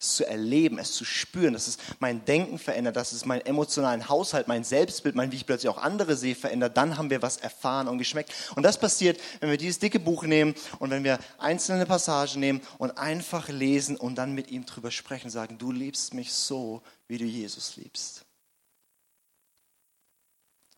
Es 0.00 0.14
zu 0.14 0.26
erleben, 0.26 0.78
es 0.78 0.92
zu 0.92 1.04
spüren, 1.04 1.52
dass 1.52 1.68
es 1.68 1.76
mein 1.98 2.24
Denken 2.24 2.58
verändert, 2.58 2.96
dass 2.96 3.12
es 3.12 3.26
meinen 3.26 3.44
emotionalen 3.44 4.08
Haushalt, 4.08 4.48
mein 4.48 4.64
Selbstbild, 4.64 5.14
mein, 5.14 5.30
wie 5.30 5.36
ich 5.36 5.46
plötzlich 5.46 5.68
auch 5.68 5.78
andere 5.78 6.16
sehe, 6.16 6.34
verändert, 6.34 6.76
dann 6.76 6.96
haben 6.96 7.10
wir 7.10 7.20
was 7.22 7.36
erfahren 7.36 7.86
und 7.86 7.98
geschmeckt. 7.98 8.32
Und 8.56 8.62
das 8.62 8.80
passiert, 8.80 9.20
wenn 9.40 9.50
wir 9.50 9.58
dieses 9.58 9.78
dicke 9.78 10.00
Buch 10.00 10.24
nehmen 10.24 10.54
und 10.78 10.90
wenn 10.90 11.04
wir 11.04 11.18
einzelne 11.38 11.84
Passagen 11.84 12.40
nehmen 12.40 12.62
und 12.78 12.96
einfach 12.96 13.48
lesen 13.48 13.96
und 13.96 14.16
dann 14.16 14.32
mit 14.32 14.50
ihm 14.50 14.64
drüber 14.64 14.90
sprechen, 14.90 15.30
sagen, 15.30 15.58
du 15.58 15.70
liebst 15.70 16.14
mich 16.14 16.32
so, 16.32 16.82
wie 17.06 17.18
du 17.18 17.24
Jesus 17.24 17.76
liebst. 17.76 18.24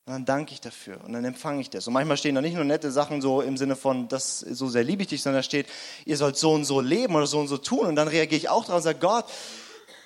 Und 0.05 0.12
dann 0.15 0.25
danke 0.25 0.53
ich 0.53 0.61
dafür 0.61 1.01
und 1.05 1.12
dann 1.12 1.25
empfange 1.25 1.61
ich 1.61 1.71
das. 1.71 1.87
Und 1.87 1.93
manchmal 1.93 2.17
stehen 2.17 2.35
da 2.35 2.41
nicht 2.41 2.55
nur 2.55 2.65
nette 2.65 2.91
Sachen 2.91 3.23
so 3.23 3.41
im 3.41 3.57
Sinne 3.57 3.77
von, 3.77 4.09
das 4.09 4.41
so 4.41 4.69
sehr 4.69 4.83
liebe 4.83 5.03
ich 5.03 5.09
dich, 5.09 5.23
sondern 5.23 5.38
da 5.38 5.43
steht, 5.45 5.69
ihr 6.05 6.17
sollt 6.17 6.37
so 6.37 6.53
und 6.53 6.65
so 6.65 6.81
leben 6.81 7.15
oder 7.15 7.29
so 7.29 7.38
und 7.38 7.47
so 7.47 7.57
tun. 7.57 7.87
Und 7.87 7.95
dann 7.95 8.09
reagiere 8.09 8.37
ich 8.37 8.49
auch 8.49 8.65
darauf 8.65 8.79
und 8.79 8.83
sage, 8.83 8.99
Gott, 8.99 9.27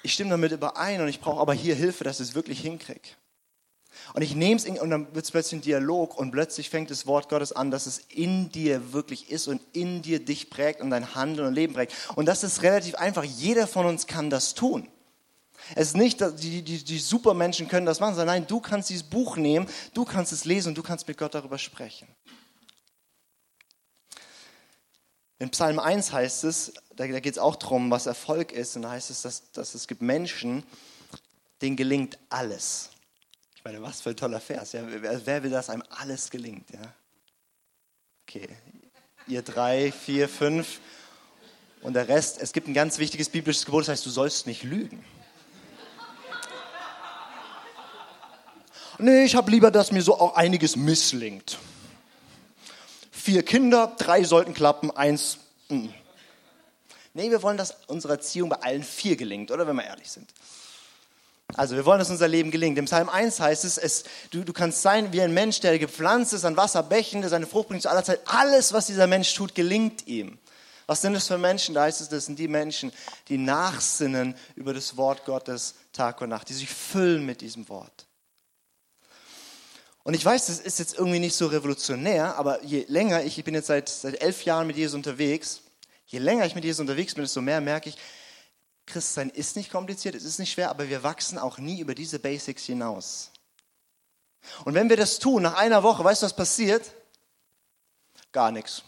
ich 0.03 0.13
stimme 0.13 0.31
damit 0.31 0.53
überein 0.53 1.01
und 1.01 1.09
ich 1.09 1.21
brauche 1.21 1.41
aber 1.41 1.55
hier 1.55 1.75
Hilfe, 1.75 2.05
dass 2.05 2.21
ich 2.21 2.29
es 2.29 2.35
wirklich 2.35 2.61
hinkriege. 2.61 3.09
Und 4.13 4.21
ich 4.21 4.35
nehme 4.35 4.57
es 4.57 4.67
und 4.67 4.91
dann 4.91 5.15
wird 5.15 5.25
es 5.25 5.31
plötzlich 5.31 5.61
ein 5.61 5.63
Dialog 5.63 6.19
und 6.19 6.31
plötzlich 6.31 6.69
fängt 6.69 6.91
das 6.91 7.07
Wort 7.07 7.31
Gottes 7.31 7.53
an, 7.53 7.71
dass 7.71 7.87
es 7.87 7.99
in 7.99 8.51
dir 8.53 8.93
wirklich 8.93 9.31
ist 9.31 9.49
und 9.49 9.63
in 9.73 10.03
dir 10.03 10.23
dich 10.23 10.51
prägt 10.51 10.83
und 10.83 10.91
dein 10.91 11.15
Handeln 11.15 11.49
und 11.49 11.55
Leben 11.55 11.73
prägt. 11.73 11.95
Und 12.15 12.27
das 12.27 12.45
ist 12.45 12.63
relativ 12.63 12.97
einfach. 12.97 13.25
Jeder 13.25 13.67
von 13.67 13.87
uns 13.87 14.07
kann 14.07 14.29
das 14.29 14.55
tun. 14.55 14.89
Es 15.75 15.89
ist 15.89 15.97
nicht, 15.97 16.21
die, 16.21 16.63
die, 16.63 16.85
die 16.85 16.99
Supermenschen 16.99 17.69
können 17.69 17.87
das 17.87 18.01
machen, 18.01 18.15
sondern 18.15 18.37
nein, 18.37 18.47
du 18.47 18.61
kannst 18.61 18.91
dieses 18.91 19.03
Buch 19.03 19.37
nehmen, 19.37 19.67
du 19.95 20.05
kannst 20.05 20.33
es 20.33 20.45
lesen 20.45 20.69
und 20.69 20.79
du 20.79 20.83
kannst 20.83 21.09
mit 21.09 21.19
Gott 21.19 21.35
darüber 21.35 21.59
sprechen. 21.59 22.09
In 25.39 25.51
Psalm 25.51 25.79
1 25.79 26.13
heißt 26.13 26.45
es, 26.45 26.73
da, 26.95 27.07
da 27.07 27.21
geht 27.21 27.35
es 27.35 27.39
auch 27.39 27.57
darum, 27.57 27.91
was 27.91 28.07
Erfolg 28.07 28.53
ist, 28.53 28.77
und 28.77 28.83
da 28.83 28.91
heißt 28.91 29.11
es, 29.11 29.23
dass, 29.23 29.51
dass 29.53 29.75
es 29.75 29.87
gibt 29.87 30.01
Menschen, 30.01 30.63
denen 31.61 31.77
gelingt 31.77 32.19
alles. 32.31 32.91
meine, 33.65 33.83
was 33.83 34.01
für 34.01 34.11
ein 34.11 34.17
toller 34.17 34.41
Vers. 34.41 34.73
Ja? 34.73 34.83
Wer, 34.87 35.27
wer 35.27 35.43
will, 35.43 35.51
dass 35.51 35.69
einem 35.69 35.85
alles 35.91 36.31
gelingt? 36.31 36.71
Ja? 36.71 36.95
Okay, 38.23 38.49
ihr 39.27 39.43
drei, 39.43 39.93
vier, 39.93 40.29
fünf 40.29 40.81
und 41.83 41.95
der 41.95 42.09
Rest. 42.09 42.41
Es 42.41 42.53
gibt 42.53 42.67
ein 42.67 42.75
ganz 42.75 42.99
wichtiges 42.99 43.29
biblisches 43.29 43.65
Gebot, 43.65 43.83
das 43.83 43.89
heißt, 43.91 44.07
du 44.07 44.11
sollst 44.11 44.47
nicht 44.47 44.63
lügen. 44.63 45.05
Nee, 48.99 49.25
ich 49.25 49.37
habe 49.37 49.51
lieber, 49.51 49.71
dass 49.71 49.93
mir 49.93 50.03
so 50.03 50.19
auch 50.19 50.37
einiges 50.37 50.77
misslingt. 50.77 51.59
Vier 53.11 53.43
Kinder, 53.43 53.95
drei 53.99 54.25
sollten 54.25 54.55
klappen, 54.55 54.91
eins. 54.91 55.39
Mm. 55.69 55.89
Nee, 57.13 57.31
wir 57.31 57.43
wollen, 57.43 57.57
dass 57.57 57.75
unsere 57.87 58.15
Erziehung 58.15 58.49
bei 58.49 58.57
allen 58.57 58.83
vier 58.83 59.17
gelingt, 59.17 59.51
oder 59.51 59.67
wenn 59.67 59.77
wir 59.77 59.85
ehrlich 59.85 60.11
sind. 60.11 60.33
Also 61.55 61.77
wir 61.77 61.85
wollen, 61.85 61.99
dass 61.99 62.11
unser 62.11 62.29
Leben 62.29 62.51
gelingt. 62.51 62.77
Im 62.77 62.87
Psalm 62.87 63.09
1 63.09 63.41
heißt 63.41 63.65
es, 63.65 63.79
es 63.79 64.05
du, 64.31 64.45
du 64.45 64.53
kannst 64.53 64.83
sein 64.83 65.13
wie 65.13 65.23
ein 65.23 65.33
Mensch, 65.33 65.61
der 65.61 65.79
gepflanzt 65.79 66.33
ist 66.33 66.45
an 66.45 66.57
Wasserbächen, 66.57 67.21
der 67.21 67.31
seine 67.31 67.47
Frucht 67.47 67.69
bringt 67.69 67.83
zu 67.83 67.91
aller 67.91 68.05
Zeit. 68.05 68.21
Alles, 68.27 68.73
was 68.73 68.87
dieser 68.87 69.07
Mensch 69.07 69.33
tut, 69.35 69.55
gelingt 69.55 70.07
ihm. 70.07 70.39
Was 70.87 71.03
sind 71.03 71.15
das 71.15 71.27
für 71.27 71.39
Menschen? 71.39 71.75
Da 71.75 71.83
heißt 71.83 72.01
es, 72.01 72.09
das 72.09 72.27
sind 72.27 72.39
die 72.39 72.49
Menschen, 72.49 72.93
die 73.29 73.39
nachsinnen 73.39 74.35
über 74.55 74.73
das 74.75 74.97
Wort 74.97 75.25
Gottes 75.25 75.75
Tag 75.93 76.21
und 76.21 76.29
Nacht, 76.29 76.49
die 76.49 76.55
sich 76.55 76.69
füllen 76.69 77.25
mit 77.27 77.41
diesem 77.41 77.69
Wort. 77.69 78.06
Und 80.07 80.15
ich 80.15 80.25
weiß, 80.25 80.47
das 80.47 80.61
ist 80.61 80.79
jetzt 80.79 80.95
irgendwie 80.95 81.19
nicht 81.19 81.35
so 81.35 81.49
revolutionär, 81.49 82.37
aber 82.37 82.63
je 82.63 82.85
länger 82.87 83.25
ich, 83.25 83.39
ich 83.39 83.45
bin 83.45 83.55
jetzt 83.55 83.67
seit, 83.67 83.89
seit 83.89 84.23
elf 84.23 84.45
Jahren 84.45 84.69
mit 84.69 84.77
Jesus 84.77 84.95
unterwegs, 84.95 85.63
je 86.07 86.21
länger 86.21 86.47
ich 86.47 86.55
mit 86.55 86.63
Jesus 86.63 86.79
unterwegs 86.79 87.15
bin, 87.15 87.25
desto 87.25 87.41
mehr 87.43 87.61
merke 87.61 87.89
ich, 87.89 87.99
Christsein 88.87 89.31
ist 89.31 89.57
nicht 89.57 89.73
kompliziert, 89.73 90.15
es 90.15 90.23
ist 90.23 90.39
nicht 90.39 90.53
schwer, 90.53 90.71
aber 90.71 90.89
wir 90.89 91.03
wachsen 91.03 91.39
auch 91.39 91.59
nie 91.59 91.81
über 91.81 91.97
diese 91.97 92.21
Basics 92.21 92.63
hinaus. 92.67 93.33
Und 94.65 94.75
wenn 94.75 94.89
wir 94.89 94.97
das 94.97 95.19
tun, 95.19 95.43
nach 95.43 95.55
einer 95.55 95.83
Woche, 95.83 96.05
weißt 96.05 96.23
du, 96.23 96.27
was 96.27 96.37
passiert? 96.37 96.89
Gar 98.31 98.53
nichts. 98.53 98.85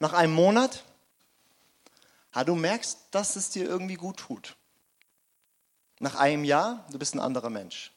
Nach 0.00 0.12
einem 0.12 0.34
Monat, 0.34 0.84
ah, 2.32 2.44
du 2.44 2.54
merkst, 2.54 2.98
dass 3.10 3.36
es 3.36 3.48
dir 3.48 3.64
irgendwie 3.64 3.94
gut 3.94 4.18
tut. 4.18 4.54
Nach 5.98 6.16
einem 6.16 6.44
Jahr, 6.44 6.86
du 6.90 6.98
bist 6.98 7.14
ein 7.14 7.20
anderer 7.20 7.48
Mensch. 7.48 7.90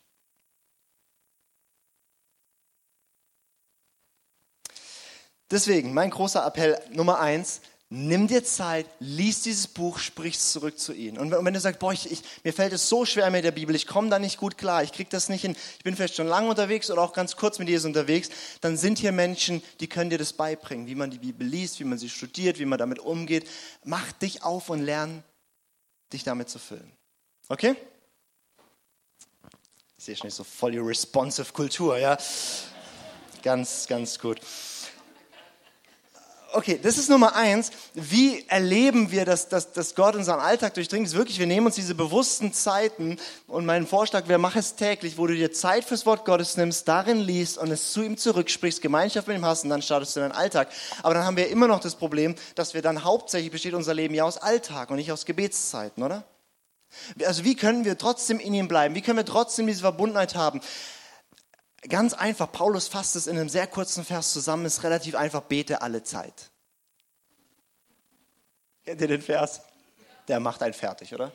Deswegen 5.52 5.94
mein 5.94 6.10
großer 6.10 6.46
Appell 6.46 6.80
Nummer 6.92 7.20
eins, 7.20 7.60
nimm 7.90 8.28
dir 8.28 8.42
Zeit, 8.44 8.86
lies 9.00 9.42
dieses 9.42 9.68
Buch, 9.68 10.00
sprich 10.00 10.40
zurück 10.40 10.80
zu 10.80 10.94
ihnen. 10.94 11.18
Und 11.18 11.32
wenn 11.32 11.54
du 11.54 11.60
sagst, 11.60 11.80
boah, 11.80 11.92
ich, 11.92 12.10
ich, 12.10 12.24
mir 12.46 12.54
fällt 12.54 12.72
es 12.72 12.88
so 12.88 13.06
schwer 13.06 13.30
mit 13.30 13.44
der 13.44 13.52
Bibel, 13.52 13.76
ich 13.76 13.86
komme 13.86 14.10
da 14.10 14.18
nicht 14.18 14.38
gut 14.38 14.58
klar, 14.58 14.82
ich 14.82 14.94
kriege 14.94 15.10
das 15.10 15.28
nicht 15.28 15.42
hin, 15.42 15.58
ich 15.78 15.84
bin 15.84 15.98
vielleicht 15.98 16.16
schon 16.16 16.28
lange 16.28 16.50
unterwegs 16.50 16.90
oder 16.90 17.02
auch 17.02 17.12
ganz 17.12 17.36
kurz 17.36 17.60
mit 17.60 17.68
Jesus 17.68 17.86
unterwegs, 17.86 18.30
dann 18.62 18.78
sind 18.78 18.98
hier 18.98 19.12
Menschen, 19.12 19.62
die 19.82 19.88
können 19.88 20.10
dir 20.10 20.18
das 20.18 20.32
beibringen, 20.32 20.88
wie 20.88 20.96
man 20.96 21.12
die 21.12 21.20
Bibel 21.20 21.46
liest, 21.46 21.82
wie 21.82 21.84
man 21.84 21.98
sie 21.98 22.10
studiert, 22.10 22.60
wie 22.60 22.66
man 22.66 22.80
damit 22.80 23.00
umgeht. 23.00 23.46
Mach 23.84 24.10
dich 24.14 24.44
auf 24.44 24.70
und 24.70 24.82
lern, 24.82 25.22
dich 26.14 26.24
damit 26.24 26.50
zu 26.50 26.60
füllen. 26.60 26.94
Okay? 27.50 27.76
Ich 29.98 30.06
sehe 30.06 30.16
schon 30.16 30.28
nicht 30.28 30.36
so 30.36 30.46
voll 30.46 30.72
die 30.72 30.78
responsive 30.78 31.52
Kultur, 31.52 31.98
ja? 31.98 32.18
Ganz, 33.44 33.86
ganz 33.88 34.18
gut 34.18 34.40
okay, 36.54 36.80
das 36.82 36.98
ist 36.98 37.10
Nummer 37.10 37.36
eins. 37.36 37.72
Wie 37.94 38.46
erleben 38.48 39.12
wir, 39.12 39.26
dass, 39.26 39.50
dass, 39.50 39.72
dass 39.72 39.96
Gott 39.96 40.16
unseren 40.16 40.40
Alltag 40.40 40.74
durchdringt? 40.74 41.08
Ist 41.08 41.16
wirklich, 41.16 41.40
wir 41.40 41.48
nehmen 41.48 41.68
uns 41.68 41.76
diese 41.76 41.96
bewussten 41.96 42.54
Zeiten 42.54 43.18
und 43.48 43.66
mein 43.66 43.88
Vorschlag 43.88 44.28
wäre, 44.28 44.40
mach 44.40 44.56
es 44.56 44.76
täglich, 44.76 45.18
wo 45.18 45.28
du 45.28 45.36
dir 45.36 45.52
Zeit 45.52 45.86
fürs 45.86 46.06
Wort 46.06 46.26
Gottes 46.26 46.58
nimmst, 46.58 46.88
darin 46.88 47.20
liest 47.20 47.58
und 47.58 47.72
es 47.72 47.92
zu 47.92 48.02
ihm 48.02 48.18
zurücksprichst, 48.18 48.82
Gemeinschaft 48.82 49.28
mit 49.28 49.38
ihm 49.38 49.46
hast 49.46 49.64
und 49.64 49.70
dann 49.70 49.82
startest 49.82 50.16
du 50.16 50.20
deinen 50.20 50.32
Alltag. 50.32 50.70
Aber 51.04 51.14
dann 51.14 51.26
haben 51.26 51.38
wir 51.38 51.50
immer 51.50 51.68
noch 51.68 51.80
das 51.80 51.96
Problem, 51.96 52.36
dass 52.56 52.74
wir 52.74 52.82
dann 52.82 53.04
hauptsächlich 53.04 53.52
besteht 53.52 53.74
unser 53.74 53.94
Leben 53.94 54.14
ja 54.14 54.24
aus 54.24 54.38
Alltag 54.38 54.90
und 54.90 54.98
nicht 54.98 55.12
aus 55.12 55.26
Gebetszeiten, 55.26 56.04
oder? 56.04 56.24
Also 57.26 57.44
wie 57.46 57.56
können 57.56 57.86
wir 57.86 57.98
trotzdem 57.98 58.40
in 58.40 58.54
ihm 58.54 58.68
bleiben? 58.68 58.96
Wie 58.96 59.02
können 59.02 59.18
wir 59.18 59.26
trotzdem 59.26 59.68
diese 59.68 59.82
Verbundenheit 59.82 60.36
haben? 60.36 60.62
Ganz 61.89 62.13
einfach, 62.13 62.52
Paulus 62.52 62.88
fasst 62.88 63.15
es 63.15 63.26
in 63.28 63.38
einem 63.38 63.50
sehr 63.50 63.65
kurzen 63.65 64.06
Vers 64.06 64.34
zusammen, 64.34 64.65
ist 64.65 64.84
relativ 64.84 65.15
einfach, 65.15 65.41
bete 65.41 65.82
alle 65.82 66.04
Zeit. 66.04 66.52
Kennt 68.84 69.02
ihr 69.02 69.08
den 69.08 69.22
Vers? 69.22 69.62
Der 70.28 70.39
macht 70.39 70.62
einen 70.62 70.74
fertig, 70.74 71.13
oder? 71.13 71.32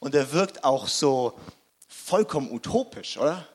Und 0.00 0.14
er 0.14 0.32
wirkt 0.32 0.64
auch 0.64 0.86
so 0.88 1.38
vollkommen 1.88 2.50
utopisch, 2.50 3.16
oder? 3.16 3.46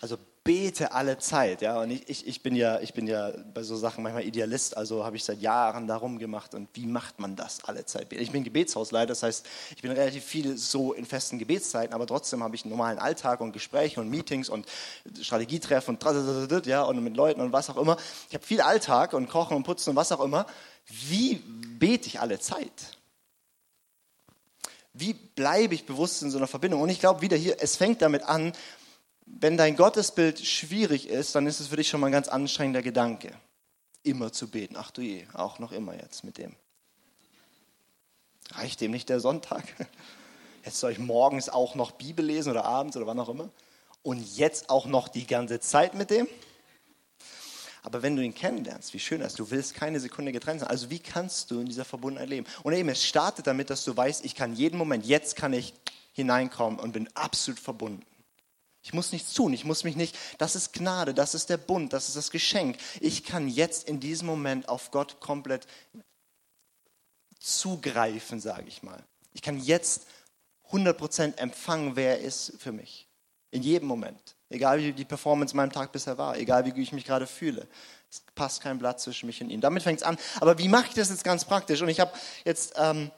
Also 0.00 0.18
bete 0.44 0.92
alle 0.92 1.18
Zeit. 1.18 1.62
Ja? 1.62 1.80
Und 1.80 1.90
ich, 1.90 2.08
ich, 2.08 2.26
ich, 2.26 2.42
bin 2.42 2.54
ja, 2.54 2.78
ich 2.80 2.92
bin 2.92 3.06
ja 3.06 3.32
bei 3.54 3.62
so 3.62 3.76
Sachen 3.76 4.04
manchmal 4.04 4.24
Idealist, 4.24 4.76
also 4.76 5.04
habe 5.04 5.16
ich 5.16 5.24
seit 5.24 5.40
Jahren 5.40 5.88
darum 5.88 6.18
gemacht. 6.18 6.54
Und 6.54 6.68
wie 6.74 6.86
macht 6.86 7.18
man 7.18 7.34
das 7.34 7.64
alle 7.64 7.86
Zeit? 7.86 8.12
Ich 8.12 8.30
bin 8.30 8.44
Gebetshausleiter, 8.44 9.06
das 9.06 9.22
heißt, 9.22 9.46
ich 9.74 9.82
bin 9.82 9.90
relativ 9.90 10.22
viel 10.22 10.58
so 10.58 10.92
in 10.92 11.06
festen 11.06 11.38
Gebetszeiten, 11.38 11.94
aber 11.94 12.06
trotzdem 12.06 12.44
habe 12.44 12.54
ich 12.54 12.64
einen 12.64 12.70
normalen 12.70 12.98
Alltag 12.98 13.40
und 13.40 13.52
Gespräche 13.52 14.00
und 14.00 14.10
Meetings 14.10 14.50
und 14.50 14.66
Strategietreffen 15.20 15.96
und, 15.96 16.66
ja, 16.66 16.82
und 16.82 17.02
mit 17.02 17.16
Leuten 17.16 17.40
und 17.40 17.52
was 17.52 17.70
auch 17.70 17.78
immer. 17.78 17.96
Ich 18.28 18.34
habe 18.34 18.44
viel 18.44 18.60
Alltag 18.60 19.14
und 19.14 19.28
Kochen 19.28 19.56
und 19.56 19.64
Putzen 19.64 19.90
und 19.90 19.96
was 19.96 20.12
auch 20.12 20.20
immer. 20.20 20.46
Wie 20.86 21.36
bete 21.78 22.06
ich 22.06 22.20
alle 22.20 22.38
Zeit? 22.38 22.98
Wie 24.92 25.14
bleibe 25.14 25.74
ich 25.74 25.86
bewusst 25.86 26.22
in 26.22 26.30
so 26.30 26.36
einer 26.36 26.46
Verbindung? 26.46 26.82
Und 26.82 26.90
ich 26.90 27.00
glaube 27.00 27.22
wieder 27.22 27.36
hier, 27.36 27.56
es 27.60 27.76
fängt 27.76 28.02
damit 28.02 28.22
an, 28.22 28.52
wenn 29.26 29.56
dein 29.56 29.76
Gottesbild 29.76 30.44
schwierig 30.44 31.08
ist, 31.08 31.34
dann 31.34 31.46
ist 31.46 31.60
es 31.60 31.68
für 31.68 31.76
dich 31.76 31.88
schon 31.88 32.00
mal 32.00 32.06
ein 32.06 32.12
ganz 32.12 32.28
anstrengender 32.28 32.82
Gedanke, 32.82 33.32
immer 34.02 34.32
zu 34.32 34.50
beten. 34.50 34.76
Ach 34.76 34.90
du 34.90 35.02
je, 35.02 35.26
auch 35.32 35.58
noch 35.58 35.72
immer 35.72 35.94
jetzt 35.94 36.24
mit 36.24 36.38
dem. 36.38 36.54
Reicht 38.50 38.80
dem 38.80 38.90
nicht 38.90 39.08
der 39.08 39.20
Sonntag? 39.20 39.64
Jetzt 40.64 40.80
soll 40.80 40.92
ich 40.92 40.98
morgens 40.98 41.50
auch 41.50 41.74
noch 41.74 41.90
Bibel 41.90 42.24
lesen 42.24 42.50
oder 42.50 42.64
abends 42.64 42.96
oder 42.96 43.06
wann 43.06 43.20
auch 43.20 43.28
immer? 43.28 43.50
Und 44.02 44.36
jetzt 44.36 44.70
auch 44.70 44.86
noch 44.86 45.08
die 45.08 45.26
ganze 45.26 45.60
Zeit 45.60 45.92
mit 45.92 46.08
dem? 46.08 46.26
Aber 47.82 48.02
wenn 48.02 48.16
du 48.16 48.22
ihn 48.22 48.34
kennenlernst, 48.34 48.94
wie 48.94 48.98
schön 48.98 49.20
das 49.20 49.34
du 49.34 49.50
willst 49.50 49.74
keine 49.74 50.00
Sekunde 50.00 50.32
getrennt 50.32 50.60
sein. 50.60 50.70
Also 50.70 50.88
wie 50.88 51.00
kannst 51.00 51.50
du 51.50 51.60
in 51.60 51.66
dieser 51.66 51.84
Verbundenheit 51.84 52.30
leben? 52.30 52.46
Und 52.62 52.72
eben, 52.72 52.88
es 52.88 53.04
startet 53.04 53.46
damit, 53.46 53.68
dass 53.68 53.84
du 53.84 53.94
weißt, 53.94 54.24
ich 54.24 54.34
kann 54.34 54.54
jeden 54.54 54.78
Moment, 54.78 55.04
jetzt 55.04 55.36
kann 55.36 55.52
ich 55.52 55.74
hineinkommen 56.12 56.80
und 56.80 56.92
bin 56.92 57.14
absolut 57.14 57.60
verbunden. 57.60 58.02
Ich 58.84 58.92
muss 58.92 59.12
nichts 59.12 59.32
tun, 59.32 59.54
ich 59.54 59.64
muss 59.64 59.82
mich 59.82 59.96
nicht, 59.96 60.14
das 60.36 60.54
ist 60.54 60.74
Gnade, 60.74 61.14
das 61.14 61.34
ist 61.34 61.48
der 61.48 61.56
Bund, 61.56 61.94
das 61.94 62.08
ist 62.08 62.18
das 62.18 62.30
Geschenk. 62.30 62.76
Ich 63.00 63.24
kann 63.24 63.48
jetzt 63.48 63.88
in 63.88 63.98
diesem 63.98 64.26
Moment 64.26 64.68
auf 64.68 64.90
Gott 64.90 65.20
komplett 65.20 65.66
zugreifen, 67.40 68.40
sage 68.40 68.68
ich 68.68 68.82
mal. 68.82 69.02
Ich 69.32 69.40
kann 69.40 69.58
jetzt 69.58 70.06
100% 70.70 71.38
empfangen, 71.38 71.96
wer 71.96 72.18
er 72.18 72.24
ist 72.26 72.52
für 72.58 72.72
mich. 72.72 73.08
In 73.50 73.62
jedem 73.62 73.88
Moment. 73.88 74.36
Egal 74.50 74.78
wie 74.80 74.92
die 74.92 75.06
Performance 75.06 75.56
meinem 75.56 75.72
Tag 75.72 75.90
bisher 75.90 76.18
war, 76.18 76.36
egal 76.36 76.66
wie 76.66 76.82
ich 76.82 76.92
mich 76.92 77.06
gerade 77.06 77.26
fühle. 77.26 77.66
Es 78.10 78.22
passt 78.34 78.60
kein 78.60 78.78
Blatt 78.78 79.00
zwischen 79.00 79.26
mich 79.26 79.40
und 79.42 79.48
ihm. 79.48 79.62
Damit 79.62 79.82
fängt 79.82 80.00
es 80.00 80.06
an. 80.06 80.18
Aber 80.40 80.58
wie 80.58 80.68
mache 80.68 80.88
ich 80.88 80.94
das 80.94 81.08
jetzt 81.08 81.24
ganz 81.24 81.46
praktisch? 81.46 81.80
Und 81.80 81.88
ich 81.88 82.00
habe 82.00 82.12
jetzt 82.44 82.74
ähm, 82.76 83.10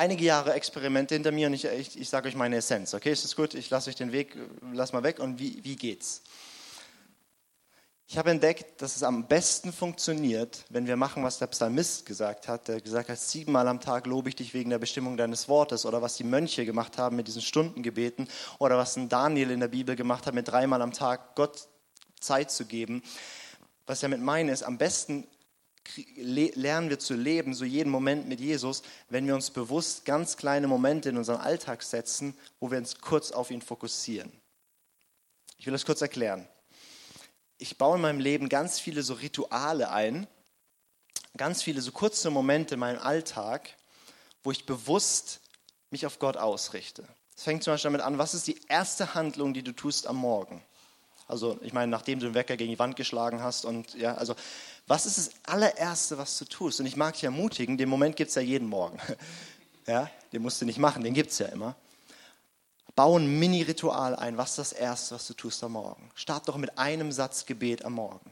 einige 0.00 0.24
Jahre 0.24 0.54
Experimente 0.54 1.14
hinter 1.14 1.30
mir 1.30 1.46
und 1.46 1.52
ich, 1.52 1.66
ich, 1.66 2.00
ich 2.00 2.08
sage 2.08 2.26
euch 2.28 2.34
meine 2.34 2.56
Essenz. 2.56 2.94
Okay, 2.94 3.12
ist 3.12 3.22
das 3.22 3.36
gut? 3.36 3.52
Ich 3.52 3.68
lasse 3.68 3.90
euch 3.90 3.96
den 3.96 4.12
Weg, 4.12 4.34
lass 4.72 4.94
mal 4.94 5.02
weg. 5.02 5.18
Und 5.18 5.38
wie, 5.38 5.62
wie 5.62 5.76
geht's? 5.76 6.22
Ich 8.08 8.16
habe 8.16 8.30
entdeckt, 8.30 8.80
dass 8.80 8.96
es 8.96 9.02
am 9.02 9.28
besten 9.28 9.74
funktioniert, 9.74 10.64
wenn 10.70 10.86
wir 10.86 10.96
machen, 10.96 11.22
was 11.22 11.38
der 11.38 11.48
Psalmist 11.48 12.06
gesagt 12.06 12.48
hat. 12.48 12.66
Der 12.66 12.80
gesagt 12.80 13.10
hat, 13.10 13.18
siebenmal 13.18 13.68
am 13.68 13.78
Tag 13.78 14.06
lobe 14.06 14.30
ich 14.30 14.36
dich 14.36 14.54
wegen 14.54 14.70
der 14.70 14.78
Bestimmung 14.78 15.18
deines 15.18 15.48
Wortes. 15.48 15.84
Oder 15.84 16.00
was 16.00 16.16
die 16.16 16.24
Mönche 16.24 16.64
gemacht 16.64 16.96
haben 16.96 17.16
mit 17.16 17.28
diesen 17.28 17.42
Stundengebeten. 17.42 18.26
Oder 18.58 18.78
was 18.78 18.96
ein 18.96 19.10
Daniel 19.10 19.50
in 19.50 19.60
der 19.60 19.68
Bibel 19.68 19.96
gemacht 19.96 20.26
hat, 20.26 20.32
mit 20.32 20.48
dreimal 20.48 20.80
am 20.80 20.94
Tag 20.94 21.36
Gott 21.36 21.68
Zeit 22.20 22.50
zu 22.50 22.64
geben. 22.64 23.02
Was 23.86 23.98
ich 23.98 24.02
damit 24.02 24.22
meine, 24.22 24.50
ist, 24.50 24.62
am 24.62 24.78
besten 24.78 25.26
lernen 26.16 26.90
wir 26.90 26.98
zu 26.98 27.14
leben, 27.14 27.54
so 27.54 27.64
jeden 27.64 27.90
Moment 27.90 28.28
mit 28.28 28.40
Jesus, 28.40 28.82
wenn 29.08 29.26
wir 29.26 29.34
uns 29.34 29.50
bewusst 29.50 30.04
ganz 30.04 30.36
kleine 30.36 30.68
Momente 30.68 31.08
in 31.08 31.16
unseren 31.16 31.40
Alltag 31.40 31.82
setzen, 31.82 32.36
wo 32.58 32.70
wir 32.70 32.78
uns 32.78 33.00
kurz 33.00 33.32
auf 33.32 33.50
ihn 33.50 33.62
fokussieren. 33.62 34.32
Ich 35.58 35.66
will 35.66 35.72
das 35.72 35.84
kurz 35.84 36.00
erklären. 36.00 36.48
Ich 37.58 37.76
baue 37.76 37.96
in 37.96 38.02
meinem 38.02 38.20
Leben 38.20 38.48
ganz 38.48 38.78
viele 38.78 39.02
so 39.02 39.14
Rituale 39.14 39.90
ein, 39.90 40.26
ganz 41.36 41.62
viele 41.62 41.80
so 41.80 41.92
kurze 41.92 42.30
Momente 42.30 42.74
in 42.74 42.80
meinem 42.80 43.00
Alltag, 43.00 43.68
wo 44.42 44.50
ich 44.50 44.66
bewusst 44.66 45.40
mich 45.90 46.06
auf 46.06 46.18
Gott 46.18 46.36
ausrichte. 46.36 47.06
Es 47.36 47.44
fängt 47.44 47.62
zum 47.62 47.74
Beispiel 47.74 47.90
damit 47.90 48.02
an, 48.02 48.18
was 48.18 48.34
ist 48.34 48.46
die 48.46 48.60
erste 48.68 49.14
Handlung, 49.14 49.54
die 49.54 49.62
du 49.62 49.72
tust 49.72 50.06
am 50.06 50.16
Morgen? 50.16 50.62
Also 51.30 51.58
ich 51.62 51.72
meine, 51.72 51.90
nachdem 51.90 52.18
du 52.18 52.26
den 52.26 52.34
Wecker 52.34 52.56
gegen 52.56 52.72
die 52.72 52.78
Wand 52.78 52.96
geschlagen 52.96 53.42
hast 53.42 53.64
und 53.64 53.94
ja, 53.94 54.14
also 54.14 54.34
was 54.90 55.06
ist 55.06 55.18
das 55.18 55.30
allererste, 55.44 56.18
was 56.18 56.36
du 56.36 56.44
tust? 56.44 56.80
Und 56.80 56.86
ich 56.86 56.96
mag 56.96 57.14
dich 57.14 57.22
ermutigen, 57.22 57.78
den 57.78 57.88
Moment 57.88 58.16
gibt 58.16 58.30
es 58.30 58.34
ja 58.34 58.42
jeden 58.42 58.68
Morgen. 58.68 58.98
Ja, 59.86 60.08
den 60.32 60.42
musst 60.42 60.60
du 60.60 60.66
nicht 60.66 60.78
machen, 60.78 61.02
den 61.02 61.14
gibt 61.14 61.30
es 61.30 61.38
ja 61.38 61.46
immer. 61.46 61.74
Bau 62.94 63.18
ein 63.18 63.26
Mini-Ritual 63.40 64.14
ein. 64.14 64.36
Was 64.36 64.50
ist 64.50 64.58
das 64.58 64.72
Erste, 64.72 65.14
was 65.16 65.26
du 65.26 65.34
tust 65.34 65.64
am 65.64 65.72
Morgen? 65.72 66.10
Start 66.14 66.46
doch 66.46 66.56
mit 66.58 66.78
einem 66.78 67.10
Satz 67.10 67.46
Gebet 67.46 67.84
am 67.84 67.94
Morgen. 67.94 68.30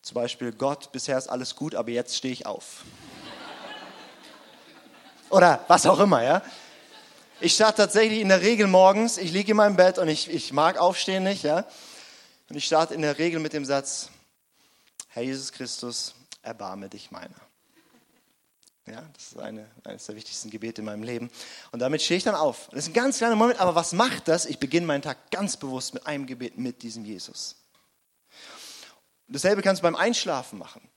Zum 0.00 0.14
Beispiel, 0.14 0.52
Gott, 0.52 0.90
bisher 0.92 1.18
ist 1.18 1.26
alles 1.26 1.54
gut, 1.54 1.74
aber 1.74 1.90
jetzt 1.90 2.16
stehe 2.16 2.32
ich 2.32 2.46
auf. 2.46 2.84
Oder 5.30 5.64
was 5.66 5.84
auch 5.84 5.98
immer, 5.98 6.22
ja. 6.22 6.40
Ich 7.40 7.54
starte 7.54 7.82
tatsächlich 7.82 8.20
in 8.20 8.28
der 8.28 8.40
Regel 8.40 8.68
morgens, 8.68 9.18
ich 9.18 9.32
liege 9.32 9.50
in 9.50 9.56
meinem 9.56 9.76
Bett 9.76 9.98
und 9.98 10.08
ich, 10.08 10.30
ich 10.30 10.52
mag 10.52 10.78
aufstehen 10.78 11.24
nicht, 11.24 11.42
ja. 11.42 11.66
Und 12.48 12.56
ich 12.56 12.64
starte 12.64 12.94
in 12.94 13.02
der 13.02 13.18
Regel 13.18 13.40
mit 13.40 13.52
dem 13.52 13.66
Satz, 13.66 14.08
Herr 15.08 15.22
Jesus 15.22 15.52
Christus, 15.52 16.14
erbarme 16.42 16.88
dich 16.88 17.10
meiner. 17.10 17.34
Ja, 18.86 19.02
das 19.14 19.32
ist 19.32 19.38
eine, 19.38 19.68
eines 19.84 20.06
der 20.06 20.16
wichtigsten 20.16 20.50
Gebete 20.50 20.80
in 20.80 20.86
meinem 20.86 21.02
Leben. 21.02 21.30
Und 21.72 21.80
damit 21.80 22.00
stehe 22.00 22.16
ich 22.16 22.24
dann 22.24 22.34
auf. 22.34 22.68
Das 22.70 22.84
ist 22.84 22.88
ein 22.88 22.94
ganz 22.94 23.18
kleiner 23.18 23.36
Moment, 23.36 23.60
aber 23.60 23.74
was 23.74 23.92
macht 23.92 24.28
das? 24.28 24.46
Ich 24.46 24.58
beginne 24.58 24.86
meinen 24.86 25.02
Tag 25.02 25.30
ganz 25.30 25.56
bewusst 25.56 25.92
mit 25.92 26.06
einem 26.06 26.26
Gebet 26.26 26.56
mit 26.56 26.82
diesem 26.82 27.04
Jesus. 27.04 27.56
Dasselbe 29.26 29.60
kannst 29.60 29.80
du 29.80 29.82
beim 29.82 29.96
Einschlafen 29.96 30.58
machen. 30.58 30.88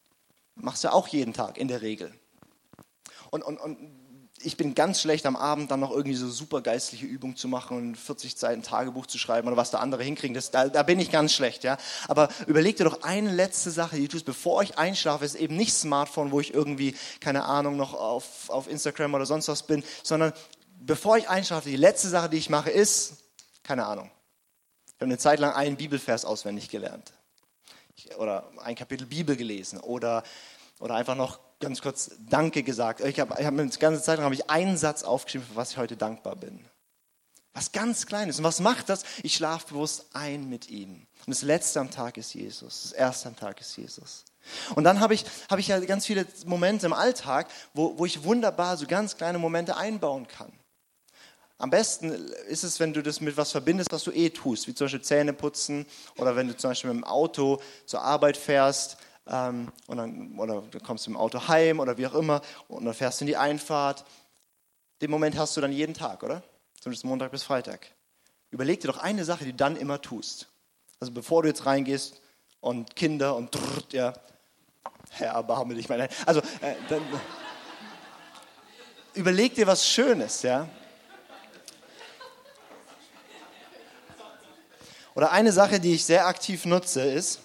Machst 0.55 0.83
du 0.83 0.93
auch 0.93 1.07
jeden 1.09 1.33
Tag 1.33 1.57
in 1.57 1.67
der 1.67 1.81
Regel. 1.81 2.13
Und, 3.29 3.43
und, 3.43 3.57
und 3.57 4.00
ich 4.43 4.57
bin 4.57 4.75
ganz 4.75 5.01
schlecht 5.01 5.25
am 5.25 5.35
Abend 5.35 5.71
dann 5.71 5.79
noch 5.79 5.91
irgendwie 5.91 6.15
so 6.15 6.29
super 6.29 6.61
geistliche 6.61 7.05
Übungen 7.05 7.35
zu 7.35 7.47
machen 7.47 7.77
und 7.77 7.95
40 7.95 8.35
Seiten 8.35 8.63
Tagebuch 8.63 9.05
zu 9.05 9.17
schreiben 9.17 9.47
oder 9.47 9.57
was 9.57 9.71
da 9.71 9.79
andere 9.79 10.03
hinkriegen. 10.03 10.33
Das, 10.33 10.51
da, 10.51 10.67
da 10.69 10.83
bin 10.83 10.99
ich 10.99 11.11
ganz 11.11 11.33
schlecht, 11.33 11.63
ja. 11.63 11.77
Aber 12.07 12.29
überleg 12.47 12.77
dir 12.77 12.83
doch 12.83 13.03
eine 13.03 13.31
letzte 13.31 13.71
Sache, 13.71 13.95
die 13.95 14.03
du 14.03 14.09
tust, 14.09 14.25
bevor 14.25 14.63
ich 14.63 14.77
einschlafe, 14.77 15.25
ist 15.25 15.35
eben 15.35 15.55
nicht 15.55 15.73
Smartphone, 15.73 16.31
wo 16.31 16.39
ich 16.39 16.53
irgendwie, 16.53 16.95
keine 17.19 17.45
Ahnung, 17.45 17.77
noch 17.77 17.93
auf, 17.93 18.49
auf 18.49 18.69
Instagram 18.69 19.13
oder 19.13 19.25
sonst 19.25 19.47
was 19.47 19.63
bin, 19.63 19.83
sondern 20.03 20.33
bevor 20.79 21.17
ich 21.17 21.29
einschlafe, 21.29 21.69
die 21.69 21.75
letzte 21.75 22.09
Sache, 22.09 22.29
die 22.29 22.37
ich 22.37 22.49
mache, 22.49 22.69
ist, 22.69 23.17
keine 23.63 23.85
Ahnung. 23.85 24.09
Ich 24.87 24.93
habe 24.95 25.05
eine 25.05 25.17
Zeit 25.17 25.39
lang 25.39 25.53
einen 25.53 25.77
Bibelvers 25.77 26.25
auswendig 26.25 26.69
gelernt 26.69 27.13
oder 28.17 28.51
ein 28.63 28.75
Kapitel 28.75 29.05
Bibel 29.05 29.35
gelesen 29.35 29.79
oder, 29.79 30.23
oder 30.79 30.95
einfach 30.95 31.15
noch 31.15 31.39
ganz 31.61 31.81
kurz 31.81 32.11
Danke 32.29 32.63
gesagt. 32.63 33.01
Ich 33.01 33.19
habe 33.19 33.35
hab, 33.35 33.57
die 33.57 33.79
ganze 33.79 34.01
Zeit 34.01 34.19
habe 34.19 34.33
ich 34.33 34.49
einen 34.49 34.77
Satz 34.77 35.03
aufgeschrieben, 35.03 35.47
für 35.47 35.55
was 35.55 35.71
ich 35.71 35.77
heute 35.77 35.95
dankbar 35.95 36.35
bin. 36.35 36.65
Was 37.53 37.71
ganz 37.71 38.05
Kleines. 38.05 38.37
Und 38.37 38.45
was 38.45 38.59
macht 38.59 38.89
das? 38.89 39.03
Ich 39.23 39.35
schlafe 39.35 39.67
bewusst 39.69 40.07
ein 40.13 40.49
mit 40.49 40.69
ihm. 40.69 41.07
Und 41.25 41.27
das 41.27 41.41
Letzte 41.41 41.79
am 41.79 41.91
Tag 41.91 42.17
ist 42.17 42.33
Jesus. 42.33 42.83
Das 42.83 42.91
Erste 42.93 43.29
am 43.29 43.35
Tag 43.35 43.59
ist 43.59 43.75
Jesus. 43.75 44.25
Und 44.75 44.85
dann 44.85 44.99
habe 44.99 45.13
ich, 45.13 45.25
habe 45.49 45.61
ich 45.61 45.67
ja 45.67 45.79
ganz 45.79 46.05
viele 46.05 46.25
Momente 46.45 46.85
im 46.85 46.93
Alltag, 46.93 47.47
wo, 47.73 47.97
wo 47.97 48.05
ich 48.05 48.23
wunderbar 48.23 48.77
so 48.77 48.87
ganz 48.87 49.17
kleine 49.17 49.37
Momente 49.37 49.75
einbauen 49.75 50.27
kann. 50.27 50.51
Am 51.57 51.69
besten 51.69 52.11
ist 52.47 52.63
es, 52.63 52.79
wenn 52.79 52.91
du 52.91 53.03
das 53.03 53.21
mit 53.21 53.37
was 53.37 53.51
verbindest, 53.51 53.91
was 53.91 54.03
du 54.03 54.11
eh 54.11 54.31
tust, 54.31 54.67
wie 54.67 54.73
zum 54.73 54.85
Beispiel 54.85 55.03
Zähne 55.03 55.33
putzen 55.33 55.85
oder 56.17 56.35
wenn 56.35 56.47
du 56.47 56.57
zum 56.57 56.71
Beispiel 56.71 56.91
mit 56.91 57.03
dem 57.03 57.07
Auto 57.07 57.61
zur 57.85 58.01
Arbeit 58.01 58.35
fährst 58.35 58.97
ähm, 59.31 59.71
und 59.87 59.97
dann, 59.97 60.37
oder 60.37 60.61
du 60.69 60.79
kommst 60.79 61.07
dem 61.07 61.15
Auto 61.15 61.47
heim 61.47 61.79
oder 61.79 61.97
wie 61.97 62.05
auch 62.05 62.13
immer 62.13 62.41
und 62.67 62.85
dann 62.85 62.93
fährst 62.93 63.21
du 63.21 63.23
in 63.23 63.27
die 63.27 63.37
Einfahrt. 63.37 64.05
Den 65.01 65.09
Moment 65.09 65.37
hast 65.37 65.55
du 65.55 65.61
dann 65.61 65.71
jeden 65.71 65.93
Tag, 65.93 66.21
oder? 66.21 66.43
Zumindest 66.79 67.05
Montag 67.05 67.31
bis 67.31 67.43
Freitag. 67.43 67.87
Überleg 68.49 68.81
dir 68.81 68.87
doch 68.87 68.97
eine 68.97 69.23
Sache, 69.23 69.45
die 69.45 69.51
du 69.51 69.57
dann 69.57 69.77
immer 69.77 70.01
tust. 70.01 70.47
Also 70.99 71.13
bevor 71.13 71.43
du 71.43 71.47
jetzt 71.47 71.65
reingehst 71.65 72.21
und 72.59 72.95
Kinder 72.95 73.35
und 73.35 73.55
drrrt, 73.55 73.93
ja, 73.93 74.13
Herr, 75.11 75.33
erbarme 75.33 75.75
dich, 75.75 75.89
meine. 75.89 76.09
Also, 76.25 76.41
äh, 76.61 76.75
dann, 76.89 77.01
überleg 79.13 79.55
dir 79.55 79.67
was 79.67 79.87
Schönes, 79.87 80.41
ja. 80.41 80.67
Oder 85.15 85.31
eine 85.31 85.51
Sache, 85.51 85.79
die 85.79 85.95
ich 85.95 86.05
sehr 86.05 86.27
aktiv 86.27 86.65
nutze, 86.65 87.01
ist, 87.01 87.41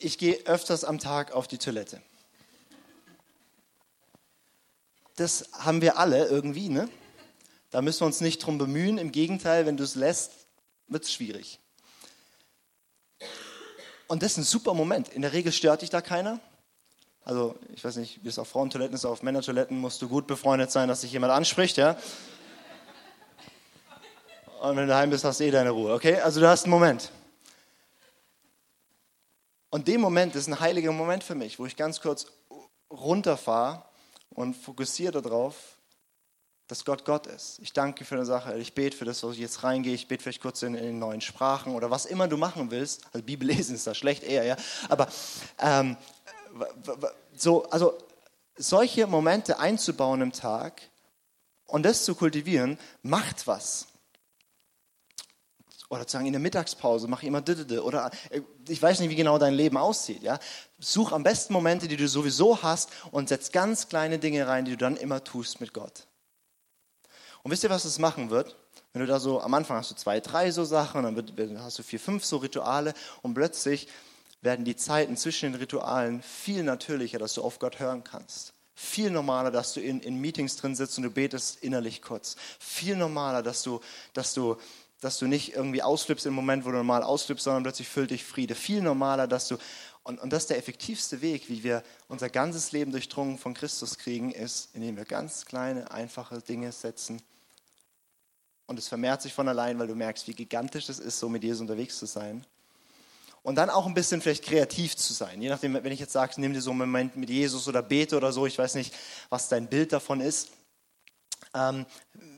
ich 0.00 0.18
gehe 0.18 0.46
öfters 0.46 0.84
am 0.84 0.98
Tag 0.98 1.32
auf 1.32 1.46
die 1.46 1.58
Toilette. 1.58 2.00
Das 5.16 5.50
haben 5.52 5.82
wir 5.82 5.98
alle 5.98 6.26
irgendwie, 6.26 6.70
ne? 6.70 6.88
Da 7.70 7.82
müssen 7.82 8.00
wir 8.00 8.06
uns 8.06 8.20
nicht 8.20 8.38
drum 8.38 8.58
bemühen. 8.58 8.98
Im 8.98 9.12
Gegenteil, 9.12 9.66
wenn 9.66 9.76
du 9.76 9.84
es 9.84 9.94
lässt, 9.94 10.32
wird 10.88 11.04
es 11.04 11.12
schwierig. 11.12 11.60
Und 14.08 14.22
das 14.22 14.32
ist 14.32 14.38
ein 14.38 14.44
super 14.44 14.74
Moment. 14.74 15.10
In 15.10 15.22
der 15.22 15.32
Regel 15.32 15.52
stört 15.52 15.82
dich 15.82 15.90
da 15.90 16.00
keiner. 16.00 16.40
Also, 17.22 17.54
ich 17.74 17.84
weiß 17.84 17.96
nicht, 17.96 18.24
wie 18.24 18.28
es 18.28 18.38
auf 18.38 18.48
Frauentoiletten 18.48 18.94
ist, 18.94 19.04
auf 19.04 19.22
Männertoiletten 19.22 19.78
musst 19.78 20.00
du 20.02 20.08
gut 20.08 20.26
befreundet 20.26 20.72
sein, 20.72 20.88
dass 20.88 21.02
sich 21.02 21.12
jemand 21.12 21.32
anspricht, 21.32 21.76
ja? 21.76 21.96
Und 24.62 24.76
wenn 24.76 24.86
du 24.86 24.88
daheim 24.88 25.10
bist, 25.10 25.24
hast 25.24 25.40
du 25.40 25.44
eh 25.44 25.50
deine 25.50 25.70
Ruhe, 25.70 25.92
okay? 25.92 26.18
Also 26.20 26.40
du 26.40 26.48
hast 26.48 26.64
einen 26.64 26.72
Moment. 26.72 27.12
Und 29.70 29.86
der 29.86 29.98
Moment 29.98 30.34
ist 30.34 30.48
ein 30.48 30.58
heiliger 30.58 30.92
Moment 30.92 31.22
für 31.24 31.36
mich, 31.36 31.58
wo 31.58 31.66
ich 31.66 31.76
ganz 31.76 32.00
kurz 32.00 32.26
runterfahre 32.90 33.84
und 34.30 34.54
fokussiere 34.54 35.22
darauf, 35.22 35.54
dass 36.66 36.84
Gott 36.84 37.04
Gott 37.04 37.26
ist. 37.26 37.58
Ich 37.60 37.72
danke 37.72 38.04
für 38.04 38.16
eine 38.16 38.24
Sache, 38.24 38.56
ich 38.58 38.74
bete 38.74 38.96
für 38.96 39.04
das, 39.04 39.22
wo 39.22 39.30
ich 39.30 39.38
jetzt 39.38 39.62
reingehe, 39.64 39.94
ich 39.94 40.06
bete 40.06 40.22
vielleicht 40.22 40.42
kurz 40.42 40.62
in, 40.62 40.74
in 40.74 40.98
neuen 40.98 41.20
Sprachen 41.20 41.74
oder 41.74 41.90
was 41.90 42.06
immer 42.06 42.28
du 42.28 42.36
machen 42.36 42.70
willst. 42.70 43.04
Also 43.12 43.24
Bibel 43.24 43.48
lesen 43.48 43.74
ist 43.74 43.86
da 43.86 43.94
schlecht 43.94 44.22
eher, 44.22 44.44
ja. 44.44 44.56
Aber 44.88 45.08
ähm, 45.58 45.96
so, 47.36 47.64
also 47.70 47.96
solche 48.56 49.06
Momente 49.06 49.58
einzubauen 49.58 50.20
im 50.20 50.32
Tag 50.32 50.82
und 51.66 51.84
das 51.84 52.04
zu 52.04 52.14
kultivieren, 52.14 52.78
macht 53.02 53.46
was. 53.46 53.86
Oder 55.90 56.06
zu 56.06 56.12
sagen, 56.12 56.26
in 56.26 56.32
der 56.32 56.40
Mittagspause 56.40 57.08
mache 57.08 57.22
ich 57.22 57.28
immer 57.28 57.42
didede. 57.42 57.82
Oder 57.82 58.12
äh, 58.30 58.40
ich 58.68 58.80
weiß 58.80 59.00
nicht, 59.00 59.10
wie 59.10 59.16
genau 59.16 59.38
dein 59.38 59.54
Leben 59.54 59.76
aussieht. 59.76 60.22
Ja? 60.22 60.38
Such 60.78 61.12
am 61.12 61.24
besten 61.24 61.52
Momente, 61.52 61.88
die 61.88 61.96
du 61.96 62.08
sowieso 62.08 62.62
hast 62.62 62.90
und 63.10 63.28
setz 63.28 63.50
ganz 63.50 63.88
kleine 63.88 64.20
Dinge 64.20 64.46
rein, 64.46 64.64
die 64.64 64.70
du 64.70 64.76
dann 64.76 64.96
immer 64.96 65.22
tust 65.24 65.60
mit 65.60 65.74
Gott. 65.74 66.06
Und 67.42 67.50
wisst 67.50 67.64
ihr, 67.64 67.70
was 67.70 67.84
es 67.84 67.98
machen 67.98 68.30
wird? 68.30 68.56
Wenn 68.92 69.00
du 69.00 69.06
da 69.06 69.18
so, 69.18 69.40
am 69.40 69.52
Anfang 69.52 69.78
hast 69.78 69.90
du 69.90 69.96
zwei, 69.96 70.20
drei 70.20 70.52
so 70.52 70.64
Sachen, 70.64 71.02
dann 71.02 71.16
wird, 71.16 71.32
hast 71.58 71.80
du 71.80 71.82
vier, 71.82 71.98
fünf 71.98 72.24
so 72.24 72.36
Rituale 72.36 72.94
und 73.22 73.34
plötzlich 73.34 73.88
werden 74.42 74.64
die 74.64 74.76
Zeiten 74.76 75.16
zwischen 75.16 75.52
den 75.52 75.60
Ritualen 75.60 76.22
viel 76.22 76.62
natürlicher, 76.62 77.18
dass 77.18 77.34
du 77.34 77.42
auf 77.42 77.58
Gott 77.58 77.80
hören 77.80 78.04
kannst. 78.04 78.52
Viel 78.74 79.10
normaler, 79.10 79.50
dass 79.50 79.74
du 79.74 79.80
in, 79.80 80.00
in 80.00 80.16
Meetings 80.20 80.56
drin 80.56 80.74
sitzt 80.76 80.96
und 80.98 81.04
du 81.04 81.10
betest 81.10 81.62
innerlich 81.62 82.00
kurz. 82.00 82.36
Viel 82.60 82.96
normaler, 82.96 83.42
dass 83.42 83.62
du, 83.62 83.80
dass 84.14 84.34
du 84.34 84.56
dass 85.00 85.18
du 85.18 85.26
nicht 85.26 85.54
irgendwie 85.54 85.82
ausflippst 85.82 86.26
im 86.26 86.34
Moment, 86.34 86.64
wo 86.64 86.70
du 86.70 86.76
normal 86.76 87.02
ausflippst, 87.02 87.44
sondern 87.44 87.62
plötzlich 87.62 87.88
füllt 87.88 88.10
dich 88.10 88.24
Friede. 88.24 88.54
Viel 88.54 88.82
normaler, 88.82 89.26
dass 89.26 89.48
du, 89.48 89.56
und, 90.02 90.20
und 90.20 90.30
das 90.30 90.44
ist 90.44 90.50
der 90.50 90.58
effektivste 90.58 91.22
Weg, 91.22 91.48
wie 91.48 91.64
wir 91.64 91.82
unser 92.08 92.28
ganzes 92.28 92.72
Leben 92.72 92.92
durchdrungen 92.92 93.38
von 93.38 93.54
Christus 93.54 93.96
kriegen, 93.96 94.30
ist, 94.30 94.74
indem 94.74 94.96
wir 94.96 95.06
ganz 95.06 95.46
kleine, 95.46 95.90
einfache 95.90 96.40
Dinge 96.40 96.70
setzen. 96.72 97.22
Und 98.66 98.78
es 98.78 98.88
vermehrt 98.88 99.22
sich 99.22 99.32
von 99.32 99.48
allein, 99.48 99.78
weil 99.78 99.88
du 99.88 99.94
merkst, 99.94 100.28
wie 100.28 100.34
gigantisch 100.34 100.88
es 100.90 100.98
ist, 100.98 101.18
so 101.18 101.28
mit 101.28 101.42
Jesus 101.42 101.60
unterwegs 101.60 101.98
zu 101.98 102.06
sein. 102.06 102.46
Und 103.42 103.56
dann 103.56 103.70
auch 103.70 103.86
ein 103.86 103.94
bisschen 103.94 104.20
vielleicht 104.20 104.44
kreativ 104.44 104.96
zu 104.96 105.14
sein. 105.14 105.40
Je 105.40 105.48
nachdem, 105.48 105.72
wenn 105.72 105.92
ich 105.92 105.98
jetzt 105.98 106.12
sage, 106.12 106.34
nimm 106.36 106.52
dir 106.52 106.60
so 106.60 106.70
einen 106.70 106.80
Moment 106.80 107.16
mit 107.16 107.30
Jesus 107.30 107.66
oder 107.68 107.82
bete 107.82 108.16
oder 108.16 108.32
so, 108.32 108.46
ich 108.46 108.58
weiß 108.58 108.74
nicht, 108.74 108.94
was 109.30 109.48
dein 109.48 109.66
Bild 109.66 109.94
davon 109.94 110.20
ist. 110.20 110.50
Ähm, 111.54 111.86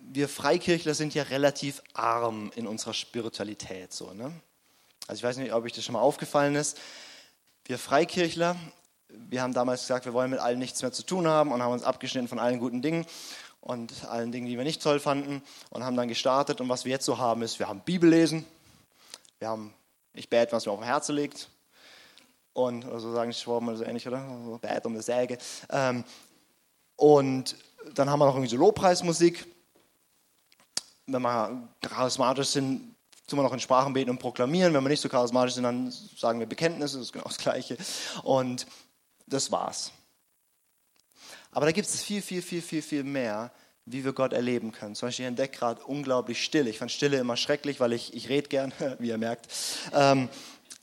wir 0.02 0.28
Freikirchler 0.28 0.94
sind 0.94 1.14
ja 1.14 1.24
relativ 1.24 1.82
arm 1.94 2.50
in 2.54 2.66
unserer 2.66 2.94
Spiritualität. 2.94 3.92
So, 3.92 4.12
ne? 4.12 4.32
Also 5.06 5.20
ich 5.20 5.24
weiß 5.24 5.36
nicht, 5.36 5.52
ob 5.52 5.64
euch 5.64 5.72
das 5.72 5.84
schon 5.84 5.94
mal 5.94 6.00
aufgefallen 6.00 6.54
ist. 6.54 6.78
Wir 7.64 7.78
Freikirchler, 7.78 8.56
wir 9.08 9.42
haben 9.42 9.52
damals 9.52 9.82
gesagt, 9.82 10.04
wir 10.04 10.12
wollen 10.12 10.30
mit 10.30 10.40
allen 10.40 10.58
nichts 10.58 10.82
mehr 10.82 10.92
zu 10.92 11.04
tun 11.04 11.26
haben 11.26 11.52
und 11.52 11.62
haben 11.62 11.72
uns 11.72 11.82
abgeschnitten 11.82 12.28
von 12.28 12.38
allen 12.38 12.58
guten 12.58 12.82
Dingen 12.82 13.06
und 13.60 14.04
allen 14.06 14.32
Dingen, 14.32 14.46
die 14.46 14.56
wir 14.56 14.64
nicht 14.64 14.82
toll 14.82 15.00
fanden 15.00 15.42
und 15.70 15.84
haben 15.84 15.96
dann 15.96 16.08
gestartet. 16.08 16.60
Und 16.60 16.68
was 16.68 16.84
wir 16.84 16.92
jetzt 16.92 17.04
so 17.04 17.18
haben, 17.18 17.42
ist, 17.42 17.58
wir 17.58 17.68
haben 17.68 17.80
Bibel 17.80 18.10
lesen, 18.10 18.44
wir 19.38 19.48
haben, 19.48 19.74
ich 20.14 20.28
bete, 20.28 20.52
was 20.52 20.66
mir 20.66 20.72
auf 20.72 20.80
dem 20.80 20.86
Herzen 20.86 21.16
liegt 21.16 21.48
und, 22.52 22.82
so 22.82 23.12
sagen 23.12 23.30
die 23.30 23.36
Schwaben 23.36 23.68
oder 23.68 23.76
so 23.76 23.84
ähnlich, 23.84 24.06
oder? 24.06 24.20
Bät 24.60 24.84
um 24.84 24.92
eine 24.92 25.02
Säge. 25.02 25.38
Ähm, 25.70 26.04
und 26.96 27.56
dann 27.94 28.10
haben 28.10 28.18
wir 28.18 28.26
noch 28.26 28.34
irgendwie 28.34 28.50
so 28.50 28.56
Lobpreismusik 28.56 29.46
wenn 31.06 31.22
wir 31.22 31.68
charismatisch 31.80 32.48
sind, 32.48 32.94
tun 33.26 33.38
wir 33.38 33.42
noch 33.42 33.52
in 33.52 33.60
Sprachen 33.60 33.92
beten 33.92 34.10
und 34.10 34.18
proklamieren. 34.18 34.72
Wenn 34.74 34.82
wir 34.82 34.88
nicht 34.88 35.00
so 35.00 35.08
charismatisch 35.08 35.54
sind, 35.54 35.64
dann 35.64 35.90
sagen 35.90 36.38
wir 36.38 36.46
Bekenntnisse, 36.46 36.98
das 36.98 37.06
ist 37.06 37.12
genau 37.12 37.24
das 37.24 37.38
Gleiche. 37.38 37.76
Und 38.22 38.66
das 39.26 39.50
war's. 39.50 39.92
Aber 41.50 41.66
da 41.66 41.72
gibt 41.72 41.88
es 41.88 42.02
viel, 42.02 42.22
viel, 42.22 42.42
viel, 42.42 42.62
viel, 42.62 42.82
viel 42.82 43.04
mehr, 43.04 43.52
wie 43.84 44.04
wir 44.04 44.12
Gott 44.12 44.32
erleben 44.32 44.72
können. 44.72 44.94
Zum 44.94 45.08
Beispiel, 45.08 45.24
ich 45.24 45.28
entdecke 45.28 45.58
gerade 45.58 45.82
unglaublich 45.84 46.42
Stille. 46.42 46.70
Ich 46.70 46.78
fand 46.78 46.90
Stille 46.90 47.18
immer 47.18 47.36
schrecklich, 47.36 47.80
weil 47.80 47.92
ich, 47.92 48.14
ich 48.14 48.28
rede 48.28 48.48
gern, 48.48 48.72
wie 48.98 49.08
ihr 49.08 49.18
merkt. 49.18 49.48
Ähm, 49.92 50.28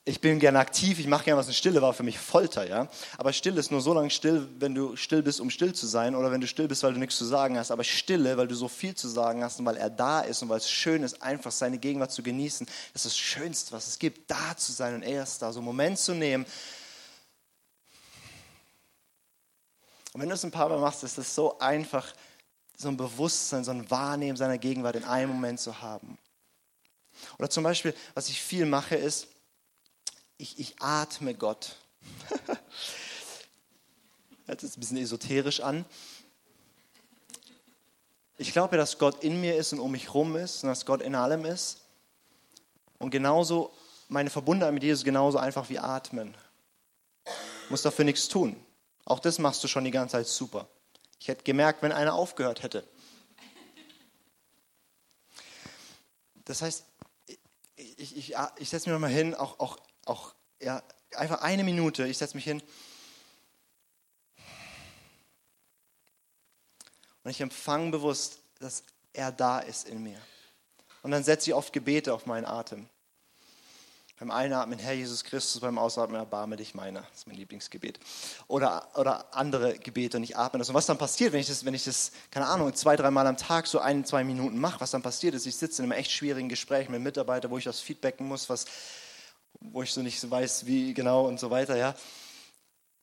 ich 0.09 0.19
bin 0.21 0.39
gerne 0.39 0.57
aktiv, 0.57 0.97
ich 0.97 1.05
mache 1.05 1.23
gerne 1.23 1.39
was 1.39 1.47
in 1.47 1.53
Stille, 1.53 1.81
war 1.83 1.93
für 1.93 2.01
mich 2.01 2.17
Folter, 2.17 2.67
ja. 2.67 2.87
Aber 3.17 3.31
Stille 3.31 3.59
ist 3.59 3.69
nur 3.69 3.79
so 3.79 3.93
lange 3.93 4.09
still, 4.09 4.47
wenn 4.57 4.73
du 4.73 4.95
still 4.95 5.21
bist, 5.21 5.39
um 5.39 5.51
still 5.51 5.73
zu 5.73 5.85
sein, 5.85 6.15
oder 6.15 6.31
wenn 6.31 6.41
du 6.41 6.47
still 6.47 6.67
bist, 6.67 6.81
weil 6.81 6.93
du 6.93 6.99
nichts 6.99 7.15
zu 7.15 7.25
sagen 7.25 7.57
hast. 7.59 7.69
Aber 7.69 7.83
Stille, 7.83 8.35
weil 8.35 8.47
du 8.47 8.55
so 8.55 8.67
viel 8.67 8.95
zu 8.95 9.07
sagen 9.07 9.43
hast 9.43 9.59
und 9.59 9.67
weil 9.67 9.77
er 9.77 9.91
da 9.91 10.21
ist 10.21 10.41
und 10.41 10.49
weil 10.49 10.57
es 10.57 10.69
schön 10.69 11.03
ist, 11.03 11.21
einfach 11.21 11.51
seine 11.51 11.77
Gegenwart 11.77 12.11
zu 12.11 12.23
genießen, 12.23 12.65
das 12.93 13.05
ist 13.05 13.13
das 13.13 13.17
Schönste, 13.19 13.71
was 13.71 13.87
es 13.87 13.99
gibt, 13.99 14.31
da 14.31 14.57
zu 14.57 14.71
sein 14.71 14.95
und 14.95 15.03
er 15.03 15.21
ist 15.21 15.41
da, 15.43 15.53
so 15.53 15.59
einen 15.59 15.67
Moment 15.67 15.99
zu 15.99 16.15
nehmen. 16.15 16.45
Und 20.13 20.21
wenn 20.21 20.29
du 20.29 20.33
es 20.33 20.43
ein 20.43 20.51
paar 20.51 20.69
Mal 20.69 20.79
machst, 20.79 21.03
ist 21.03 21.19
es 21.19 21.35
so 21.35 21.59
einfach, 21.59 22.11
so 22.75 22.87
ein 22.87 22.97
Bewusstsein, 22.97 23.63
so 23.63 23.71
ein 23.71 23.91
Wahrnehmen 23.91 24.37
seiner 24.37 24.57
Gegenwart 24.57 24.95
in 24.95 25.03
einem 25.03 25.33
Moment 25.33 25.59
zu 25.59 25.81
haben. 25.81 26.17
Oder 27.37 27.49
zum 27.49 27.63
Beispiel, 27.63 27.93
was 28.15 28.29
ich 28.29 28.41
viel 28.41 28.65
mache, 28.65 28.95
ist, 28.95 29.27
ich, 30.39 30.57
ich 30.57 30.75
atme 30.81 31.35
Gott. 31.35 31.75
Hört 34.45 34.61
sich 34.61 34.75
ein 34.75 34.79
bisschen 34.79 34.97
esoterisch 34.97 35.59
an. 35.59 35.85
Ich 38.37 38.53
glaube, 38.53 38.77
dass 38.77 38.97
Gott 38.97 39.21
in 39.23 39.41
mir 39.41 39.57
ist 39.57 39.73
und 39.73 39.79
um 39.79 39.91
mich 39.91 40.05
herum 40.05 40.37
ist 40.37 40.63
und 40.63 40.69
dass 40.69 40.85
Gott 40.85 41.01
in 41.01 41.13
allem 41.13 41.43
ist. 41.43 41.81
Und 42.97 43.09
genauso, 43.11 43.73
meine 44.07 44.29
Verbundenheit 44.29 44.73
mit 44.73 44.81
Jesus 44.81 45.03
genauso 45.03 45.37
einfach 45.37 45.69
wie 45.69 45.77
atmen. 45.77 46.33
Ich 47.65 47.69
muss 47.69 47.81
dafür 47.81 48.05
nichts 48.05 48.29
tun. 48.29 48.55
Auch 49.03 49.19
das 49.19 49.39
machst 49.39 49.61
du 49.63 49.67
schon 49.67 49.83
die 49.83 49.91
ganze 49.91 50.13
Zeit 50.13 50.27
super. 50.27 50.69
Ich 51.19 51.27
hätte 51.27 51.43
gemerkt, 51.43 51.81
wenn 51.81 51.91
einer 51.91 52.13
aufgehört 52.13 52.63
hätte. 52.63 52.87
Das 56.45 56.61
heißt, 56.61 56.85
ich, 57.27 57.37
ich, 57.97 58.17
ich, 58.17 58.35
ich 58.57 58.69
setze 58.69 58.89
mich 58.89 58.93
nochmal 58.93 59.11
hin, 59.11 59.35
auch, 59.35 59.59
auch 59.59 59.77
auch 60.09 60.33
ja, 60.61 60.83
einfach 61.15 61.41
eine 61.41 61.63
Minute, 61.63 62.07
ich 62.07 62.17
setze 62.17 62.35
mich 62.35 62.43
hin 62.43 62.61
und 67.23 67.31
ich 67.31 67.41
empfange 67.41 67.91
bewusst, 67.91 68.39
dass 68.59 68.83
er 69.13 69.31
da 69.31 69.59
ist 69.59 69.87
in 69.87 70.03
mir. 70.03 70.19
Und 71.01 71.11
dann 71.11 71.23
setze 71.23 71.49
ich 71.49 71.53
oft 71.53 71.71
Gebete 71.71 72.13
auf 72.13 72.25
meinen 72.25 72.45
Atem. 72.45 72.89
Beim 74.19 74.31
Einatmen, 74.31 74.79
Herr 74.79 74.91
Jesus 74.91 75.23
Christus, 75.23 75.61
beim 75.61 75.77
Ausatmen, 75.77 76.19
erbarme 76.19 76.57
dich 76.57 76.75
meiner. 76.75 77.03
Das 77.03 77.19
ist 77.19 77.27
mein 77.27 77.37
Lieblingsgebet. 77.37 78.01
Oder, 78.49 78.89
oder 78.95 79.33
andere 79.33 79.79
Gebete 79.79 80.17
und 80.17 80.23
ich 80.23 80.35
atme 80.35 80.59
das. 80.59 80.67
Und 80.67 80.75
was 80.75 80.87
dann 80.87 80.97
passiert, 80.97 81.31
wenn 81.31 81.39
ich 81.39 81.47
das, 81.47 81.63
wenn 81.63 81.73
ich 81.73 81.85
das, 81.85 82.11
keine 82.29 82.47
Ahnung, 82.47 82.73
zwei, 82.75 82.97
dreimal 82.97 83.25
am 83.27 83.37
Tag 83.37 83.65
so 83.65 83.79
ein, 83.79 84.03
zwei 84.03 84.25
Minuten 84.25 84.59
mache, 84.59 84.81
was 84.81 84.91
dann 84.91 85.01
passiert 85.01 85.35
ist, 85.35 85.45
ich 85.45 85.55
sitze 85.55 85.81
in 85.81 85.89
einem 85.89 85.97
echt 85.97 86.11
schwierigen 86.11 86.49
Gespräch 86.49 86.89
mit 86.89 86.95
einem 86.95 87.05
Mitarbeiter, 87.05 87.49
wo 87.49 87.57
ich 87.57 87.63
das 87.63 87.79
feedbacken 87.79 88.27
muss, 88.27 88.49
was 88.49 88.65
wo 89.59 89.83
ich 89.83 89.91
so 89.91 90.01
nicht 90.01 90.19
so 90.19 90.29
weiß, 90.29 90.65
wie 90.65 90.93
genau 90.93 91.27
und 91.27 91.39
so 91.39 91.49
weiter, 91.49 91.75
ja. 91.75 91.95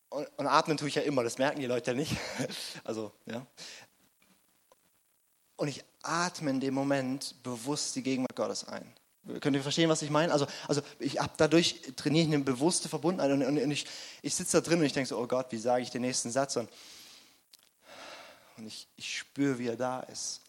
Und, 0.09 0.27
und 0.37 0.47
atmen 0.47 0.77
tue 0.77 0.89
ich 0.89 0.95
ja 0.95 1.03
immer, 1.03 1.23
das 1.23 1.39
merken 1.39 1.61
die 1.61 1.67
Leute 1.67 1.91
ja 1.91 1.97
nicht. 1.97 2.17
Also, 2.85 3.13
ja. 3.27 3.47
Und 5.57 5.69
ich 5.69 5.85
atme 6.03 6.51
in 6.51 6.61
dem 6.61 6.75
Moment 6.75 7.35
bewusst 7.43 7.97
die 7.97 8.03
Gegenwart 8.03 8.37
Gottes 8.37 8.65
ein. 8.65 8.93
Könnt 9.41 9.57
ihr 9.57 9.63
verstehen, 9.63 9.89
was 9.89 10.03
ich 10.03 10.11
meine? 10.11 10.33
Also, 10.33 10.47
also 10.69 10.83
ich 11.01 11.19
habe 11.19 11.33
dadurch 11.37 11.81
trainiere 11.97 12.29
ich 12.29 12.33
eine 12.33 12.45
bewusste 12.45 12.89
Verbundenheit 12.89 13.33
und, 13.33 13.43
und, 13.43 13.59
und 13.59 13.71
ich, 13.71 13.87
ich 14.23 14.35
sitze 14.35 14.59
da 14.59 14.61
drin 14.61 14.79
und 14.79 14.85
ich 14.85 14.93
denke 14.93 15.09
so, 15.09 15.19
oh 15.19 15.27
Gott, 15.27 15.47
wie 15.51 15.59
sage 15.59 15.83
ich 15.83 15.91
den 15.91 16.03
nächsten 16.03 16.31
Satz? 16.31 16.57
Und, 16.57 16.71
und 18.57 18.67
ich, 18.67 18.87
ich 18.97 19.19
spüre, 19.19 19.59
wie 19.59 19.67
er 19.67 19.77
da 19.77 20.01
ist. 20.01 20.43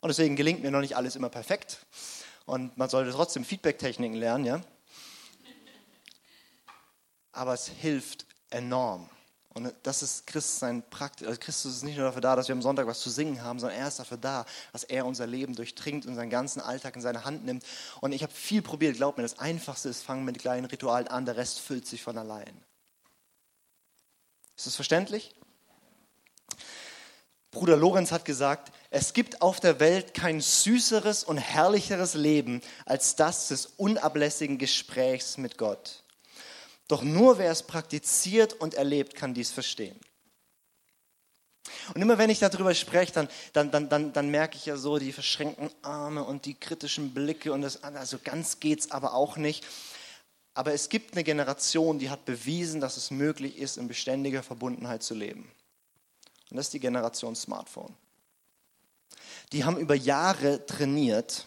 Und 0.00 0.08
deswegen 0.08 0.36
gelingt 0.36 0.62
mir 0.62 0.70
noch 0.70 0.80
nicht 0.80 0.96
alles 0.96 1.16
immer 1.16 1.28
perfekt. 1.28 1.84
Und 2.46 2.76
man 2.78 2.88
sollte 2.88 3.10
trotzdem 3.10 3.44
Feedback-Techniken 3.44 4.14
lernen, 4.14 4.46
ja 4.46 4.62
aber 7.36 7.54
es 7.54 7.68
hilft 7.68 8.26
enorm. 8.50 9.08
Und 9.56 9.72
das 9.84 10.02
ist 10.02 10.26
Christsein 10.26 10.82
praktisch. 10.90 11.26
Also 11.26 11.40
Christus 11.40 11.76
ist 11.76 11.82
nicht 11.82 11.96
nur 11.96 12.04
dafür 12.04 12.20
da, 12.20 12.36
dass 12.36 12.46
wir 12.46 12.54
am 12.54 12.60
Sonntag 12.60 12.86
was 12.86 13.00
zu 13.00 13.08
singen 13.08 13.42
haben, 13.42 13.58
sondern 13.58 13.78
er 13.78 13.88
ist 13.88 13.98
dafür 13.98 14.18
da, 14.18 14.44
dass 14.72 14.84
er 14.84 15.06
unser 15.06 15.26
Leben 15.26 15.54
durchdringt 15.54 16.04
und 16.04 16.14
seinen 16.14 16.28
ganzen 16.28 16.60
Alltag 16.60 16.94
in 16.94 17.00
seine 17.00 17.24
Hand 17.24 17.46
nimmt. 17.46 17.64
Und 18.02 18.12
ich 18.12 18.22
habe 18.22 18.34
viel 18.34 18.60
probiert. 18.60 18.96
Glaub 18.96 19.16
mir, 19.16 19.22
das 19.22 19.38
Einfachste 19.38 19.88
ist, 19.88 20.02
fangen 20.02 20.26
mit 20.26 20.38
kleinen 20.38 20.66
Ritualen 20.66 21.08
an, 21.08 21.24
der 21.24 21.38
Rest 21.38 21.60
füllt 21.60 21.86
sich 21.86 22.02
von 22.02 22.18
allein. 22.18 22.62
Ist 24.56 24.66
das 24.66 24.74
verständlich? 24.74 25.34
Bruder 27.50 27.78
Lorenz 27.78 28.12
hat 28.12 28.26
gesagt, 28.26 28.74
es 28.90 29.14
gibt 29.14 29.40
auf 29.40 29.60
der 29.60 29.80
Welt 29.80 30.12
kein 30.12 30.42
süßeres 30.42 31.24
und 31.24 31.38
herrlicheres 31.38 32.12
Leben 32.12 32.60
als 32.84 33.16
das 33.16 33.48
des 33.48 33.64
unablässigen 33.64 34.58
Gesprächs 34.58 35.38
mit 35.38 35.56
Gott. 35.56 36.02
Doch 36.88 37.02
nur 37.02 37.38
wer 37.38 37.50
es 37.50 37.62
praktiziert 37.62 38.52
und 38.54 38.74
erlebt, 38.74 39.14
kann 39.14 39.34
dies 39.34 39.50
verstehen. 39.50 39.98
Und 41.94 42.02
immer 42.02 42.18
wenn 42.18 42.30
ich 42.30 42.38
darüber 42.38 42.74
spreche, 42.74 43.12
dann, 43.12 43.28
dann, 43.52 43.70
dann, 43.70 43.88
dann, 43.88 44.12
dann 44.12 44.30
merke 44.30 44.56
ich 44.56 44.66
ja 44.66 44.76
so 44.76 44.98
die 44.98 45.12
verschränkten 45.12 45.70
Arme 45.82 46.24
und 46.24 46.44
die 46.44 46.54
kritischen 46.54 47.12
Blicke 47.12 47.52
und 47.52 47.62
das, 47.62 47.82
also 47.82 48.18
ganz 48.22 48.60
geht's 48.60 48.90
aber 48.90 49.14
auch 49.14 49.36
nicht. 49.36 49.64
Aber 50.54 50.72
es 50.72 50.88
gibt 50.88 51.12
eine 51.12 51.24
Generation, 51.24 51.98
die 51.98 52.08
hat 52.08 52.24
bewiesen, 52.24 52.80
dass 52.80 52.96
es 52.96 53.10
möglich 53.10 53.58
ist, 53.58 53.76
in 53.76 53.88
beständiger 53.88 54.42
Verbundenheit 54.42 55.02
zu 55.02 55.14
leben. 55.14 55.50
Und 56.50 56.56
das 56.56 56.66
ist 56.66 56.74
die 56.74 56.80
Generation 56.80 57.36
Smartphone. 57.36 57.94
Die 59.52 59.64
haben 59.64 59.76
über 59.76 59.94
Jahre 59.94 60.64
trainiert, 60.66 61.46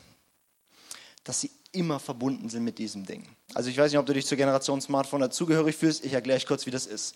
dass 1.23 1.41
sie 1.41 1.51
immer 1.71 1.99
verbunden 1.99 2.49
sind 2.49 2.63
mit 2.63 2.77
diesem 2.77 3.05
Ding. 3.05 3.27
Also 3.53 3.69
ich 3.69 3.77
weiß 3.77 3.91
nicht, 3.91 3.99
ob 3.99 4.05
du 4.05 4.13
dich 4.13 4.27
zur 4.27 4.37
Generation 4.37 4.79
Smartphone 4.79 5.21
dazugehörig 5.21 5.75
fühlst. 5.75 6.05
Ich 6.05 6.13
erkläre 6.13 6.37
euch 6.37 6.45
kurz, 6.45 6.65
wie 6.65 6.71
das 6.71 6.85
ist. 6.85 7.15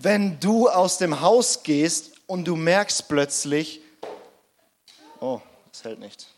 Wenn 0.00 0.38
du 0.38 0.68
aus 0.68 0.98
dem 0.98 1.20
Haus 1.20 1.62
gehst 1.62 2.12
und 2.26 2.44
du 2.44 2.54
merkst 2.54 3.08
plötzlich, 3.08 3.80
oh, 5.20 5.40
das 5.72 5.84
hält 5.84 5.98
nicht. 5.98 6.28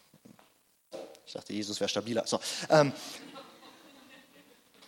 Ich 1.26 1.34
dachte, 1.34 1.52
Jesus 1.52 1.78
wäre 1.78 1.88
stabiler. 1.88 2.26
So, 2.26 2.40
ähm, 2.70 2.92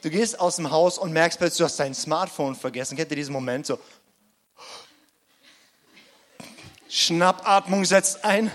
du 0.01 0.11
gehst 0.11 0.41
aus 0.41 0.57
dem 0.57 0.71
Haus 0.71 0.99
und 0.99 1.13
merkst 1.13 1.39
plötzlich, 1.39 1.59
du 1.59 1.65
hast 1.65 1.79
dein 1.79 1.95
Smartphone 1.95 2.55
vergessen. 2.55 2.97
Kennt 2.97 3.11
ihr 3.11 3.17
diesen 3.17 3.33
Moment 3.33 3.67
so? 3.67 3.79
Schnappatmung 6.89 7.85
setzt 7.85 8.25
ein. 8.25 8.51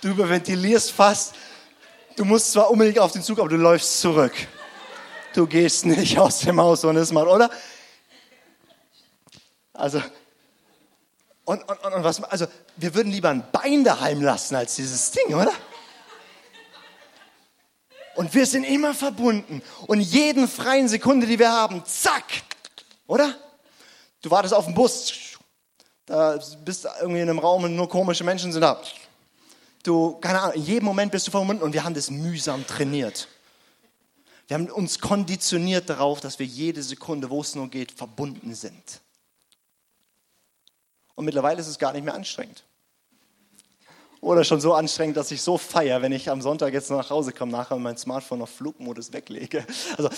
Du 0.00 0.08
überventilierst 0.08 0.92
fast. 0.92 1.34
Du 2.16 2.24
musst 2.24 2.52
zwar 2.52 2.70
unbedingt 2.70 2.98
auf 2.98 3.12
den 3.12 3.22
Zug, 3.22 3.38
aber 3.40 3.48
du 3.48 3.56
läufst 3.56 4.00
zurück. 4.00 4.32
Du 5.34 5.46
gehst 5.46 5.84
nicht 5.84 6.18
aus 6.20 6.40
dem 6.40 6.60
Haus 6.60 6.84
und 6.84 6.96
es 6.96 7.10
mal, 7.10 7.26
oder? 7.26 7.50
Also, 9.72 10.00
und, 11.44 11.62
und, 11.62 11.94
und 11.94 12.04
was, 12.04 12.22
also, 12.24 12.46
wir 12.76 12.94
würden 12.94 13.12
lieber 13.12 13.28
ein 13.28 13.44
Bein 13.50 13.84
daheim 13.84 14.22
lassen 14.22 14.54
als 14.54 14.76
dieses 14.76 15.10
Ding, 15.10 15.34
oder? 15.34 15.52
Und 18.14 18.32
wir 18.32 18.46
sind 18.46 18.64
immer 18.64 18.94
verbunden. 18.94 19.60
Und 19.86 20.00
jeden 20.00 20.46
freien 20.46 20.88
Sekunde, 20.88 21.26
die 21.26 21.38
wir 21.38 21.50
haben, 21.50 21.84
zack, 21.84 22.24
oder? 23.08 23.34
Du 24.22 24.30
wartest 24.30 24.54
auf 24.54 24.66
den 24.66 24.74
Bus, 24.74 25.12
da 26.06 26.38
bist 26.64 26.84
du 26.84 26.88
irgendwie 27.00 27.20
in 27.20 27.28
einem 27.28 27.40
Raum 27.40 27.64
und 27.64 27.74
nur 27.74 27.88
komische 27.88 28.24
Menschen 28.24 28.52
sind 28.52 28.62
da. 28.62 28.80
Du, 29.84 30.18
keine 30.20 30.40
Ahnung, 30.40 30.56
in 30.56 30.64
jedem 30.64 30.84
Moment 30.86 31.12
bist 31.12 31.26
du 31.26 31.30
verbunden 31.30 31.62
und 31.62 31.74
wir 31.74 31.84
haben 31.84 31.94
das 31.94 32.10
mühsam 32.10 32.66
trainiert. 32.66 33.28
Wir 34.48 34.54
haben 34.54 34.70
uns 34.70 34.98
konditioniert 34.98 35.88
darauf, 35.88 36.20
dass 36.20 36.38
wir 36.38 36.46
jede 36.46 36.82
Sekunde, 36.82 37.30
wo 37.30 37.42
es 37.42 37.54
nur 37.54 37.68
geht, 37.68 37.92
verbunden 37.92 38.54
sind. 38.54 39.00
Und 41.14 41.26
mittlerweile 41.26 41.60
ist 41.60 41.68
es 41.68 41.78
gar 41.78 41.92
nicht 41.92 42.04
mehr 42.04 42.14
anstrengend. 42.14 42.64
Oder 44.22 44.42
schon 44.42 44.58
so 44.58 44.72
anstrengend, 44.72 45.18
dass 45.18 45.30
ich 45.30 45.42
so 45.42 45.58
feiere, 45.58 46.00
wenn 46.00 46.12
ich 46.12 46.30
am 46.30 46.40
Sonntag 46.40 46.72
jetzt 46.72 46.90
nach 46.90 47.10
Hause 47.10 47.32
komme, 47.32 47.52
nachher 47.52 47.76
mein 47.76 47.98
Smartphone 47.98 48.40
auf 48.40 48.50
Flugmodus 48.50 49.12
weglege. 49.12 49.66
Also, 49.98 50.08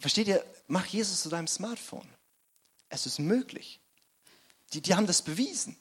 versteht 0.00 0.26
ihr, 0.26 0.44
mach 0.66 0.86
Jesus 0.86 1.22
zu 1.22 1.28
deinem 1.28 1.46
Smartphone. 1.46 2.08
Es 2.88 3.06
ist 3.06 3.20
möglich. 3.20 3.80
Die, 4.72 4.80
die 4.80 4.96
haben 4.96 5.06
das 5.06 5.22
bewiesen. 5.22 5.76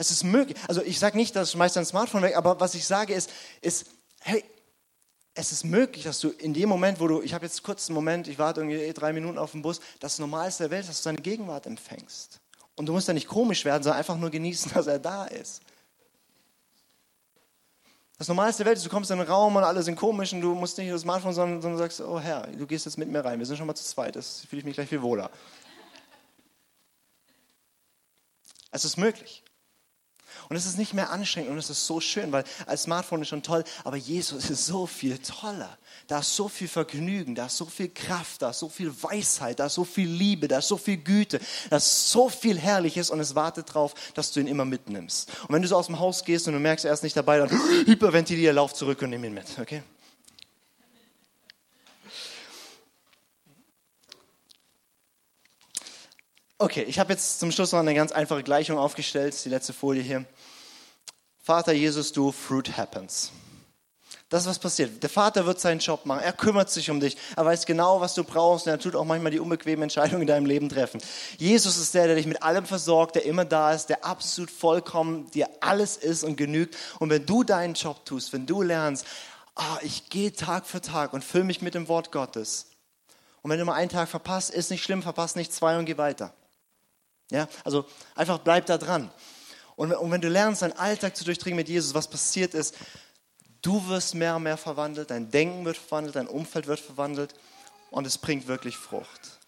Es 0.00 0.10
ist 0.10 0.24
möglich. 0.24 0.56
Also 0.66 0.80
ich 0.80 0.98
sage 0.98 1.18
nicht, 1.18 1.36
dass 1.36 1.52
schmeißt 1.52 1.76
dein 1.76 1.84
Smartphone 1.84 2.22
weg, 2.22 2.34
aber 2.34 2.58
was 2.58 2.74
ich 2.74 2.86
sage 2.86 3.12
ist, 3.12 3.30
ist, 3.60 3.84
hey, 4.20 4.42
es 5.34 5.52
ist 5.52 5.62
möglich, 5.62 6.04
dass 6.04 6.20
du 6.20 6.30
in 6.30 6.54
dem 6.54 6.70
Moment, 6.70 7.00
wo 7.00 7.06
du, 7.06 7.20
ich 7.20 7.34
habe 7.34 7.44
jetzt 7.44 7.62
kurz 7.62 7.86
einen 7.86 7.96
Moment, 7.96 8.26
ich 8.26 8.38
warte 8.38 8.62
irgendwie 8.62 8.90
drei 8.94 9.12
Minuten 9.12 9.36
auf 9.36 9.52
den 9.52 9.60
Bus, 9.60 9.78
das 9.98 10.18
Normalste 10.18 10.62
der 10.62 10.70
Welt, 10.70 10.88
dass 10.88 10.96
du 10.96 11.02
seine 11.02 11.18
Gegenwart 11.18 11.66
empfängst. 11.66 12.40
Und 12.76 12.86
du 12.86 12.94
musst 12.94 13.08
ja 13.08 13.12
nicht 13.14 13.28
komisch 13.28 13.66
werden, 13.66 13.82
sondern 13.82 13.98
einfach 13.98 14.16
nur 14.16 14.30
genießen, 14.30 14.72
dass 14.74 14.86
er 14.86 14.98
da 14.98 15.26
ist. 15.26 15.60
Das 18.16 18.26
Normalste 18.28 18.62
der 18.64 18.70
Welt 18.70 18.78
ist, 18.78 18.86
du 18.86 18.90
kommst 18.90 19.10
in 19.10 19.18
den 19.18 19.28
Raum 19.28 19.54
und 19.54 19.64
alle 19.64 19.82
sind 19.82 19.96
komisch 19.96 20.32
und 20.32 20.40
du 20.40 20.54
musst 20.54 20.78
nicht 20.78 20.90
das 20.90 21.02
Smartphone, 21.02 21.34
sondern, 21.34 21.60
sondern 21.60 21.78
sagst, 21.78 22.00
oh 22.00 22.18
Herr, 22.18 22.46
du 22.46 22.66
gehst 22.66 22.86
jetzt 22.86 22.96
mit 22.96 23.10
mir 23.10 23.22
rein, 23.22 23.38
wir 23.38 23.44
sind 23.44 23.58
schon 23.58 23.66
mal 23.66 23.74
zu 23.74 23.84
zweit, 23.84 24.16
das 24.16 24.46
fühle 24.48 24.60
ich 24.60 24.64
mich 24.64 24.76
gleich 24.76 24.88
viel 24.88 25.02
wohler. 25.02 25.30
Es 28.70 28.86
ist 28.86 28.96
möglich. 28.96 29.44
Und 30.48 30.56
es 30.56 30.66
ist 30.66 30.78
nicht 30.78 30.94
mehr 30.94 31.10
anstrengend 31.10 31.50
und 31.50 31.58
es 31.58 31.70
ist 31.70 31.86
so 31.86 32.00
schön, 32.00 32.32
weil 32.32 32.44
als 32.66 32.84
Smartphone 32.84 33.22
ist 33.22 33.28
schon 33.28 33.42
toll, 33.42 33.64
aber 33.84 33.96
Jesus 33.96 34.50
ist 34.50 34.66
so 34.66 34.86
viel 34.86 35.18
toller. 35.18 35.76
Da 36.06 36.20
ist 36.20 36.34
so 36.34 36.48
viel 36.48 36.68
Vergnügen, 36.68 37.34
da 37.34 37.46
ist 37.46 37.56
so 37.56 37.66
viel 37.66 37.88
Kraft, 37.88 38.42
da 38.42 38.50
ist 38.50 38.58
so 38.58 38.68
viel 38.68 38.92
Weisheit, 39.02 39.60
da 39.60 39.66
ist 39.66 39.74
so 39.74 39.84
viel 39.84 40.08
Liebe, 40.08 40.48
da 40.48 40.58
ist 40.58 40.68
so 40.68 40.76
viel 40.76 40.96
Güte, 40.96 41.40
da 41.68 41.76
ist 41.76 42.10
so 42.10 42.28
viel 42.28 42.58
Herrliches 42.58 43.10
und 43.10 43.20
es 43.20 43.34
wartet 43.34 43.68
darauf, 43.68 43.94
dass 44.14 44.32
du 44.32 44.40
ihn 44.40 44.46
immer 44.46 44.64
mitnimmst. 44.64 45.30
Und 45.46 45.54
wenn 45.54 45.62
du 45.62 45.68
so 45.68 45.76
aus 45.76 45.86
dem 45.86 45.98
Haus 45.98 46.24
gehst 46.24 46.48
und 46.48 46.54
du 46.54 46.60
merkst, 46.60 46.84
er 46.84 46.92
ist 46.92 47.02
nicht 47.02 47.16
dabei, 47.16 47.38
dann 47.38 47.50
hyperventilier, 47.86 48.52
lauf 48.52 48.74
zurück 48.74 49.02
und 49.02 49.10
nimm 49.10 49.24
ihn 49.24 49.34
mit, 49.34 49.46
okay? 49.60 49.82
Okay, 56.62 56.82
ich 56.82 56.98
habe 56.98 57.14
jetzt 57.14 57.40
zum 57.40 57.50
Schluss 57.52 57.72
noch 57.72 57.78
eine 57.78 57.94
ganz 57.94 58.12
einfache 58.12 58.42
Gleichung 58.42 58.76
aufgestellt, 58.76 59.34
die 59.46 59.48
letzte 59.48 59.72
Folie 59.72 60.02
hier. 60.02 60.26
Vater 61.42 61.72
Jesus, 61.72 62.12
du, 62.12 62.32
fruit 62.32 62.76
happens. 62.76 63.32
Das 64.28 64.42
ist 64.42 64.48
was 64.48 64.58
passiert. 64.58 65.02
Der 65.02 65.08
Vater 65.08 65.46
wird 65.46 65.58
seinen 65.58 65.78
Job 65.78 66.04
machen. 66.04 66.20
Er 66.22 66.34
kümmert 66.34 66.68
sich 66.68 66.90
um 66.90 67.00
dich. 67.00 67.16
Er 67.34 67.46
weiß 67.46 67.64
genau, 67.64 68.02
was 68.02 68.12
du 68.12 68.24
brauchst. 68.24 68.66
Und 68.66 68.72
er 68.72 68.78
tut 68.78 68.94
auch 68.94 69.06
manchmal 69.06 69.32
die 69.32 69.40
unbequemen 69.40 69.84
Entscheidungen 69.84 70.20
in 70.20 70.26
deinem 70.26 70.44
Leben 70.44 70.68
treffen. 70.68 71.00
Jesus 71.38 71.78
ist 71.78 71.94
der, 71.94 72.08
der 72.08 72.16
dich 72.16 72.26
mit 72.26 72.42
allem 72.42 72.66
versorgt, 72.66 73.14
der 73.14 73.24
immer 73.24 73.46
da 73.46 73.72
ist, 73.72 73.86
der 73.86 74.04
absolut 74.04 74.50
vollkommen 74.50 75.30
dir 75.30 75.48
alles 75.60 75.96
ist 75.96 76.24
und 76.24 76.36
genügt. 76.36 76.76
Und 76.98 77.08
wenn 77.08 77.24
du 77.24 77.42
deinen 77.42 77.72
Job 77.72 78.04
tust, 78.04 78.34
wenn 78.34 78.44
du 78.44 78.60
lernst, 78.60 79.06
ah, 79.54 79.78
ich 79.80 80.10
gehe 80.10 80.34
Tag 80.34 80.66
für 80.66 80.82
Tag 80.82 81.14
und 81.14 81.24
fülle 81.24 81.44
mich 81.44 81.62
mit 81.62 81.74
dem 81.74 81.88
Wort 81.88 82.12
Gottes. 82.12 82.66
Und 83.40 83.50
wenn 83.50 83.58
du 83.58 83.64
mal 83.64 83.76
einen 83.76 83.88
Tag 83.88 84.10
verpasst, 84.10 84.50
ist 84.50 84.70
nicht 84.70 84.84
schlimm, 84.84 85.02
verpasst 85.02 85.36
nicht 85.36 85.54
zwei 85.54 85.78
und 85.78 85.86
geh 85.86 85.96
weiter. 85.96 86.34
Ja, 87.30 87.48
also 87.64 87.86
einfach 88.14 88.38
bleib 88.38 88.66
da 88.66 88.76
dran. 88.76 89.10
Und, 89.76 89.92
und 89.92 90.10
wenn 90.10 90.20
du 90.20 90.28
lernst, 90.28 90.62
deinen 90.62 90.72
Alltag 90.72 91.16
zu 91.16 91.24
durchdringen 91.24 91.56
mit 91.56 91.68
Jesus, 91.68 91.94
was 91.94 92.08
passiert 92.08 92.54
ist, 92.54 92.74
du 93.62 93.88
wirst 93.88 94.14
mehr 94.14 94.36
und 94.36 94.42
mehr 94.42 94.56
verwandelt, 94.56 95.10
dein 95.10 95.30
Denken 95.30 95.64
wird 95.64 95.76
verwandelt, 95.76 96.16
dein 96.16 96.26
Umfeld 96.28 96.66
wird 96.66 96.80
verwandelt 96.80 97.34
und 97.90 98.06
es 98.06 98.18
bringt 98.18 98.46
wirklich 98.46 98.76
Frucht. 98.76 99.40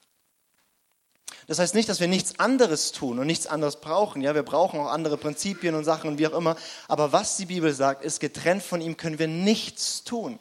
Das 1.48 1.58
heißt 1.58 1.74
nicht, 1.74 1.88
dass 1.88 2.00
wir 2.00 2.08
nichts 2.08 2.38
anderes 2.38 2.92
tun 2.92 3.18
und 3.18 3.26
nichts 3.26 3.46
anderes 3.46 3.80
brauchen. 3.80 4.22
Ja, 4.22 4.34
wir 4.34 4.44
brauchen 4.44 4.78
auch 4.78 4.90
andere 4.90 5.16
Prinzipien 5.16 5.74
und 5.74 5.84
Sachen 5.84 6.08
und 6.08 6.18
wie 6.18 6.26
auch 6.28 6.38
immer. 6.38 6.56
Aber 6.88 7.12
was 7.12 7.36
die 7.36 7.46
Bibel 7.46 7.74
sagt, 7.74 8.04
ist, 8.04 8.20
getrennt 8.20 8.62
von 8.62 8.80
ihm 8.80 8.96
können 8.96 9.18
wir 9.18 9.28
nichts 9.28 10.04
tun. 10.04 10.38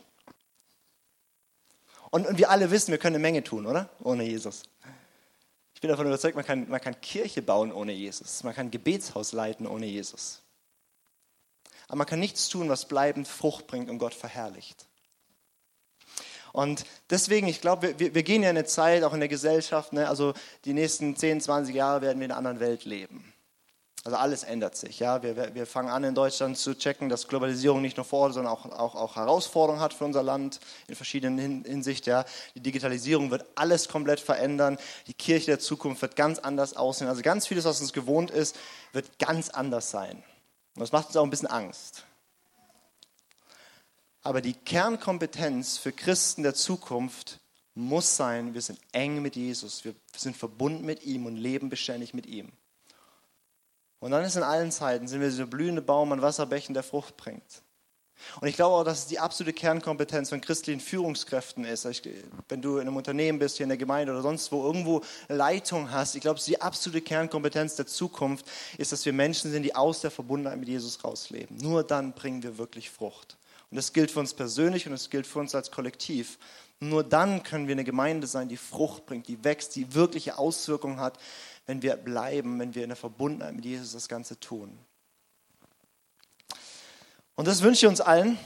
Und, 2.12 2.28
und 2.28 2.38
wir 2.38 2.50
alle 2.50 2.70
wissen, 2.72 2.92
wir 2.92 2.98
können 2.98 3.16
eine 3.16 3.22
Menge 3.22 3.44
tun, 3.44 3.66
oder? 3.66 3.90
Ohne 4.04 4.24
Jesus. 4.24 4.64
Ich 5.82 5.84
bin 5.84 5.90
davon 5.90 6.06
überzeugt, 6.06 6.36
man 6.36 6.46
kann, 6.46 6.70
man 6.70 6.80
kann 6.80 7.02
Kirche 7.02 7.42
bauen 7.42 7.72
ohne 7.72 7.92
Jesus. 7.92 8.44
Man 8.44 8.54
kann 8.54 8.70
Gebetshaus 8.70 9.32
leiten 9.32 9.66
ohne 9.66 9.88
Jesus. 9.88 10.44
Aber 11.88 11.98
man 11.98 12.06
kann 12.06 12.20
nichts 12.20 12.50
tun, 12.50 12.70
was 12.70 12.88
bleibend 12.88 13.28
Frucht 13.28 13.66
bringt 13.66 13.90
und 13.90 13.98
Gott 13.98 14.14
verherrlicht. 14.14 14.86
Und 16.54 16.86
deswegen, 17.10 17.48
ich 17.48 17.62
glaube, 17.62 17.98
wir, 17.98 18.14
wir 18.14 18.22
gehen 18.22 18.44
ja 18.44 18.52
in 18.52 18.58
eine 18.58 18.68
Zeit, 18.68 19.02
auch 19.02 19.16
in 19.16 19.22
der 19.22 19.28
Gesellschaft, 19.28 19.92
ne, 19.92 20.08
also 20.08 20.36
die 20.66 20.74
nächsten 20.74 21.16
10, 21.16 21.42
20 21.42 21.74
Jahre 21.74 22.04
werden 22.04 22.20
wir 22.20 22.26
in 22.26 22.32
einer 22.32 22.38
anderen 22.38 22.60
Welt 22.60 22.86
leben. 22.86 23.34
Also 24.04 24.18
alles 24.18 24.44
ändert 24.44 24.76
sich. 24.76 25.00
Ja? 25.00 25.22
Wir, 25.22 25.54
wir 25.54 25.68
fangen 25.68 25.90
an 25.90 26.04
in 26.04 26.16
Deutschland 26.16 26.58
zu 26.58 26.76
checken, 26.76 27.08
dass 27.08 27.28
Globalisierung 27.28 27.82
nicht 27.82 27.98
nur 27.98 28.06
Vor-, 28.06 28.34
sondern 28.34 28.52
auch, 28.52 28.66
auch, 28.66 28.96
auch 28.96 29.16
Herausforderungen 29.16 29.82
hat 29.82 29.94
für 29.94 30.06
unser 30.06 30.24
Land 30.24 30.60
in 30.88 30.96
verschiedenen 30.96 31.64
Hinsichten. 31.64 32.10
Ja? 32.10 32.26
Die 32.56 32.62
Digitalisierung 32.62 33.30
wird 33.30 33.46
alles 33.54 33.88
komplett 33.88 34.20
verändern. 34.20 34.80
Die 35.06 35.14
Kirche 35.14 35.48
der 35.48 35.60
Zukunft 35.60 36.02
wird 36.02 36.16
ganz 36.16 36.40
anders 36.40 36.76
aussehen. 36.76 37.10
Also 37.10 37.22
ganz 37.22 37.46
vieles, 37.46 37.66
was 37.66 37.80
uns 37.80 37.94
gewohnt 37.94 38.32
ist, 38.32 38.58
wird 38.92 39.20
ganz 39.20 39.50
anders 39.50 39.92
sein. 39.92 40.24
Und 40.76 40.82
das 40.82 40.92
macht 40.92 41.08
uns 41.08 41.18
auch 41.18 41.24
ein 41.24 41.30
bisschen 41.30 41.50
Angst. 41.50 42.06
Aber 44.24 44.42
die 44.42 44.54
Kernkompetenz 44.54 45.78
für 45.78 45.92
Christen 45.92 46.42
der 46.42 46.56
Zukunft 46.56 47.40
muss 47.76 48.16
sein, 48.18 48.54
wir 48.54 48.62
sind 48.62 48.80
eng 48.92 49.22
mit 49.22 49.36
Jesus, 49.36 49.84
wir 49.86 49.96
sind 50.16 50.36
verbunden 50.36 50.86
mit 50.86 51.04
ihm 51.04 51.26
und 51.26 51.38
leben 51.38 51.70
beständig 51.70 52.14
mit 52.14 52.26
ihm. 52.26 52.52
Und 54.02 54.12
dann 54.12 54.26
ist 54.26 54.36
in 54.36 54.44
allen 54.44 54.72
Zeiten, 54.72 55.08
sind 55.08 55.22
wir 55.22 55.30
dieser 55.30 55.46
blühende 55.46 55.82
Baum 55.82 56.12
an 56.12 56.24
Wasserbächen, 56.24 56.74
der 56.74 56.84
Frucht 56.84 57.18
bringt. 57.18 57.62
Und 58.40 58.48
ich 58.48 58.56
glaube 58.56 58.76
auch, 58.76 58.84
dass 58.84 59.00
es 59.00 59.08
die 59.08 59.20
absolute 59.20 59.54
Kernkompetenz 59.54 60.30
von 60.30 60.42
christlichen 60.42 60.80
Führungskräften 60.80 61.66
ist. 61.66 61.88
wenn 62.50 62.62
du 62.62 62.78
in 62.78 62.88
einem 62.88 62.96
Unternehmen 62.96 63.40
bist, 63.40 63.58
hier 63.58 63.64
in 63.66 63.70
der 63.70 63.78
Gemeinde 63.78 64.12
oder 64.12 64.24
sonst 64.24 64.52
wo 64.52 64.64
irgendwo 64.64 65.02
Leitung 65.28 65.92
hast, 65.92 66.16
ich 66.16 66.22
glaube, 66.22 66.40
die 66.40 66.60
absolute 66.60 67.02
Kernkompetenz 67.02 67.76
der 67.76 67.86
Zukunft 67.88 68.46
ist, 68.78 68.92
dass 68.92 69.06
wir 69.06 69.14
Menschen 69.14 69.52
sind, 69.52 69.64
die 69.64 69.76
aus 69.76 70.02
der 70.02 70.12
Verbundenheit 70.12 70.60
mit 70.60 70.70
Jesus 70.70 71.04
rausleben. 71.04 71.58
Nur 71.58 71.84
dann 71.84 72.14
bringen 72.14 72.42
wir 72.42 72.58
wirklich 72.58 72.90
Frucht. 72.90 73.38
Und 73.70 73.76
das 73.76 73.94
gilt 73.94 74.12
für 74.12 74.20
uns 74.20 74.34
persönlich 74.34 74.88
und 74.88 74.94
das 74.94 75.10
gilt 75.10 75.28
für 75.28 75.40
uns 75.40 75.54
als 75.54 75.72
Kollektiv. 75.72 76.40
Nur 76.80 77.04
dann 77.04 77.44
können 77.44 77.68
wir 77.68 77.76
eine 77.76 77.84
Gemeinde 77.84 78.26
sein, 78.26 78.50
die 78.50 78.58
Frucht 78.58 79.06
bringt, 79.06 79.28
die 79.28 79.44
wächst, 79.44 79.76
die 79.76 79.94
wirkliche 79.94 80.40
Auswirkungen 80.40 81.00
hat 81.00 81.20
wenn 81.66 81.82
wir 81.82 81.96
bleiben, 81.96 82.60
wenn 82.60 82.76
wir 82.76 82.84
in 82.84 82.90
der 82.90 82.96
Verbundenheit 82.96 83.54
mit 83.54 83.66
Jesus 83.66 83.94
das 83.94 84.08
Ganze 84.08 84.40
tun. 84.40 84.78
Und 87.36 87.48
das 87.48 87.62
wünsche 87.62 87.86
ich 87.86 87.90
uns 87.90 88.02
allen, 88.02 88.38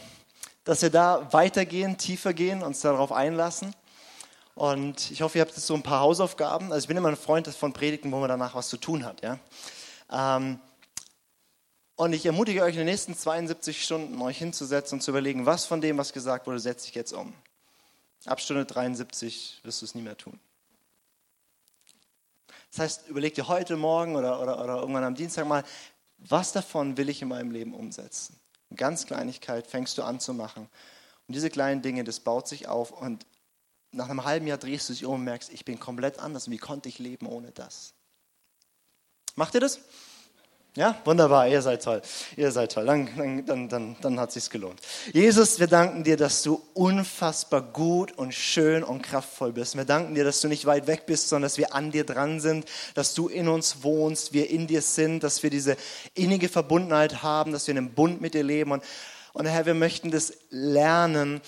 dass 0.64 0.82
wir 0.82 0.90
da 0.90 1.32
weitergehen, 1.34 1.98
tiefer 1.98 2.34
gehen, 2.34 2.64
uns 2.64 2.82
darauf 2.82 3.12
einlassen. 3.12 3.74
Und 4.56 5.12
ich 5.12 5.22
hoffe, 5.22 5.38
ihr 5.38 5.42
habt 5.42 5.52
jetzt 5.52 5.68
so 5.68 5.74
ein 5.74 5.84
paar 5.84 6.00
Hausaufgaben. 6.00 6.72
Also 6.72 6.86
ich 6.86 6.88
bin 6.88 6.98
immer 6.98 7.10
ein 7.10 7.18
Freund 7.18 7.48
von 7.48 7.74
Predigten, 7.74 8.12
wo 8.12 8.20
man 8.20 8.30
danach 8.30 8.56
was 8.56 8.70
zu 8.70 8.78
tun 8.78 9.04
hat. 9.04 9.22
Ja? 9.22 9.38
Ähm, 10.12 10.60
und 11.98 12.14
ich 12.14 12.26
ermutige 12.26 12.64
euch 12.64 12.74
in 12.74 12.80
den 12.80 12.88
nächsten 12.88 13.16
72 13.16 13.84
Stunden, 13.84 14.22
euch 14.22 14.38
hinzusetzen 14.38 14.98
und 14.98 15.02
zu 15.02 15.12
überlegen, 15.12 15.46
was 15.46 15.66
von 15.66 15.82
dem, 15.82 15.98
was 15.98 16.14
gesagt 16.14 16.48
wurde, 16.48 16.60
setze 16.60 16.88
ich 16.88 16.96
jetzt 16.96 17.14
um. 17.14 17.34
Ab 18.26 18.42
Stunde 18.42 18.66
73 18.66 19.62
wirst 19.64 19.82
du 19.82 19.86
es 19.86 19.96
nie 19.96 20.02
mehr 20.02 20.18
tun. 20.18 20.40
Das 22.76 22.84
heißt, 22.84 23.08
überleg 23.08 23.34
dir 23.36 23.48
heute 23.48 23.78
Morgen 23.78 24.18
oder, 24.18 24.42
oder, 24.42 24.62
oder 24.62 24.76
irgendwann 24.76 25.06
am 25.06 25.16
Dienstag 25.16 25.48
mal, 25.48 25.64
was 26.18 26.52
davon 26.52 26.98
will 26.98 27.08
ich 27.08 27.22
in 27.22 27.30
meinem 27.30 27.50
Leben 27.52 27.74
umsetzen? 27.74 28.38
Eine 28.70 28.76
ganz 28.76 29.06
Kleinigkeit 29.06 29.66
fängst 29.66 29.98
du 29.98 30.04
an 30.04 30.20
zu 30.20 30.34
machen. 30.34 30.68
Und 31.26 31.36
diese 31.36 31.50
kleinen 31.50 31.82
Dinge, 31.82 32.04
das 32.04 32.20
baut 32.20 32.50
sich 32.50 32.68
auf 32.68 32.92
und 32.92 33.26
nach 33.92 34.10
einem 34.10 34.26
halben 34.26 34.46
Jahr 34.46 34.58
drehst 34.58 34.90
du 34.90 34.94
dich 34.94 35.06
um 35.06 35.16
und 35.16 35.24
merkst, 35.24 35.54
ich 35.54 35.64
bin 35.64 35.80
komplett 35.80 36.20
anders. 36.20 36.48
Und 36.48 36.54
wie 36.54 36.58
konnte 36.58 36.90
ich 36.90 37.00
leben 37.00 37.28
ohne 37.28 37.52
das? 37.52 37.94
Macht 39.36 39.54
ihr 39.54 39.62
das? 39.62 39.80
Ja, 40.78 41.00
wunderbar, 41.06 41.48
ihr 41.48 41.62
seid 41.62 41.86
toll. 41.86 42.02
Ihr 42.36 42.52
seid 42.52 42.74
toll, 42.74 42.86
dann, 42.86 43.46
dann, 43.46 43.70
dann, 43.70 43.96
dann 44.02 44.20
hat 44.20 44.28
es 44.30 44.34
sich 44.34 44.50
gelohnt. 44.50 44.82
Jesus, 45.14 45.58
wir 45.58 45.68
danken 45.68 46.04
dir, 46.04 46.18
dass 46.18 46.44
du 46.44 46.62
unfassbar 46.74 47.62
gut 47.62 48.12
und 48.18 48.34
schön 48.34 48.84
und 48.84 49.02
kraftvoll 49.02 49.54
bist. 49.54 49.78
Wir 49.78 49.86
danken 49.86 50.16
dir, 50.16 50.26
dass 50.26 50.42
du 50.42 50.50
nicht 50.50 50.66
weit 50.66 50.86
weg 50.88 51.06
bist, 51.06 51.30
sondern 51.30 51.44
dass 51.44 51.58
wir 51.58 51.74
an 51.74 51.92
dir 51.92 52.04
dran 52.04 52.42
sind, 52.42 52.66
dass 52.94 53.14
du 53.14 53.30
in 53.30 53.48
uns 53.48 53.84
wohnst, 53.84 54.34
wir 54.34 54.50
in 54.50 54.68
dir 54.68 54.82
sind, 54.82 55.24
dass 55.24 55.44
wir 55.44 55.50
diese 55.50 55.78
innige 56.14 56.50
Verbundenheit 56.50 57.24
haben, 57.24 57.54
dass 57.54 57.68
wir 57.68 57.72
in 57.72 57.78
einem 57.78 57.94
Bund 57.94 58.20
mit 58.20 58.34
dir 58.34 58.44
leben. 58.44 58.74
Und, 58.74 58.84
und 59.32 59.46
Herr, 59.46 59.66
wir 59.66 59.76
möchten 59.76 60.12
das 60.12 60.34
lernen, 60.50 61.40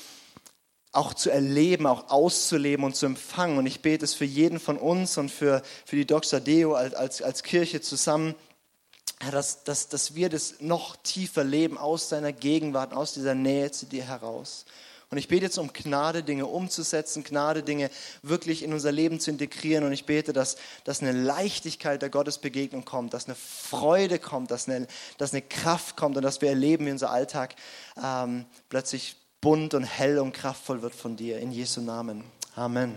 auch 0.93 1.13
zu 1.13 1.29
erleben, 1.29 1.85
auch 1.85 2.09
auszuleben 2.09 2.85
und 2.85 2.95
zu 2.95 3.05
empfangen. 3.05 3.57
Und 3.57 3.65
ich 3.65 3.81
bete 3.81 4.05
es 4.05 4.13
für 4.13 4.23
jeden 4.23 4.61
von 4.61 4.77
uns 4.77 5.17
und 5.17 5.29
für, 5.29 5.63
für 5.85 5.97
die 5.97 6.05
Dr. 6.05 6.39
Deo 6.39 6.75
als, 6.75 6.95
als, 6.95 7.21
als 7.21 7.43
Kirche 7.43 7.81
zusammen 7.81 8.33
Herr, 9.19 9.31
dass, 9.31 9.63
dass, 9.63 9.89
dass 9.89 10.15
wir 10.15 10.29
das 10.29 10.55
noch 10.59 10.95
tiefer 10.97 11.43
leben 11.43 11.77
aus 11.77 12.09
deiner 12.09 12.33
Gegenwart, 12.33 12.93
aus 12.93 13.13
dieser 13.13 13.35
Nähe 13.35 13.71
zu 13.71 13.85
dir 13.85 14.03
heraus. 14.03 14.65
Und 15.09 15.17
ich 15.17 15.29
bete 15.29 15.45
jetzt 15.45 15.57
um 15.57 15.71
Gnade, 15.71 16.21
Dinge 16.21 16.45
umzusetzen, 16.45 17.23
Gnade, 17.23 17.63
Dinge 17.63 17.89
wirklich 18.23 18.61
in 18.61 18.73
unser 18.73 18.91
Leben 18.91 19.21
zu 19.21 19.31
integrieren. 19.31 19.85
Und 19.85 19.93
ich 19.93 20.05
bete, 20.05 20.33
dass, 20.33 20.57
dass 20.83 21.01
eine 21.01 21.13
Leichtigkeit 21.13 22.01
der 22.01 22.09
Gottesbegegnung 22.09 22.83
kommt, 22.83 23.13
dass 23.13 23.25
eine 23.25 23.35
Freude 23.35 24.19
kommt, 24.19 24.51
dass 24.51 24.67
eine, 24.67 24.85
dass 25.17 25.31
eine 25.31 25.43
Kraft 25.43 25.95
kommt 25.95 26.17
und 26.17 26.23
dass 26.23 26.41
wir 26.41 26.49
erleben, 26.49 26.85
wie 26.85 26.91
unser 26.91 27.09
Alltag 27.09 27.55
ähm, 28.03 28.45
plötzlich 28.67 29.15
bunt 29.39 29.73
und 29.73 29.83
hell 29.83 30.19
und 30.19 30.33
kraftvoll 30.33 30.81
wird 30.81 30.93
von 30.93 31.15
dir. 31.15 31.39
In 31.39 31.51
Jesu 31.51 31.79
Namen. 31.79 32.25
Amen. 32.55 32.95